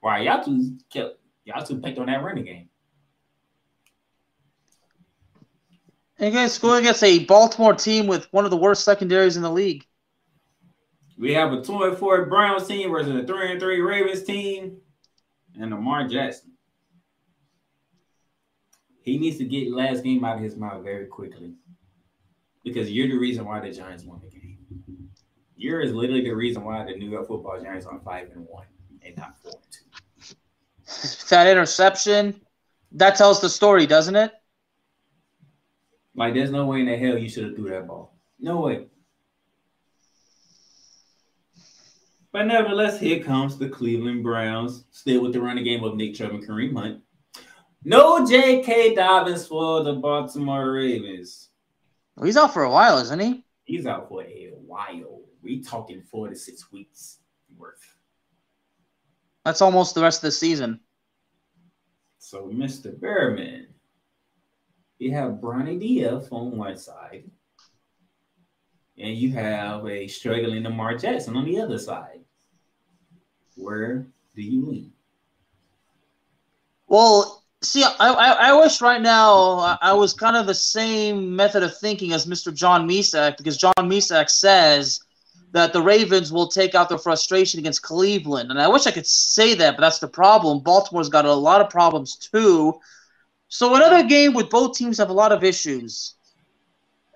Why 0.00 0.20
y'all 0.20 0.44
two 0.44 0.76
kept 0.90 1.18
y'all 1.44 1.64
two 1.64 1.80
picked 1.80 1.98
on 1.98 2.06
that 2.06 2.22
running 2.22 2.44
game. 2.44 2.68
And 6.18 6.34
guys 6.34 6.58
going 6.58 6.80
against 6.80 7.04
a 7.04 7.24
Baltimore 7.24 7.74
team 7.74 8.06
with 8.06 8.26
one 8.32 8.44
of 8.44 8.50
the 8.50 8.56
worst 8.56 8.84
secondaries 8.84 9.36
in 9.36 9.42
the 9.42 9.50
league. 9.50 9.84
We 11.18 11.34
have 11.34 11.52
a 11.52 11.62
two 11.62 11.82
and 11.84 11.96
four 11.96 12.26
Browns 12.26 12.66
team 12.66 12.90
versus 12.90 13.22
a 13.22 13.26
three 13.26 13.52
and 13.52 13.60
three 13.60 13.80
Ravens 13.80 14.22
team, 14.22 14.78
and 15.58 15.70
Lamar 15.70 16.08
Jackson. 16.08 16.52
He 19.02 19.18
needs 19.18 19.38
to 19.38 19.44
get 19.44 19.70
last 19.70 20.02
game 20.02 20.24
out 20.24 20.38
of 20.38 20.42
his 20.42 20.56
mouth 20.56 20.82
very 20.82 21.06
quickly 21.06 21.54
because 22.66 22.90
you're 22.90 23.06
the 23.06 23.16
reason 23.16 23.44
why 23.44 23.60
the 23.60 23.70
Giants 23.70 24.04
won 24.04 24.20
the 24.20 24.28
game. 24.28 24.58
You're 25.56 25.80
is 25.80 25.92
literally 25.92 26.22
the 26.22 26.32
reason 26.32 26.64
why 26.64 26.84
the 26.84 26.96
New 26.96 27.08
York 27.08 27.28
Football 27.28 27.60
Giants 27.62 27.86
are 27.86 28.00
five 28.00 28.30
and 28.34 28.44
one 28.48 28.66
and 29.02 29.16
not 29.16 29.36
four 29.40 29.52
and 29.52 29.72
two. 29.72 31.26
That 31.30 31.46
interception, 31.46 32.40
that 32.92 33.14
tells 33.14 33.40
the 33.40 33.48
story, 33.48 33.86
doesn't 33.86 34.16
it? 34.16 34.32
Like, 36.16 36.34
there's 36.34 36.50
no 36.50 36.66
way 36.66 36.80
in 36.80 36.86
the 36.86 36.96
hell 36.96 37.16
you 37.16 37.28
should 37.28 37.44
have 37.44 37.54
threw 37.54 37.70
that 37.70 37.86
ball. 37.86 38.16
No 38.40 38.60
way. 38.62 38.86
But 42.32 42.46
nevertheless, 42.46 42.98
here 42.98 43.22
comes 43.22 43.56
the 43.56 43.68
Cleveland 43.68 44.24
Browns, 44.24 44.84
still 44.90 45.22
with 45.22 45.32
the 45.32 45.40
running 45.40 45.64
game 45.64 45.84
of 45.84 45.94
Nick 45.94 46.14
Chubb 46.14 46.32
and 46.32 46.46
Kareem 46.46 46.76
Hunt. 46.76 47.00
No 47.84 48.26
J.K. 48.26 48.96
Dobbins 48.96 49.46
for 49.46 49.84
the 49.84 49.92
Baltimore 49.92 50.72
Ravens. 50.72 51.45
Well, 52.16 52.26
he's 52.26 52.36
out 52.36 52.54
for 52.54 52.64
a 52.64 52.70
while, 52.70 52.98
isn't 52.98 53.20
he? 53.20 53.44
He's 53.64 53.86
out 53.86 54.08
for 54.08 54.22
a 54.22 54.52
while. 54.66 55.20
We 55.42 55.62
talking 55.62 56.02
four 56.02 56.28
to 56.28 56.36
six 56.36 56.72
weeks 56.72 57.18
worth. 57.56 57.96
That's 59.44 59.60
almost 59.60 59.94
the 59.94 60.02
rest 60.02 60.18
of 60.18 60.22
the 60.22 60.32
season. 60.32 60.80
So, 62.18 62.50
Mr. 62.52 62.98
Bearman, 62.98 63.66
you 64.98 65.12
have 65.12 65.34
Bronny 65.34 65.78
Diaz 65.78 66.28
on 66.32 66.56
one 66.56 66.76
side, 66.76 67.30
and 68.98 69.14
you 69.16 69.30
have 69.32 69.86
a 69.86 70.08
struggling 70.08 70.64
Lamar 70.64 70.96
Jackson 70.96 71.36
on 71.36 71.44
the 71.44 71.60
other 71.60 71.78
side. 71.78 72.20
Where 73.56 74.06
do 74.34 74.42
you 74.42 74.66
lean? 74.66 74.92
Well, 76.88 77.35
See, 77.66 77.82
I, 77.82 77.90
I, 77.98 78.30
I 78.50 78.52
wish 78.52 78.80
right 78.80 79.02
now 79.02 79.76
I 79.82 79.92
was 79.92 80.14
kind 80.14 80.36
of 80.36 80.46
the 80.46 80.54
same 80.54 81.34
method 81.34 81.64
of 81.64 81.76
thinking 81.76 82.12
as 82.12 82.24
Mr. 82.24 82.54
John 82.54 82.88
Misak 82.88 83.36
because 83.36 83.56
John 83.56 83.74
Misak 83.76 84.30
says 84.30 85.00
that 85.50 85.72
the 85.72 85.82
Ravens 85.82 86.32
will 86.32 86.46
take 86.46 86.76
out 86.76 86.88
their 86.88 86.96
frustration 86.96 87.58
against 87.58 87.82
Cleveland. 87.82 88.52
And 88.52 88.62
I 88.62 88.68
wish 88.68 88.86
I 88.86 88.92
could 88.92 89.06
say 89.06 89.54
that, 89.54 89.76
but 89.76 89.80
that's 89.80 89.98
the 89.98 90.06
problem. 90.06 90.60
Baltimore's 90.60 91.08
got 91.08 91.24
a 91.24 91.32
lot 91.34 91.60
of 91.60 91.68
problems 91.68 92.14
too. 92.14 92.78
So 93.48 93.74
another 93.74 94.04
game 94.04 94.32
with 94.32 94.48
both 94.48 94.76
teams 94.76 94.98
have 94.98 95.10
a 95.10 95.12
lot 95.12 95.32
of 95.32 95.42
issues. 95.42 96.14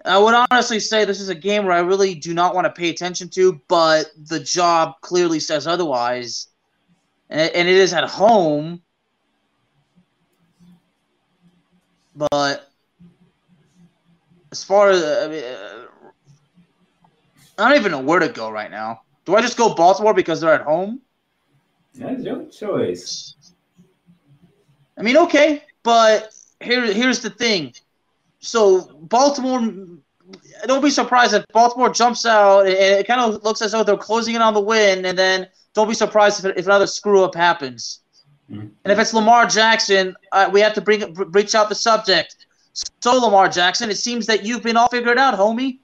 I 0.05 0.19
would 0.19 0.35
honestly 0.51 0.81
say 0.81 1.05
this 1.05 1.21
is 1.21 1.29
a 1.29 1.35
game 1.35 1.65
where 1.65 1.77
I 1.77 1.81
really 1.81 2.17
do 2.17 2.35
not 2.35 2.57
want 2.57 2.65
to 2.65 2.73
pay 2.73 2.91
attention 2.91 3.29
to, 3.31 3.61
but 3.69 4.11
the 4.27 4.41
job 4.41 4.95
clearly 5.01 5.39
says 5.39 5.69
otherwise. 5.69 6.49
And, 7.29 7.53
and 7.53 7.69
it 7.69 7.77
is 7.77 7.93
at 7.93 8.09
home. 8.09 8.83
But 12.21 12.71
as 14.53 14.63
far 14.63 14.91
as 14.91 15.03
uh, 15.03 15.87
I 17.59 17.69
don't 17.69 17.79
even 17.79 17.93
know 17.93 18.01
where 18.01 18.21
to 18.21 18.29
go 18.29 18.51
right 18.51 18.71
now. 18.71 19.01
Do 19.25 19.37
I 19.37 19.41
just 19.41 19.57
go 19.57 19.75
Baltimore 19.75 20.13
because 20.13 20.41
they're 20.41 20.53
at 20.53 20.63
home? 20.63 21.01
That's 21.95 22.23
your 22.23 22.45
choice. 22.47 23.37
I 24.99 25.03
mean, 25.03 25.17
okay, 25.17 25.65
but 25.83 26.35
here 26.61 26.93
here's 26.93 27.21
the 27.21 27.31
thing. 27.31 27.73
So 28.41 28.83
Baltimore, 29.01 29.61
don't 30.67 30.83
be 30.83 30.91
surprised 30.91 31.33
if 31.33 31.47
Baltimore 31.55 31.89
jumps 31.89 32.27
out 32.27 32.67
and 32.67 32.75
it 32.75 33.07
kind 33.07 33.23
of 33.23 33.43
looks 33.45 33.63
as 33.63 33.73
though 33.73 33.83
they're 33.83 33.97
closing 33.97 34.35
in 34.35 34.43
on 34.43 34.53
the 34.53 34.61
win, 34.61 35.07
and 35.07 35.17
then 35.17 35.49
don't 35.73 35.89
be 35.89 35.95
surprised 35.95 36.45
if, 36.45 36.55
if 36.55 36.67
another 36.67 36.87
screw 36.87 37.25
up 37.25 37.35
happens. 37.35 38.01
Mm-hmm. 38.51 38.67
And 38.85 38.93
if 38.93 38.99
it's 38.99 39.15
Lamar 39.15 39.47
Jackson, 39.47 40.17
uh, 40.33 40.51
we 40.53 40.61
have 40.61 40.75
to 40.75 40.81
bring 40.81 41.15
reach 41.15 41.55
out 41.55 41.69
the 41.69 41.75
subject. 41.75 42.47
So 43.01 43.13
Lamar 43.13 43.49
Jackson, 43.49 43.91
it 43.91 43.97
seems 43.97 44.27
that 44.27 44.45
you've 44.45 44.63
been 44.63 44.77
all 44.77 44.89
figured 44.89 45.19
out, 45.19 45.35
homie. 45.35 45.79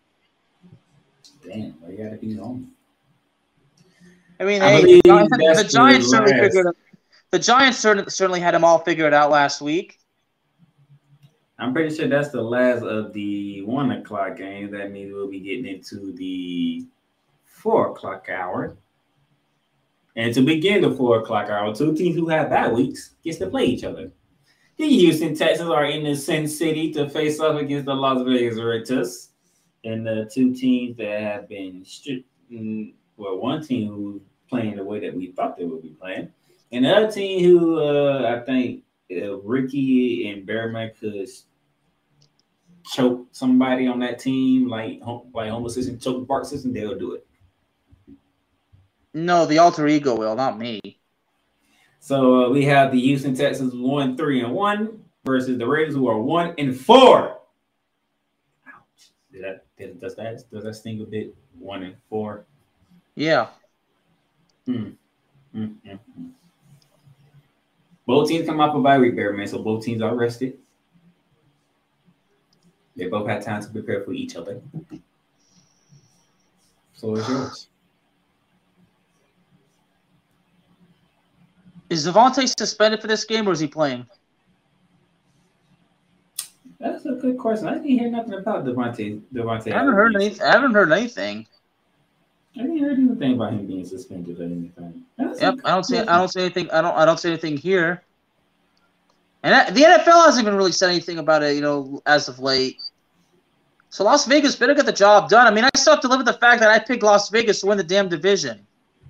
Damn, 1.44 1.72
why 1.80 1.90
you 1.90 1.96
gotta 1.96 2.16
be 2.16 2.34
home? 2.34 2.72
I 4.40 4.44
mean, 4.44 4.62
I 4.62 4.72
hey, 4.72 5.00
the, 5.00 5.54
the 5.56 5.68
Giants 5.70 6.10
certainly 6.10 6.40
figured. 6.40 6.66
The 7.30 7.38
Giants 7.38 7.78
certainly 7.78 8.10
certainly 8.10 8.40
had 8.40 8.54
him 8.54 8.64
all 8.64 8.78
figured 8.78 9.14
out 9.14 9.30
last 9.30 9.60
week. 9.60 9.98
I'm 11.58 11.72
pretty 11.72 11.94
sure 11.94 12.08
that's 12.08 12.30
the 12.30 12.42
last 12.42 12.82
of 12.82 13.12
the 13.12 13.62
one 13.62 13.90
o'clock 13.92 14.36
games. 14.36 14.72
That 14.72 14.90
means 14.90 15.12
we'll 15.12 15.30
be 15.30 15.40
getting 15.40 15.66
into 15.66 16.12
the 16.12 16.84
four 17.44 17.92
o'clock 17.92 18.28
hour. 18.28 18.76
And 20.16 20.32
to 20.34 20.40
begin 20.40 20.80
the 20.80 20.90
four 20.90 21.20
o'clock 21.20 21.50
hour, 21.50 21.74
two 21.74 21.94
teams 21.94 22.16
who 22.16 22.28
have 22.28 22.48
bad 22.48 22.72
weeks 22.72 23.14
gets 23.22 23.38
to 23.38 23.50
play 23.50 23.66
each 23.66 23.84
other. 23.84 24.10
The 24.78 24.88
Houston 24.88 25.34
Texans 25.34 25.70
are 25.70 25.84
in 25.84 26.04
the 26.04 26.14
Sin 26.14 26.48
City 26.48 26.92
to 26.94 27.08
face 27.08 27.38
off 27.38 27.60
against 27.60 27.86
the 27.86 27.94
Las 27.94 28.22
Vegas 28.22 28.58
Raiders, 28.58 29.30
and 29.84 30.06
the 30.06 30.28
two 30.32 30.54
teams 30.54 30.96
that 30.96 31.20
have 31.20 31.48
been 31.48 31.84
strict. 31.84 32.28
Mm, 32.52 32.94
well, 33.16 33.38
one 33.38 33.62
team 33.62 33.88
who's 33.88 34.22
playing 34.48 34.76
the 34.76 34.84
way 34.84 35.00
that 35.00 35.14
we 35.14 35.32
thought 35.32 35.56
they 35.56 35.64
would 35.64 35.82
be 35.82 35.96
playing, 36.00 36.30
and 36.72 36.84
the 36.84 36.94
other 36.94 37.10
team 37.10 37.44
who 37.44 37.80
uh, 37.80 38.36
I 38.36 38.44
think 38.44 38.84
uh, 39.10 39.38
Ricky 39.38 40.30
and 40.30 40.46
Bearman 40.46 40.92
could 40.98 41.28
choke 42.84 43.26
somebody 43.32 43.86
on 43.86 43.98
that 44.00 44.18
team, 44.18 44.68
like 44.68 45.00
like 45.32 45.50
Homer 45.50 45.68
Simpson 45.68 45.98
choke 45.98 46.26
Bart 46.26 46.46
Simpson, 46.46 46.72
they'll 46.72 46.98
do 46.98 47.12
it. 47.12 47.26
No, 49.16 49.46
the 49.46 49.56
alter 49.56 49.88
ego 49.88 50.14
will, 50.14 50.36
not 50.36 50.58
me. 50.58 50.98
So 52.00 52.44
uh, 52.44 52.50
we 52.50 52.66
have 52.66 52.92
the 52.92 53.00
Houston 53.00 53.34
Texans 53.34 53.74
one, 53.74 54.14
three, 54.14 54.42
and 54.42 54.52
one 54.52 55.02
versus 55.24 55.56
the 55.56 55.66
Raiders 55.66 55.94
who 55.94 56.06
are 56.06 56.20
one 56.20 56.52
and 56.58 56.78
four. 56.78 57.38
Ouch! 58.68 59.10
Did 59.32 59.42
that 59.42 59.64
did, 59.78 59.98
does 59.98 60.16
that 60.16 60.44
does 60.52 60.64
that 60.64 60.74
sting 60.74 61.00
a 61.00 61.04
bit? 61.04 61.34
One 61.58 61.82
and 61.82 61.96
four. 62.10 62.44
Yeah. 63.14 63.46
Hmm. 64.66 64.90
Mm-hmm. 65.56 66.26
Both 68.04 68.28
teams 68.28 68.46
come 68.46 68.60
off 68.60 68.76
a 68.76 68.80
bye 68.80 68.98
week, 68.98 69.14
man. 69.14 69.46
So 69.48 69.62
both 69.62 69.82
teams 69.82 70.02
are 70.02 70.14
rested. 70.14 70.58
They 72.94 73.06
both 73.06 73.26
had 73.26 73.40
time 73.40 73.62
to 73.62 73.68
prepare 73.70 74.02
for 74.02 74.12
each 74.12 74.36
other. 74.36 74.60
So 76.92 77.16
it's 77.16 77.26
yours. 77.30 77.68
Is 81.88 82.06
Davante 82.06 82.52
suspended 82.58 83.00
for 83.00 83.06
this 83.06 83.24
game 83.24 83.48
or 83.48 83.52
is 83.52 83.60
he 83.60 83.66
playing? 83.66 84.06
That's 86.78 87.06
a 87.06 87.12
good 87.12 87.38
question. 87.38 87.68
I 87.68 87.74
didn't 87.74 87.88
hear 87.88 88.10
nothing 88.10 88.34
about 88.34 88.64
Davante. 88.64 89.20
Davante. 89.32 89.72
I 89.72 89.78
haven't 89.78 89.94
heard 89.94 90.14
anything. 90.14 90.42
I 90.42 90.52
haven't 90.52 90.74
heard 90.74 90.92
anything. 90.92 91.46
I 92.56 92.62
didn't 92.62 92.78
hear 92.78 92.90
anything 92.90 93.34
about 93.34 93.52
him 93.52 93.66
being 93.66 93.84
suspended 93.84 94.40
or 94.40 94.44
anything. 94.44 95.04
That's 95.16 95.40
yep, 95.40 95.56
I 95.64 95.70
don't 95.70 95.84
see. 95.84 95.98
I 95.98 96.18
don't 96.18 96.28
see 96.28 96.40
anything. 96.40 96.70
I 96.70 96.80
don't. 96.82 96.96
I 96.96 97.04
don't 97.04 97.18
see 97.18 97.28
anything 97.28 97.56
here. 97.56 98.02
And 99.42 99.76
the 99.76 99.82
NFL 99.82 100.26
hasn't 100.26 100.44
even 100.44 100.56
really 100.56 100.72
said 100.72 100.90
anything 100.90 101.18
about 101.18 101.42
it, 101.42 101.54
you 101.54 101.60
know, 101.60 102.02
as 102.06 102.28
of 102.28 102.40
late. 102.40 102.80
So 103.90 104.02
Las 104.02 104.26
Vegas 104.26 104.56
better 104.56 104.74
get 104.74 104.86
the 104.86 104.92
job 104.92 105.28
done. 105.28 105.46
I 105.46 105.50
mean, 105.50 105.64
I 105.64 105.70
still 105.76 105.92
have 105.94 106.02
to 106.02 106.08
live 106.08 106.18
with 106.18 106.26
the 106.26 106.32
fact 106.34 106.60
that 106.60 106.70
I 106.70 106.78
picked 106.78 107.02
Las 107.02 107.30
Vegas 107.30 107.60
to 107.60 107.66
win 107.66 107.78
the 107.78 107.84
damn 107.84 108.08
division. 108.08 108.66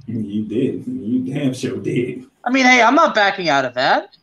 You 0.07 0.45
did. 0.45 0.87
You 0.87 1.20
damn 1.20 1.55
sure 1.55 1.79
did. 1.79 2.27
I 2.47 2.51
mean, 2.51 2.65
hey, 2.65 2.81
I'm 2.81 2.95
not 2.95 3.13
backing 3.13 3.49
out 3.49 3.65
of 3.65 3.75
that. 3.75 4.17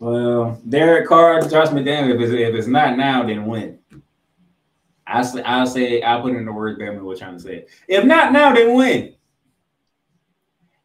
Well, 0.00 0.60
Derek 0.68 1.08
Carr, 1.08 1.40
Josh 1.42 1.68
McDaniel, 1.68 2.14
if 2.14 2.20
it's, 2.20 2.32
if 2.32 2.54
it's 2.54 2.66
not 2.66 2.96
now, 2.96 3.24
then 3.24 3.46
when? 3.46 3.78
I 5.06 5.22
say, 5.22 5.42
I'll 5.42 5.66
say, 5.66 6.02
I'll 6.02 6.22
put 6.22 6.34
in 6.34 6.44
the 6.44 6.52
words 6.52 6.78
Bearman 6.78 7.04
was 7.04 7.20
trying 7.20 7.36
to 7.36 7.42
say. 7.42 7.66
If 7.86 8.04
not 8.04 8.32
now, 8.32 8.52
then 8.52 8.74
when? 8.74 9.14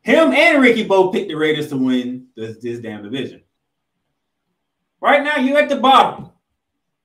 Him 0.01 0.33
and 0.33 0.61
Ricky 0.61 0.83
both 0.83 1.13
picked 1.13 1.29
the 1.29 1.35
Raiders 1.35 1.69
to 1.69 1.77
win 1.77 2.27
this, 2.35 2.57
this 2.59 2.79
damn 2.79 3.03
division. 3.03 3.41
Right 5.01 5.23
now, 5.23 5.37
you're 5.37 5.57
at 5.57 5.69
the 5.69 5.77
bottom, 5.77 6.29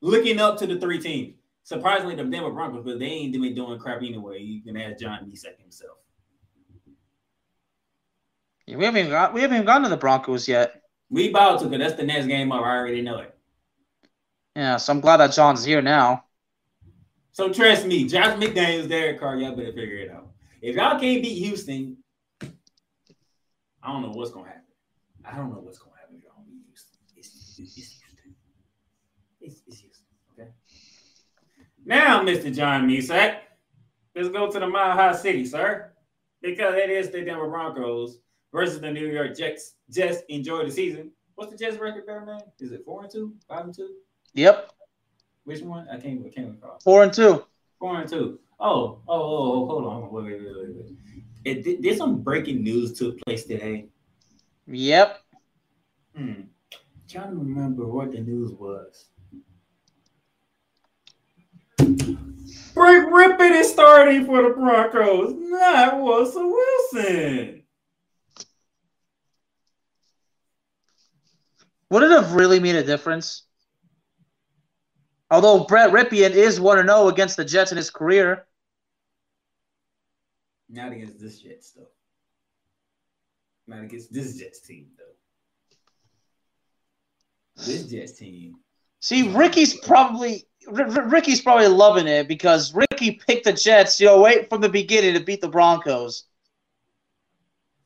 looking 0.01 0.39
up 0.39 0.59
to 0.59 0.67
the 0.67 0.79
three 0.79 0.99
teams. 1.01 1.35
Surprisingly, 1.63 2.15
the 2.15 2.25
Denver 2.25 2.51
Broncos, 2.51 2.85
but 2.85 2.99
they 2.99 3.07
ain't 3.07 3.33
been 3.33 3.55
doing 3.55 3.79
crap 3.79 3.99
anyway. 3.99 4.41
You 4.41 4.63
can 4.63 4.77
ask 4.77 5.01
John 5.01 5.31
Mesak 5.31 5.61
himself. 5.61 5.99
Yeah, 8.69 8.77
we 8.77 8.85
haven't 8.85 8.99
even 8.99 9.11
got 9.11 9.33
we 9.33 9.41
haven't 9.41 9.57
even 9.57 9.67
gotten 9.67 9.85
to 9.85 9.89
the 9.89 9.97
Broncos 9.97 10.47
yet. 10.47 10.83
We 11.09 11.31
about 11.31 11.61
to, 11.61 11.69
because 11.69 11.79
that's 11.79 11.99
the 11.99 12.07
next 12.07 12.27
game 12.27 12.53
up. 12.53 12.63
I 12.63 12.77
already 12.77 13.01
know 13.01 13.21
it. 13.21 13.35
Yeah, 14.55 14.77
so 14.77 14.93
I'm 14.93 15.01
glad 15.01 15.17
that 15.19 15.33
John's 15.33 15.65
here 15.65 15.81
now. 15.81 16.25
So 17.33 17.51
trust 17.51 17.87
me, 17.87 18.07
Josh 18.07 18.37
McDaniels, 18.37 18.87
Derek 18.87 19.21
Carr, 19.21 19.39
y'all 19.39 19.57
better 19.57 19.73
figure 19.73 19.97
it 19.97 20.11
out. 20.11 20.29
If 20.61 20.77
y'all 20.77 21.01
can't 21.01 21.23
beat 21.23 21.39
Houston, 21.39 21.97
I 22.43 23.91
don't 23.91 24.03
know 24.03 24.11
what's 24.11 24.33
gonna 24.33 24.49
happen. 24.49 24.65
I 25.25 25.35
don't 25.35 25.51
know 25.51 25.61
what's 25.61 25.79
gonna 25.79 25.97
happen 25.99 26.17
if 26.19 26.25
y'all 26.25 26.33
don't 26.37 26.51
beat 26.51 26.67
Houston. 26.67 26.99
It's, 27.17 27.29
it's, 27.29 27.59
it's 27.59 27.75
Houston. 27.75 28.35
It's, 29.41 29.63
it's 29.67 29.81
Houston. 29.81 30.05
Okay. 30.39 30.51
Now, 31.87 32.23
Mr. 32.23 32.55
John 32.55 32.87
Mesak, 32.87 33.39
let's 34.15 34.29
go 34.29 34.53
to 34.53 34.59
the 34.59 34.69
Mile 34.69 34.93
High 34.93 35.15
City, 35.17 35.47
sir, 35.47 35.91
because 36.43 36.75
it 36.75 36.91
is 36.91 37.09
the 37.09 37.23
Denver 37.23 37.49
Broncos 37.49 38.19
versus 38.53 38.81
the 38.81 38.91
New 38.91 39.07
York 39.07 39.37
Jets. 39.37 39.75
Jets 39.91 40.23
enjoy 40.29 40.65
the 40.65 40.71
season. 40.71 41.11
What's 41.35 41.53
the 41.53 41.59
Jets 41.59 41.79
record 41.79 42.05
there, 42.07 42.25
man? 42.25 42.41
Is 42.59 42.73
it 42.73 42.85
four 42.85 43.03
and 43.03 43.11
two, 43.11 43.35
five 43.49 43.65
and 43.65 43.75
two? 43.75 43.91
Yep. 44.35 44.73
Which 45.45 45.63
one? 45.63 45.89
I 45.89 45.99
can't. 45.99 46.25
I 46.27 46.31
can't 46.31 46.51
recall. 46.51 46.79
Four 46.83 47.05
and 47.05 47.13
two. 47.13 47.45
Four 47.79 48.01
and 48.01 48.11
two. 48.11 48.41
Oh, 48.61 48.99
oh, 49.09 49.09
oh, 49.09 49.63
oh 49.63 49.67
hold 49.67 49.85
on. 49.85 50.13
Wait, 50.13 50.25
wait, 50.25 50.41
wait, 50.41 50.77
wait. 50.77 50.97
It, 51.45 51.65
did, 51.65 51.83
did 51.83 51.97
some 51.97 52.23
breaking 52.23 52.63
news 52.63 52.99
took 52.99 53.21
place 53.23 53.45
today. 53.45 53.87
Yep. 54.67 55.21
Hmm. 56.17 56.33
Trying 57.09 57.31
to 57.31 57.37
remember 57.37 57.87
what 57.87 58.13
the 58.13 58.19
news 58.19 58.53
was. 58.53 59.07
Brett 61.79 63.09
Rypien 63.09 63.61
is 63.61 63.71
starting 63.71 64.27
for 64.27 64.43
the 64.43 64.51
Broncos, 64.51 65.35
not 65.37 66.01
Russell 66.01 66.51
Wilson. 66.51 67.63
Would 71.91 72.03
it 72.03 72.11
have 72.11 72.35
really 72.35 72.61
made 72.61 72.75
a 72.75 72.83
difference? 72.83 73.43
Although 75.31 75.65
Brett 75.65 75.91
Rypien 75.91 76.31
is 76.31 76.61
1 76.61 76.87
0 76.87 77.09
against 77.09 77.37
the 77.37 77.45
Jets 77.45 77.71
in 77.71 77.77
his 77.77 77.91
career. 77.91 78.47
Not 80.71 80.93
against 80.93 81.19
this 81.21 81.41
Jets, 81.41 81.73
though. 81.73 81.89
Not 83.67 83.85
against 83.85 84.13
this 84.13 84.37
Jets 84.37 84.61
team, 84.61 84.89
though. 84.99 85.05
This 87.65 87.85
Jets 87.85 88.13
team. 88.13 88.57
See, 89.01 89.29
Ricky's 89.35 89.75
probably 89.75 90.47
Ricky's 90.71 91.41
probably 91.41 91.69
loving 91.69 92.07
it 92.07 92.29
because 92.29 92.75
Ricky 92.75 93.13
picked 93.27 93.45
the 93.45 93.53
Jets, 93.53 94.01
you 94.01 94.07
know, 94.07 94.23
right 94.23 94.49
from 94.49 94.61
the 94.61 94.69
beginning 94.69 95.15
to 95.15 95.21
beat 95.21 95.41
the 95.41 95.49
Broncos. 95.49 96.25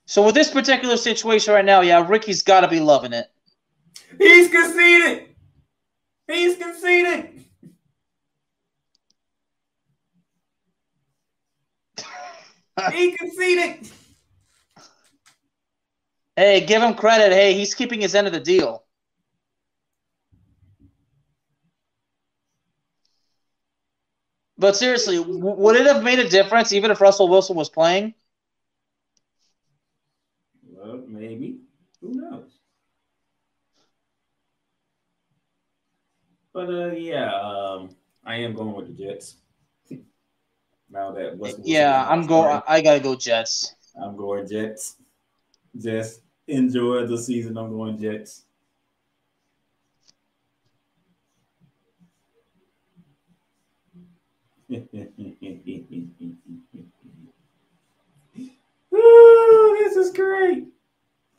So 0.06 0.26
with 0.26 0.34
this 0.34 0.50
particular 0.50 0.96
situation 0.96 1.54
right 1.54 1.64
now, 1.64 1.80
yeah, 1.80 2.04
Ricky's 2.06 2.42
got 2.42 2.62
to 2.62 2.68
be 2.68 2.80
loving 2.80 3.12
it. 3.12 3.30
He's 4.22 4.48
conceded. 4.48 5.34
He's 6.28 6.56
conceded. 6.56 7.44
he 12.92 13.16
conceded. 13.16 13.90
Hey, 16.36 16.64
give 16.64 16.82
him 16.82 16.94
credit. 16.94 17.32
Hey, 17.32 17.54
he's 17.54 17.74
keeping 17.74 18.00
his 18.00 18.14
end 18.14 18.28
of 18.28 18.32
the 18.32 18.38
deal. 18.38 18.84
But 24.56 24.76
seriously, 24.76 25.18
would 25.18 25.74
it 25.74 25.86
have 25.86 26.04
made 26.04 26.20
a 26.20 26.28
difference 26.28 26.72
even 26.72 26.92
if 26.92 27.00
Russell 27.00 27.26
Wilson 27.26 27.56
was 27.56 27.68
playing? 27.68 28.14
Well, 30.64 31.02
maybe. 31.08 31.58
Who 32.00 32.14
knows? 32.14 32.52
But 36.52 36.68
uh, 36.68 36.92
yeah, 36.92 37.32
um, 37.34 37.96
I 38.24 38.36
am 38.36 38.54
going 38.54 38.74
with 38.74 38.94
the 38.94 39.04
Jets. 39.04 39.36
now 40.90 41.10
that 41.12 41.60
yeah, 41.64 42.06
I'm 42.08 42.26
going. 42.26 42.60
I 42.68 42.82
gotta 42.82 43.00
go 43.00 43.16
Jets. 43.16 43.74
I'm 44.00 44.16
going 44.16 44.46
Jets. 44.46 44.96
Just 45.78 46.20
enjoy 46.46 47.06
the 47.06 47.16
season. 47.16 47.56
I'm 47.56 47.70
going 47.70 47.98
Jets. 47.98 48.44
Ooh, 58.94 59.76
this 59.78 59.96
is 59.96 60.12
great. 60.12 60.66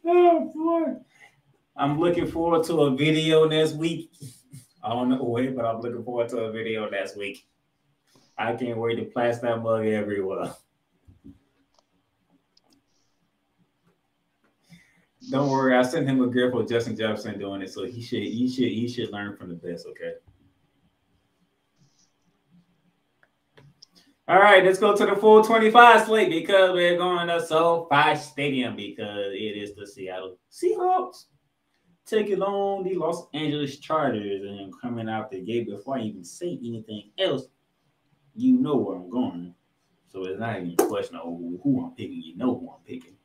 Oh 0.06 0.52
boy. 0.54 0.96
I'm 1.76 2.00
looking 2.00 2.28
forward 2.28 2.64
to 2.66 2.82
a 2.82 2.96
video 2.96 3.48
next 3.48 3.74
week. 3.74 4.12
I 4.84 4.90
don't 4.90 5.10
know 5.10 5.24
when, 5.24 5.56
but 5.56 5.66
I'm 5.66 5.80
looking 5.80 6.04
forward 6.04 6.30
to 6.30 6.40
a 6.40 6.52
video 6.52 6.90
next 6.90 7.16
week. 7.18 7.48
I 8.38 8.54
can't 8.54 8.78
wait 8.78 8.96
to 8.96 9.06
plaster 9.06 9.48
that 9.48 9.62
mug 9.62 9.86
everywhere. 9.86 10.54
Don't 15.30 15.50
worry, 15.50 15.78
I 15.78 15.84
sent 15.84 16.10
him 16.10 16.22
a 16.22 16.28
gift 16.28 16.54
of 16.54 16.68
Justin 16.68 16.98
Jefferson 16.98 17.40
doing 17.40 17.62
it, 17.62 17.72
so 17.72 17.86
he 17.86 18.02
should 18.02 18.24
he 18.24 18.50
should 18.50 18.68
he 18.68 18.90
should 18.90 19.12
learn 19.12 19.38
from 19.38 19.50
the 19.50 19.56
best, 19.56 19.88
okay? 19.88 20.16
All 24.28 24.40
right, 24.40 24.64
let's 24.66 24.80
go 24.80 24.96
to 24.96 25.06
the 25.06 25.16
full 25.16 25.44
25 25.44 26.06
slate 26.06 26.30
because 26.30 26.72
we're 26.72 26.98
going 26.98 27.28
to 27.28 27.46
SoFi 27.46 28.16
Stadium 28.16 28.76
because 28.76 29.32
it 29.34 29.58
is 29.58 29.76
the 29.76 29.88
Seattle 29.88 30.38
Seahawks 30.52 31.26
taking 32.06 32.42
on 32.42 32.84
the 32.84 32.96
Los 32.96 33.28
Angeles 33.34 33.78
Chargers 33.78 34.42
and 34.44 34.74
coming 34.82 35.10
out 35.10 35.32
the 35.32 35.42
gate 35.42 35.68
before 35.68 35.98
I 35.98 36.02
even 36.02 36.24
say 36.24 36.60
anything 36.64 37.12
else, 37.18 37.44
you 38.36 38.54
know 38.54 38.76
where 38.76 38.98
I'm 38.98 39.10
going. 39.10 39.54
So 40.08 40.24
it's 40.26 40.40
not 40.40 40.58
even 40.58 40.76
a 40.80 40.88
question 40.88 41.16
of 41.16 41.24
who 41.24 41.84
I'm 41.84 41.92
picking. 41.96 42.22
You 42.22 42.38
know 42.38 42.58
who 42.60 42.70
I'm 42.70 42.84
picking. 42.86 43.16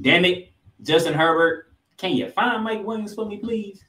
Damn 0.00 0.24
it, 0.24 0.52
Justin 0.82 1.14
Herbert. 1.14 1.72
Can 1.96 2.16
you 2.16 2.30
find 2.30 2.62
Mike 2.62 2.84
Williams 2.84 3.14
for 3.14 3.26
me, 3.26 3.38
please? 3.38 3.82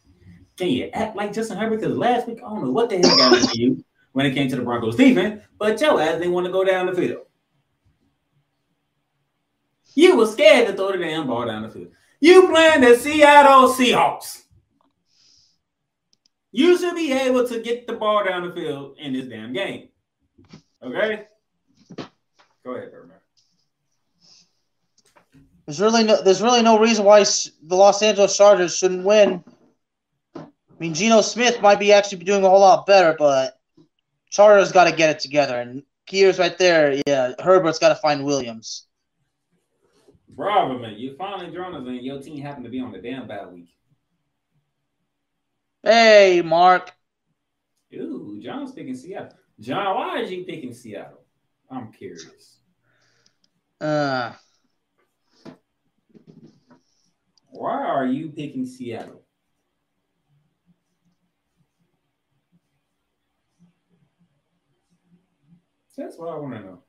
Can 0.58 0.68
you 0.68 0.90
act 0.94 1.16
like 1.16 1.32
Justin 1.32 1.58
Herbert? 1.58 1.80
Because 1.80 1.96
last 1.96 2.28
week, 2.28 2.40
I 2.40 2.50
don't 2.50 2.64
know 2.64 2.72
what 2.72 2.90
the 2.90 2.98
hell 2.98 3.18
got 3.18 3.38
into 3.38 3.58
you 3.58 3.86
when 4.12 4.26
it 4.26 4.34
came 4.34 4.50
to 4.50 4.56
the 4.56 4.64
Broncos 4.64 4.96
defense, 4.96 5.42
but 5.58 5.78
Joe 5.80 6.00
ass 6.00 6.18
didn't 6.18 6.34
want 6.34 6.46
to 6.48 6.52
go 6.52 6.64
down 6.64 6.88
the 6.88 6.94
field. 6.94 7.26
You 9.94 10.18
were 10.18 10.28
scared 10.28 10.68
to 10.68 10.74
throw 10.74 10.92
the 10.92 10.98
damn 10.98 11.28
ball 11.28 11.46
down 11.46 11.64
the 11.64 11.70
field. 11.70 11.92
You 12.20 12.48
playing 12.50 12.82
the 12.82 12.98
Seattle 12.98 13.74
Seahawks. 13.74 14.44
You 16.52 16.78
should 16.78 16.96
be 16.96 17.12
able 17.14 17.48
to 17.48 17.62
get 17.62 17.88
the 17.88 17.94
ball 17.94 18.26
down 18.26 18.48
the 18.48 18.54
field 18.54 18.98
in 18.98 19.14
this 19.14 19.28
damn 19.28 19.54
game. 19.54 19.90
Okay? 20.84 21.26
Go 22.66 22.76
ahead, 22.76 22.92
Bearman. 22.92 23.20
There's 25.66 25.80
really 25.80 26.04
no 26.04 26.22
there's 26.24 26.42
really 26.42 26.64
no 26.64 26.80
reason 26.80 27.06
why 27.06 27.20
the 27.20 27.76
Los 27.76 28.02
Angeles 28.02 28.36
Chargers 28.36 28.76
shouldn't 28.76 29.06
win. 29.06 29.44
I 30.36 30.44
mean, 30.80 30.96
Geno 30.96 31.22
Smith 31.22 31.62
might 31.62 31.80
be 31.80 31.94
actually 31.94 32.24
doing 32.24 32.44
a 32.44 32.50
whole 32.50 32.62
lot 32.62 32.88
better, 32.88 33.16
but 33.20 33.60
Chargers 34.32 34.72
got 34.72 34.86
to 34.86 34.96
get 34.96 35.12
it 35.12 35.20
together. 35.20 35.60
And 35.60 35.84
Kears 36.08 36.40
right 36.40 36.58
there, 36.58 37.00
yeah, 37.06 37.34
Herbert's 37.38 37.78
got 37.78 37.90
to 37.90 37.96
find 37.96 38.26
Williams. 38.26 38.88
Bravo, 40.30 40.80
man. 40.80 40.96
You 40.98 41.16
finally 41.18 41.54
joined 41.54 41.76
us, 41.76 41.88
and 41.88 42.06
your 42.06 42.22
team 42.22 42.42
happened 42.42 42.66
to 42.66 42.72
be 42.72 42.80
on 42.80 42.92
the 42.92 43.00
damn 43.00 43.28
bad 43.28 43.52
week. 43.52 43.70
Hey, 45.84 46.42
Mark. 46.44 46.92
Ooh, 47.94 48.40
John's 48.42 48.72
picking 48.72 48.96
Seattle. 48.96 49.34
John, 49.60 49.96
why 49.96 50.20
is 50.22 50.32
you 50.32 50.44
picking 50.46 50.74
Seattle? 50.74 51.22
I'm 51.70 51.92
curious. 51.92 52.60
Uh, 53.82 54.34
why 57.48 57.84
are 57.84 58.06
you 58.06 58.30
picking 58.30 58.66
Seattle? 58.66 59.24
That's 65.98 66.18
what 66.18 66.30
I 66.30 66.38
want 66.38 66.54
to 66.54 66.62
know. 66.62 66.84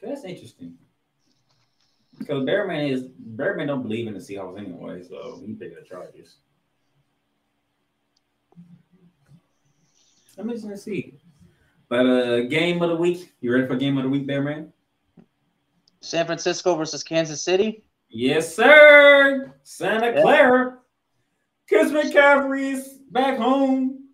That's 0.00 0.24
interesting. 0.24 0.76
Because 2.22 2.44
Bearman 2.44 2.90
is 2.90 3.04
Bearman 3.04 3.66
don't 3.66 3.82
believe 3.82 4.06
in 4.06 4.14
the 4.14 4.20
Seahawks 4.20 4.58
anyway, 4.58 5.02
so 5.02 5.42
he 5.44 5.54
picked 5.54 5.78
the 5.78 5.86
Chargers. 5.86 6.36
Let 10.36 10.46
me 10.46 10.54
just 10.54 10.64
gonna 10.64 10.76
see. 10.76 11.18
But 11.88 12.06
uh 12.06 12.40
game 12.42 12.80
of 12.82 12.90
the 12.90 12.96
week. 12.96 13.32
You 13.40 13.52
ready 13.52 13.66
for 13.66 13.76
game 13.76 13.98
of 13.98 14.04
the 14.04 14.08
week, 14.08 14.26
Bearman? 14.26 14.72
San 16.00 16.26
Francisco 16.26 16.74
versus 16.74 17.02
Kansas 17.02 17.42
City. 17.42 17.84
Yes, 18.08 18.54
sir. 18.54 19.54
Santa 19.62 20.20
Clara. 20.20 20.78
Chris 21.68 21.92
McCaffrey's 21.92 22.98
back 23.10 23.38
home. 23.38 24.08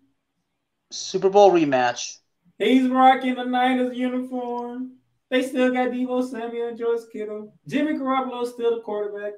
Super 0.91 1.29
Bowl 1.29 1.51
rematch. 1.51 2.17
He's 2.57 2.87
rocking 2.87 3.35
the 3.35 3.43
Niners 3.43 3.97
uniform. 3.97 4.98
They 5.29 5.43
still 5.43 5.71
got 5.71 5.89
Deebo 5.89 6.27
Samuel 6.27 6.69
and 6.69 6.77
George 6.77 7.01
Kittle. 7.13 7.53
Jimmy 7.67 7.93
Garoppolo 7.93 8.51
still 8.51 8.77
the 8.77 8.81
quarterback. 8.81 9.33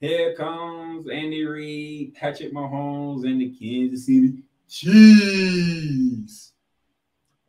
Here 0.00 0.34
comes 0.34 1.08
Andy 1.08 1.44
Reid, 1.44 2.14
Patrick 2.14 2.52
Mahomes, 2.52 3.24
and 3.24 3.40
the 3.40 3.50
Kansas 3.50 4.06
City 4.06 4.42
Chiefs. 4.68 6.52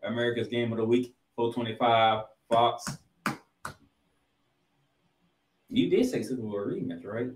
America's 0.04 0.48
Game 0.48 0.72
of 0.72 0.78
the 0.78 0.86
Week, 0.86 1.16
425 1.36 2.26
Fox. 2.50 2.86
You 5.70 5.89
did 5.89 6.06
say 6.06 6.22
Super 6.22 6.44
Bowl 6.44 6.54
rematch, 6.54 7.04
right? 7.04 7.32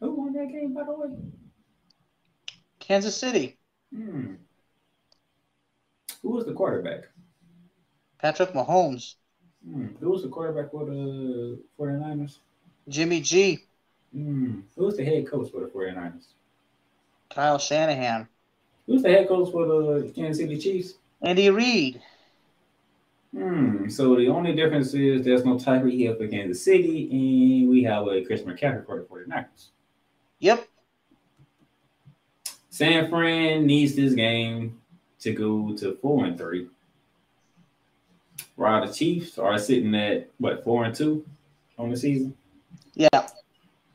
Who 0.00 0.14
won 0.14 0.32
that 0.32 0.48
game, 0.48 0.74
by 0.74 0.82
the 0.84 0.92
way? 0.92 1.16
Kansas 2.80 3.16
City. 3.16 3.58
Hmm. 3.94 4.34
Who 6.22 6.30
was 6.30 6.44
the 6.46 6.52
quarterback? 6.52 7.04
Patrick 8.20 8.52
Mahomes. 8.52 9.14
Hmm. 9.64 9.88
Who 10.00 10.10
was 10.10 10.22
the 10.22 10.28
quarterback 10.28 10.70
for 10.70 10.84
the 10.84 11.58
49ers? 11.78 12.38
Jimmy 12.88 13.20
G. 13.20 13.64
Hmm. 14.12 14.60
Who 14.76 14.86
was 14.86 14.96
the 14.96 15.04
head 15.04 15.28
coach 15.28 15.50
for 15.50 15.60
the 15.60 15.66
49ers? 15.66 16.26
Kyle 17.30 17.58
Shanahan. 17.58 18.28
Who's 18.86 19.02
the 19.02 19.10
head 19.10 19.28
coach 19.28 19.52
for 19.52 19.66
the 19.66 20.12
Kansas 20.14 20.42
City 20.42 20.58
Chiefs? 20.58 20.94
Andy 21.22 21.50
Reid. 21.50 22.00
Hmm. 23.36 23.88
So 23.88 24.16
the 24.16 24.28
only 24.28 24.54
difference 24.54 24.92
is 24.94 25.24
there's 25.24 25.44
no 25.44 25.56
Tyreek 25.56 25.98
Hill 25.98 26.16
for 26.16 26.26
Kansas 26.26 26.64
City, 26.64 27.08
and 27.10 27.70
we 27.70 27.84
have 27.84 28.06
a 28.08 28.24
Chris 28.24 28.42
McCaffrey 28.42 28.84
for 28.84 28.98
the 28.98 29.04
49ers. 29.04 29.68
Yep. 30.40 30.66
San 32.70 33.08
Fran 33.08 33.66
needs 33.66 33.94
this 33.94 34.14
game 34.14 34.80
to 35.20 35.32
go 35.32 35.76
to 35.76 35.96
four 36.00 36.24
and 36.24 36.36
three. 36.36 36.66
While 38.56 38.86
the 38.86 38.92
Chiefs 38.92 39.38
are 39.38 39.58
sitting 39.58 39.94
at 39.94 40.28
what 40.38 40.62
four 40.64 40.84
and 40.84 40.94
two 40.94 41.24
on 41.78 41.90
the 41.90 41.96
season. 41.96 42.36
Yeah. 42.94 43.28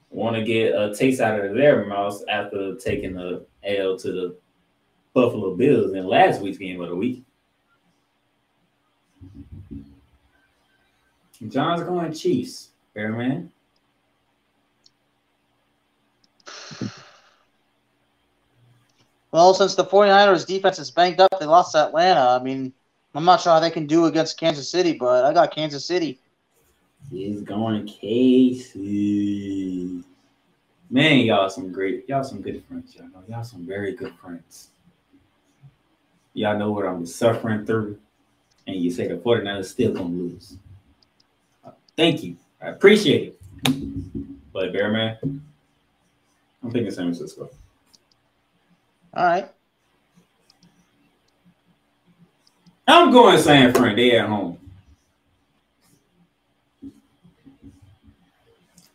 Want 0.10 0.36
to 0.36 0.44
get 0.44 0.74
a 0.74 0.96
taste 0.96 1.22
out 1.22 1.40
of 1.40 1.56
their 1.56 1.86
mouths 1.86 2.24
after 2.30 2.76
taking 2.76 3.16
the 3.16 3.46
L 3.64 3.98
to 3.98 4.12
the 4.12 4.36
Buffalo 5.14 5.56
Bills 5.56 5.94
in 5.94 6.06
last 6.06 6.42
week's 6.42 6.58
game 6.58 6.82
of 6.82 6.90
the 6.90 6.96
week. 6.96 7.24
John's 11.50 11.84
going 11.84 12.14
Chiefs, 12.14 12.70
fair 12.94 13.12
man. 13.12 13.52
Well, 19.32 19.54
since 19.54 19.76
the 19.76 19.84
49ers 19.84 20.48
defense 20.48 20.80
is 20.80 20.92
banged 20.92 21.20
up, 21.20 21.40
they 21.40 21.46
lost 21.46 21.74
to 21.74 21.86
Atlanta. 21.86 22.40
I 22.40 22.42
mean, 22.42 22.72
I'm 23.16 23.24
not 23.24 23.40
sure 23.42 23.54
how 23.54 23.62
they 23.62 23.72
can 23.72 23.88
do 23.88 24.06
against 24.06 24.38
Kansas 24.38 24.70
City, 24.70 24.94
but 24.94 25.24
I 25.24 25.34
got 25.34 25.56
Kansas 25.56 25.86
City. 25.86 26.20
He's 27.10 27.42
going 27.42 27.88
Casey. 27.88 28.84
Man, 30.90 31.20
y'all 31.20 31.50
some 31.50 31.72
great, 31.72 32.08
y'all 32.10 32.24
some 32.24 32.42
good 32.42 32.62
friends. 32.66 32.94
Y'all 32.96 33.08
know 33.08 33.24
y'all 33.30 33.44
some 33.44 33.66
very 33.66 33.94
good 33.94 34.14
friends. 34.16 34.68
Y'all 36.34 36.60
know 36.60 36.72
what 36.72 36.86
I'm 36.86 37.06
suffering 37.06 37.66
through, 37.66 37.98
and 38.68 38.76
you 38.76 38.92
say 38.92 39.08
the 39.08 39.16
49ers 39.16 39.66
still 39.66 39.94
gonna 39.94 40.10
lose. 40.10 40.58
Thank 41.96 42.24
you. 42.24 42.36
I 42.62 42.68
appreciate 42.68 43.30
it. 43.30 43.40
But 44.52 44.74
Bear 44.74 44.92
Man, 44.92 45.18
I'm 45.24 46.72
thinking 46.72 46.92
San 46.92 47.06
Francisco. 47.06 47.50
All 49.14 49.26
right. 49.26 49.50
I'm 52.88 53.12
going 53.12 53.40
San 53.40 53.74
Fran. 53.74 53.96
They 53.96 54.18
at 54.18 54.28
home. 54.28 54.60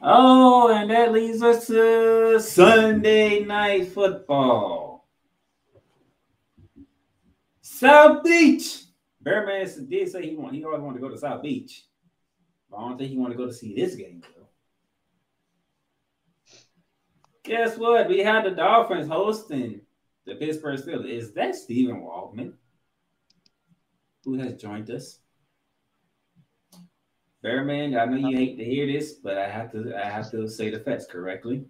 Oh, 0.03 0.73
and 0.73 0.91
that 0.91 1.13
leads 1.13 1.43
us 1.43 1.67
to 1.67 2.41
Sunday 2.41 3.45
night 3.45 3.89
football. 3.93 5.07
South 7.61 8.23
Beach. 8.25 8.85
Bearman 9.23 9.89
did 9.89 10.11
say 10.11 10.31
he 10.31 10.37
want 10.37 10.55
he 10.55 10.65
always 10.65 10.81
wanted 10.81 10.99
to 10.99 11.01
go 11.01 11.11
to 11.11 11.19
South 11.19 11.43
Beach. 11.43 11.85
But 12.71 12.79
I 12.79 12.89
don't 12.89 12.99
think 12.99 13.11
he 13.11 13.19
want 13.19 13.33
to 13.33 13.37
go 13.37 13.47
to 13.47 13.53
see 13.53 13.75
this 13.75 13.95
game 13.95 14.23
though. 14.23 14.47
Guess 17.43 17.77
what? 17.77 18.09
We 18.09 18.21
had 18.21 18.45
the 18.45 18.51
Dolphins 18.51 19.09
hosting 19.09 19.81
the 20.25 20.37
Pittsburgh 20.37 20.79
Steelers. 20.79 21.11
Is 21.11 21.33
that 21.33 21.55
Stephen 21.55 22.01
Waldman 22.01 22.55
who 24.25 24.39
has 24.39 24.55
joined 24.55 24.91
us? 24.91 25.19
Bearman, 27.43 27.99
I 27.99 28.05
know 28.05 28.29
you 28.29 28.37
hate 28.37 28.59
to 28.59 28.65
hear 28.65 28.87
this, 28.87 29.15
but 29.15 29.39
I 29.39 29.49
have 29.49 29.73
to 29.73 29.95
I 29.97 30.09
have 30.11 30.31
to 30.33 30.47
say 30.47 30.71
the 30.71 30.81
facts 30.81 31.07
correctly. 31.07 31.65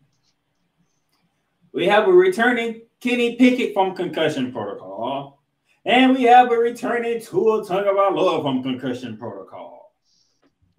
We 1.73 1.87
have 1.87 2.09
a 2.09 2.13
returning 2.13 2.83
Kenny 3.01 3.37
Pickett 3.37 3.73
from 3.73 3.95
concussion 3.95 4.53
protocol, 4.53 5.41
and 5.85 6.17
we 6.17 6.25
have 6.25 6.51
a 6.51 6.57
returning 6.57 7.21
Tua 7.21 7.65
Tagovailoa 7.65 8.43
from 8.43 8.63
concussion 8.65 9.17
protocol. 9.17 9.95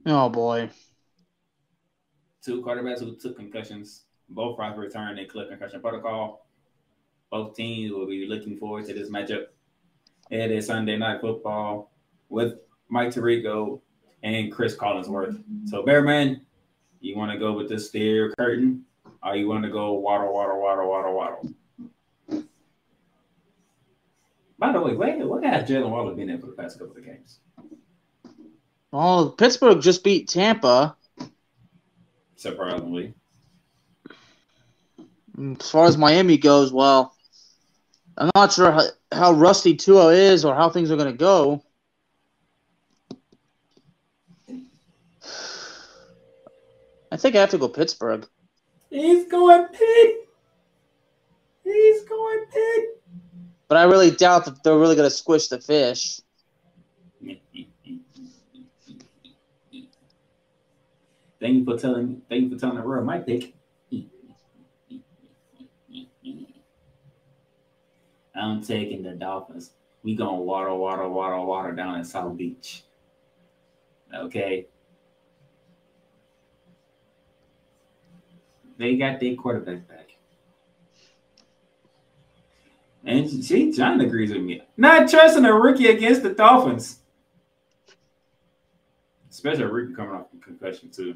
Oh 0.06 0.28
boy. 0.28 0.70
Two 2.44 2.62
quarterbacks 2.62 3.00
who 3.00 3.16
took 3.16 3.38
concussions, 3.38 4.06
both 4.28 4.60
have 4.60 4.78
returned 4.78 5.20
in 5.20 5.30
clear 5.30 5.46
concussion 5.46 5.80
protocol. 5.80 6.48
Both 7.30 7.56
teams 7.56 7.94
will 7.94 8.08
be 8.08 8.28
looking 8.28 8.58
forward 8.58 8.88
to 8.88 8.94
this 8.94 9.10
matchup. 9.10 9.46
It 10.32 10.50
is 10.50 10.68
Sunday 10.68 10.96
night 10.96 11.20
football 11.20 11.92
with 12.30 12.54
Mike 12.88 13.10
Tirico 13.10 13.82
and 14.24 14.50
Chris 14.50 14.78
Collinsworth. 14.78 15.44
So, 15.66 15.84
Bearman, 15.84 16.40
you 17.02 17.18
want 17.18 17.34
to 17.34 17.38
go 17.38 17.52
with 17.52 17.68
the 17.68 17.78
Steel 17.78 18.30
Curtain, 18.38 18.86
or 19.22 19.36
you 19.36 19.50
want 19.50 19.66
to 19.66 19.70
go 19.70 19.92
waddle, 19.92 20.34
waddle, 20.34 20.62
waddle, 20.62 20.90
waddle, 20.90 21.14
waddle? 21.14 21.54
By 24.58 24.72
the 24.72 24.80
way, 24.80 24.96
wait, 24.96 25.20
what 25.20 25.44
has 25.44 25.68
Jalen 25.68 25.90
Waddle 25.90 26.16
been 26.16 26.30
in 26.30 26.40
for 26.40 26.46
the 26.46 26.54
past 26.54 26.80
couple 26.80 26.96
of 26.96 27.04
games? 27.04 27.40
Well, 28.92 29.32
Pittsburgh 29.32 29.82
just 29.82 30.02
beat 30.02 30.30
Tampa. 30.30 30.96
Surprisingly, 32.38 33.14
mm, 35.38 35.60
As 35.62 35.70
far 35.70 35.86
as 35.88 35.98
Miami 35.98 36.38
goes, 36.38 36.72
well, 36.72 37.16
I'm 38.18 38.32
not 38.34 38.54
sure 38.54 38.72
how, 38.72 38.84
how 39.12 39.34
rusty 39.34 39.76
Tua 39.76 40.14
is 40.14 40.46
or 40.46 40.56
how 40.56 40.70
things 40.70 40.92
are 40.92 40.98
going 40.98 41.12
to 41.12 41.18
go. 41.18 41.64
I 47.12 47.18
think 47.18 47.36
I 47.36 47.42
have 47.42 47.50
to 47.50 47.58
go 47.58 47.68
Pittsburgh. 47.68 48.26
he's 48.90 49.28
going 49.28 49.68
pig. 49.68 50.16
He's 51.64 52.04
going 52.04 52.46
pig. 52.52 52.84
But 53.68 53.78
I 53.78 53.84
really 53.84 54.12
doubt 54.12 54.46
that 54.46 54.64
they're 54.64 54.78
really 54.78 54.96
going 54.96 55.10
to 55.10 55.16
squish 55.16 55.48
the 55.48 55.60
fish. 55.60 56.22
Thank 61.40 61.56
you 61.56 61.66
for 61.66 61.78
telling. 61.78 62.22
Thank 62.30 62.44
you 62.44 62.50
for 62.52 62.60
telling 62.60 62.78
the 62.78 62.84
world 62.84 63.06
my 63.06 63.18
pick. 63.18 63.54
I'm 68.42 68.62
taking 68.64 69.04
the 69.04 69.12
Dolphins. 69.12 69.72
We 70.04 70.16
gonna 70.16 70.42
water, 70.42 70.74
water, 70.74 71.08
water, 71.08 71.40
water 71.42 71.72
down 71.74 72.00
in 72.00 72.04
South 72.04 72.36
Beach. 72.36 72.84
Okay. 74.14 74.66
They 78.78 78.98
got 78.98 79.20
their 79.20 79.36
quarterback 79.36 79.88
back. 79.88 80.08
And 83.06 83.30
see, 83.30 83.72
John 83.72 84.02
agrees 84.02 84.32
with 84.32 84.42
me. 84.42 84.64
Not 84.76 85.10
trusting 85.10 85.46
a 85.46 85.54
rookie 85.54 85.88
against 85.88 86.24
the 86.24 86.34
Dolphins. 86.34 87.00
Especially 89.30 89.64
a 89.64 89.68
rookie 89.68 89.94
coming 89.94 90.16
off 90.16 90.28
concussion, 90.42 90.90
too. 90.90 91.16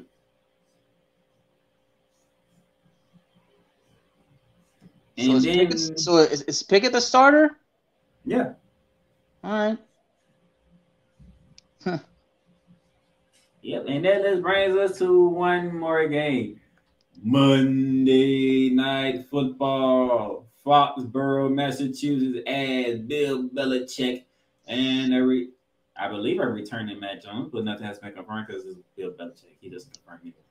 So, 5.18 5.36
is, 5.36 5.44
then, 5.44 5.58
Pickett, 5.58 6.00
so 6.00 6.18
is, 6.18 6.42
is 6.42 6.62
Pickett 6.62 6.92
the 6.92 7.00
starter? 7.00 7.56
yeah, 8.24 8.52
All 9.42 9.50
right. 9.50 9.78
Yep, 13.62 13.86
and 13.88 14.04
that 14.04 14.22
just 14.22 14.42
brings 14.42 14.76
us 14.76 14.98
to 14.98 15.28
one 15.28 15.76
more 15.76 16.06
game. 16.06 16.60
Monday 17.22 18.70
night 18.70 19.26
football. 19.28 20.46
Foxborough, 20.64 21.52
Massachusetts 21.52 22.40
as 22.46 22.98
Bill 23.00 23.48
Belichick 23.48 24.24
and 24.66 25.14
a 25.14 25.22
re- 25.22 25.50
I 25.96 26.08
believe 26.08 26.40
a 26.40 26.46
returning 26.46 27.00
Mac 27.00 27.22
Jones, 27.22 27.50
but 27.52 27.64
nothing 27.64 27.86
has 27.86 27.98
been 27.98 28.12
confirmed 28.12 28.48
because 28.48 28.64
it's 28.64 28.78
Bill 28.96 29.12
Belichick. 29.12 29.56
He 29.60 29.70
doesn't 29.70 29.92
confirm 29.92 30.20
anything. 30.22 30.42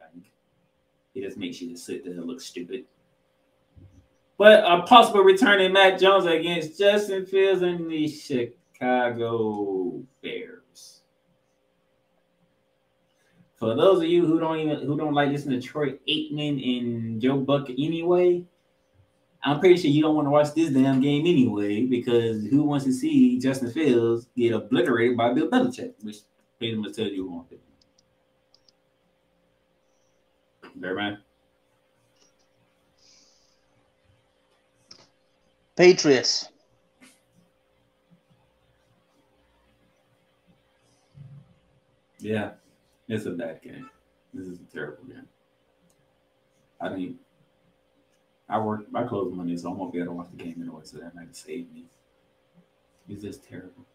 He 1.16 1.22
just 1.22 1.38
makes 1.38 1.62
you 1.62 1.76
sit 1.78 2.04
there 2.04 2.14
and 2.14 2.26
look 2.26 2.42
stupid. 2.42 2.84
But 4.38 4.64
a 4.66 4.82
possible 4.84 5.22
returning 5.22 5.72
Mac 5.72 5.98
Jones 5.98 6.26
against 6.26 6.78
Justin 6.78 7.26
Fields 7.26 7.62
and 7.62 7.90
the 7.90 8.08
Chicago 8.08 10.04
Bears. 10.22 11.02
For 13.56 13.76
those 13.76 14.00
of 14.00 14.06
you 14.06 14.26
who 14.26 14.40
don't 14.40 14.60
even 14.60 14.80
who 14.86 14.98
don't 14.98 15.14
like 15.14 15.30
listening 15.30 15.62
to 15.62 15.66
Troy 15.66 15.94
Aikman 16.08 16.78
and 16.78 17.22
Joe 17.22 17.38
Buck 17.38 17.70
anyway, 17.70 18.44
I'm 19.42 19.60
pretty 19.60 19.78
sure 19.78 19.92
you 19.92 20.02
don't 20.02 20.16
want 20.16 20.26
to 20.26 20.32
watch 20.32 20.54
this 20.54 20.72
damn 20.72 21.00
game 21.00 21.22
anyway 21.26 21.84
because 21.84 22.46
who 22.48 22.64
wants 22.64 22.84
to 22.86 22.92
see 22.92 23.40
Justin 23.40 23.72
Fields 23.72 24.28
get 24.36 24.52
obliterated 24.52 25.16
by 25.16 25.34
Bill 25.34 25.48
Belichick, 25.48 25.94
which 26.02 26.18
pretty 26.58 26.76
much 26.76 26.96
tells 26.96 27.12
you 27.12 27.24
who 27.24 27.36
wants 27.36 27.54
it. 27.54 27.62
Bearman. 30.76 31.20
Patriots. 35.76 36.50
Yeah, 42.20 42.52
it's 43.08 43.26
a 43.26 43.32
bad 43.32 43.62
game. 43.62 43.90
This 44.34 44.48
is 44.48 44.60
a 44.60 44.74
terrible 44.74 45.04
game. 45.04 45.28
I 46.82 46.90
mean, 46.90 47.20
I 48.50 48.60
work, 48.60 48.86
I 48.94 49.04
close 49.04 49.34
Monday, 49.34 49.58
so 49.58 49.70
I 49.70 49.74
won't 49.74 49.94
be 49.94 50.00
able 50.00 50.14
to 50.14 50.14
watch 50.14 50.28
the 50.36 50.44
game 50.44 50.56
anyway, 50.60 50.82
so 50.84 50.98
that 50.98 51.14
might 51.14 51.36
save 51.36 51.72
me. 51.74 51.86
It's 53.08 53.22
just 53.22 53.48
terrible. 53.48 53.86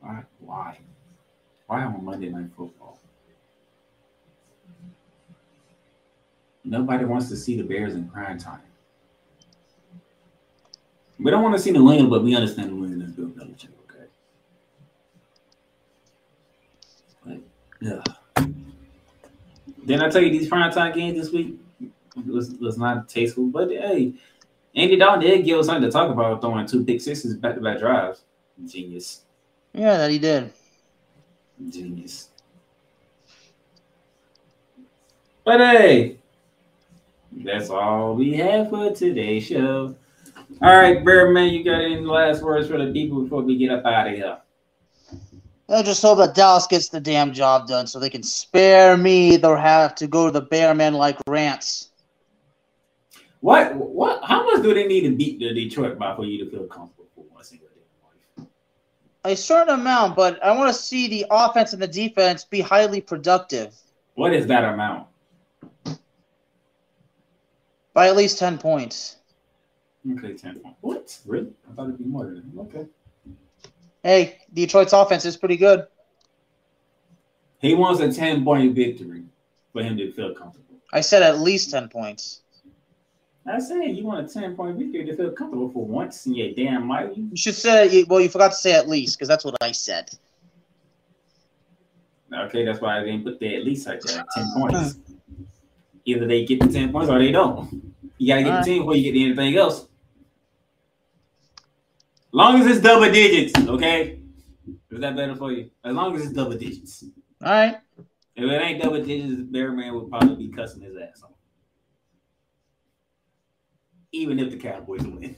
Why? 0.00 0.22
Why? 0.40 0.78
Why 1.66 1.84
on 1.84 2.04
Monday 2.04 2.28
Night 2.28 2.50
Football? 2.56 2.98
Nobody 6.64 7.04
wants 7.04 7.28
to 7.30 7.36
see 7.36 7.56
the 7.56 7.62
Bears 7.62 7.94
in 7.94 8.08
prime 8.08 8.38
time. 8.38 8.67
We 11.18 11.30
don't 11.30 11.42
want 11.42 11.56
to 11.56 11.60
see 11.60 11.72
New 11.72 11.90
England, 11.90 12.10
but 12.10 12.22
we 12.22 12.34
understand 12.34 12.72
New 12.72 12.84
England 12.84 13.02
is 13.02 13.10
Bill 13.10 13.26
Belichick, 13.26 13.70
okay? 13.90 14.06
But, 17.24 17.38
yeah. 17.80 18.02
Didn't 19.84 20.02
I 20.02 20.10
tell 20.10 20.22
you 20.22 20.30
these 20.30 20.48
primetime 20.48 20.94
games 20.94 21.18
this 21.18 21.32
week 21.32 21.58
was, 22.26 22.50
was 22.60 22.78
not 22.78 23.08
tasteful? 23.08 23.46
But 23.46 23.70
hey, 23.70 24.12
Andy 24.74 24.96
Dalton 24.96 25.20
did 25.20 25.44
give 25.44 25.58
us 25.58 25.66
something 25.66 25.82
to 25.82 25.90
talk 25.90 26.10
about 26.10 26.40
throwing 26.40 26.66
two 26.66 26.84
pick 26.84 27.00
sixes 27.00 27.34
back 27.34 27.54
to 27.56 27.60
back 27.60 27.78
drives. 27.78 28.22
Genius. 28.66 29.22
Yeah, 29.72 29.96
that 29.96 30.10
he 30.10 30.18
did. 30.18 30.52
Genius. 31.68 32.28
But 35.44 35.60
hey, 35.60 36.18
that's 37.32 37.70
all 37.70 38.14
we 38.14 38.34
have 38.34 38.70
for 38.70 38.92
today's 38.92 39.46
show. 39.46 39.96
All 40.60 40.76
right, 40.76 41.04
Bearman, 41.04 41.52
you 41.52 41.62
got 41.62 41.80
any 41.80 42.00
last 42.00 42.42
words 42.42 42.68
for 42.68 42.78
the 42.78 42.92
people 42.92 43.22
before 43.22 43.42
we 43.42 43.56
get 43.56 43.70
up 43.70 43.84
out 43.84 44.08
of 44.08 44.14
here? 44.14 44.38
I 45.70 45.82
just 45.82 46.00
hope 46.00 46.18
that 46.18 46.34
Dallas 46.34 46.66
gets 46.66 46.88
the 46.88 46.98
damn 46.98 47.32
job 47.32 47.68
done 47.68 47.86
so 47.86 48.00
they 48.00 48.08
can 48.08 48.22
spare 48.22 48.96
me 48.96 49.36
the 49.36 49.54
have 49.54 49.94
to 49.96 50.06
go 50.06 50.26
to 50.26 50.32
the 50.32 50.42
Bearman 50.46 50.94
like 50.94 51.18
rants. 51.28 51.90
What? 53.40 53.76
What? 53.76 54.24
How 54.24 54.44
much 54.44 54.62
do 54.62 54.72
they 54.74 54.86
need 54.86 55.02
to 55.02 55.14
beat 55.14 55.38
the 55.38 55.52
Detroit 55.52 55.98
by 55.98 56.16
for 56.16 56.24
you 56.24 56.42
to 56.44 56.50
feel 56.50 56.66
comfortable 56.66 57.06
for 57.14 57.24
one 57.30 57.44
single 57.44 57.68
day? 57.68 58.44
A 59.24 59.36
certain 59.36 59.74
amount, 59.74 60.16
but 60.16 60.42
I 60.42 60.56
want 60.56 60.74
to 60.74 60.82
see 60.82 61.06
the 61.06 61.26
offense 61.30 61.72
and 61.74 61.82
the 61.82 61.86
defense 61.86 62.44
be 62.44 62.60
highly 62.60 63.00
productive 63.00 63.74
What 64.14 64.32
is 64.32 64.46
that 64.46 64.64
amount? 64.64 65.06
by 67.92 68.08
at 68.08 68.16
least 68.16 68.38
10 68.38 68.58
points. 68.58 69.17
Okay, 70.12 70.34
ten 70.34 70.60
points. 70.60 70.78
What? 70.80 71.18
Really? 71.26 71.52
I 71.70 71.74
thought 71.74 71.84
it'd 71.84 71.98
be 71.98 72.04
more 72.04 72.24
than 72.26 72.52
that. 72.54 72.60
Okay. 72.62 72.86
Hey, 74.02 74.38
Detroit's 74.52 74.92
offense 74.92 75.24
is 75.24 75.36
pretty 75.36 75.56
good. 75.56 75.86
He 77.60 77.74
wants 77.74 78.00
a 78.00 78.12
ten 78.12 78.44
point 78.44 78.74
victory. 78.74 79.24
for 79.72 79.82
him 79.82 79.96
to 79.96 80.12
feel 80.12 80.34
comfortable. 80.34 80.76
I 80.92 81.00
said 81.00 81.22
at 81.22 81.40
least 81.40 81.70
10 81.70 81.88
points. 81.88 82.42
I 83.46 83.58
said 83.58 83.96
you 83.96 84.04
want 84.04 84.28
a 84.28 84.32
10 84.32 84.56
point 84.56 84.76
victory 84.76 85.04
to 85.06 85.16
feel 85.16 85.30
comfortable 85.30 85.70
for 85.70 85.84
once 85.84 86.26
in 86.26 86.34
your 86.34 86.52
damn 86.52 86.88
life. 86.88 87.10
You 87.16 87.30
should 87.34 87.54
say, 87.54 88.04
well, 88.04 88.20
you 88.20 88.28
forgot 88.28 88.48
to 88.48 88.56
say 88.56 88.72
at 88.72 88.88
least 88.88 89.16
because 89.16 89.28
that's 89.28 89.44
what 89.44 89.54
I 89.60 89.72
said. 89.72 90.10
Okay, 92.32 92.64
that's 92.64 92.80
why 92.80 93.00
I 93.00 93.04
didn't 93.04 93.24
put 93.24 93.40
the 93.40 93.56
at 93.56 93.64
least 93.64 93.86
like 93.86 94.00
that. 94.02 94.26
10 94.34 94.52
points. 94.54 94.96
Either 96.04 96.26
they 96.26 96.44
get 96.44 96.60
the 96.60 96.68
10 96.68 96.92
points 96.92 97.10
or 97.10 97.18
they 97.18 97.32
don't. 97.32 97.94
You 98.18 98.28
gotta 98.28 98.42
get 98.42 98.52
All 98.52 98.64
the 98.64 98.70
10 98.70 98.78
before 98.80 98.96
you 98.96 99.12
get 99.12 99.18
anything 99.18 99.56
else. 99.56 99.87
Long 102.32 102.60
as 102.60 102.66
it's 102.66 102.80
double 102.80 103.10
digits, 103.10 103.58
okay? 103.68 104.20
Is 104.90 105.00
that 105.00 105.16
better 105.16 105.34
for 105.34 105.50
you? 105.52 105.70
As 105.84 105.94
long 105.94 106.14
as 106.14 106.22
it's 106.22 106.32
double 106.32 106.56
digits. 106.56 107.04
All 107.42 107.50
right. 107.50 107.78
If 108.36 108.44
it 108.44 108.62
ain't 108.62 108.82
double 108.82 109.02
digits, 109.02 109.42
Bearman 109.42 109.94
would 109.94 110.10
probably 110.10 110.46
be 110.46 110.54
cussing 110.54 110.82
his 110.82 110.94
ass 110.96 111.22
off. 111.22 111.30
Even 114.12 114.38
if 114.38 114.50
the 114.50 114.56
Cowboys 114.56 115.02
win. 115.02 115.36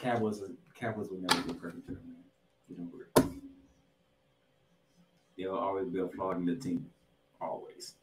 Cowboys, 0.00 0.42
Cowboys 0.74 1.08
will 1.08 1.20
never 1.20 1.42
be 1.42 1.54
perfect, 1.54 1.88
man. 1.88 2.16
You 2.68 2.76
don't 2.76 2.92
worry. 2.92 3.06
They'll 5.38 5.54
always 5.54 5.86
be 5.88 6.00
applauding 6.00 6.44
the 6.44 6.56
team. 6.56 6.86
Always. 7.40 7.94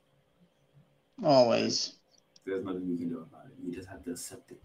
Always. 1.21 1.98
There's 2.49 2.65
nothing 2.65 2.87
you 2.87 2.97
can 2.97 3.09
do 3.09 3.17
about 3.19 3.45
it. 3.45 3.53
You 3.63 3.73
just 3.73 3.87
have 3.89 4.03
to 4.05 4.11
accept 4.11 4.51
it 4.51 4.61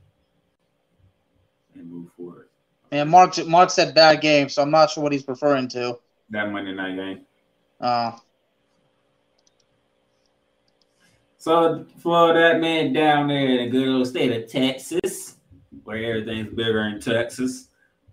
and 1.74 1.90
move 1.90 2.10
forward. 2.16 2.48
And 2.90 3.10
Mark, 3.10 3.44
Mark 3.46 3.70
said 3.70 3.94
bad 3.94 4.20
game, 4.20 4.48
so 4.48 4.62
I'm 4.62 4.70
not 4.70 4.90
sure 4.90 5.02
what 5.02 5.12
he's 5.12 5.26
referring 5.26 5.68
to. 5.68 5.98
That 6.30 6.50
Monday 6.50 6.72
night 6.72 6.96
game. 6.96 7.20
Uh, 7.80 8.12
So 11.44 11.84
for 11.98 12.32
that 12.32 12.58
man 12.58 12.94
down 12.94 13.28
there 13.28 13.46
in 13.46 13.56
the 13.58 13.68
good 13.68 13.86
old 13.86 14.06
state 14.06 14.32
of 14.32 14.50
Texas, 14.50 15.36
where 15.82 16.02
everything's 16.02 16.54
bigger 16.54 16.84
in 16.84 17.00
Texas, 17.00 17.68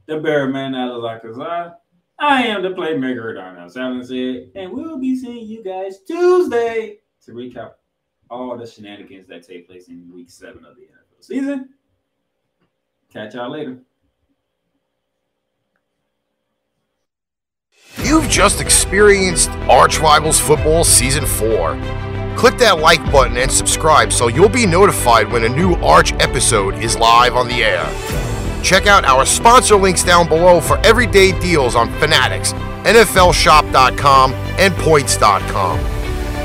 the 0.06 0.20
bear 0.20 0.50
man 0.50 0.76
out 0.76 0.92
of 0.92 1.02
Lakazar, 1.02 1.76
I 2.20 2.44
am 2.44 2.62
the 2.62 2.72
playmaker 2.72 3.34
there. 3.34 3.70
Seven 3.70 4.04
said, 4.04 4.52
and 4.54 4.74
we'll 4.74 5.00
be 5.00 5.16
seeing 5.16 5.48
you 5.48 5.64
guys 5.64 6.00
Tuesday 6.06 6.98
to 7.24 7.32
recap 7.32 7.76
all 8.32 8.58
the 8.58 8.66
shenanigans 8.66 9.28
that 9.28 9.46
take 9.46 9.68
place 9.68 9.90
in 9.90 10.10
week 10.14 10.30
seven 10.30 10.66
of 10.66 10.76
the 10.76 10.84
NFL 10.84 11.22
season. 11.22 11.70
Catch 13.12 13.36
y'all 13.36 13.52
later. 13.52 13.78
You've 18.04 18.30
just 18.30 18.62
experienced 18.62 19.50
Arch 19.70 20.00
Rivals 20.00 20.40
Football 20.40 20.86
Season 20.86 21.26
4. 21.26 21.78
Click 22.38 22.58
that 22.58 22.80
like 22.80 23.04
button 23.12 23.36
and 23.36 23.52
subscribe 23.52 24.14
so 24.14 24.30
you'll 24.30 24.48
be 24.48 24.66
notified 24.66 25.30
when 25.30 25.44
a 25.44 25.50
new 25.50 25.76
Arch 25.76 26.14
episode 26.14 26.76
is 26.76 26.98
live 26.98 27.36
on 27.36 27.50
the 27.50 27.64
air. 27.64 27.86
Check 28.64 28.88
out 28.88 29.04
our 29.04 29.26
sponsor 29.26 29.76
links 29.76 30.04
down 30.04 30.30
below 30.30 30.62
for 30.62 30.78
everyday 30.86 31.38
deals 31.40 31.76
on 31.76 31.92
Fanatics, 32.00 32.54
NFLShop.com, 32.84 34.34
and 34.34 34.74
Points.com. 34.76 35.80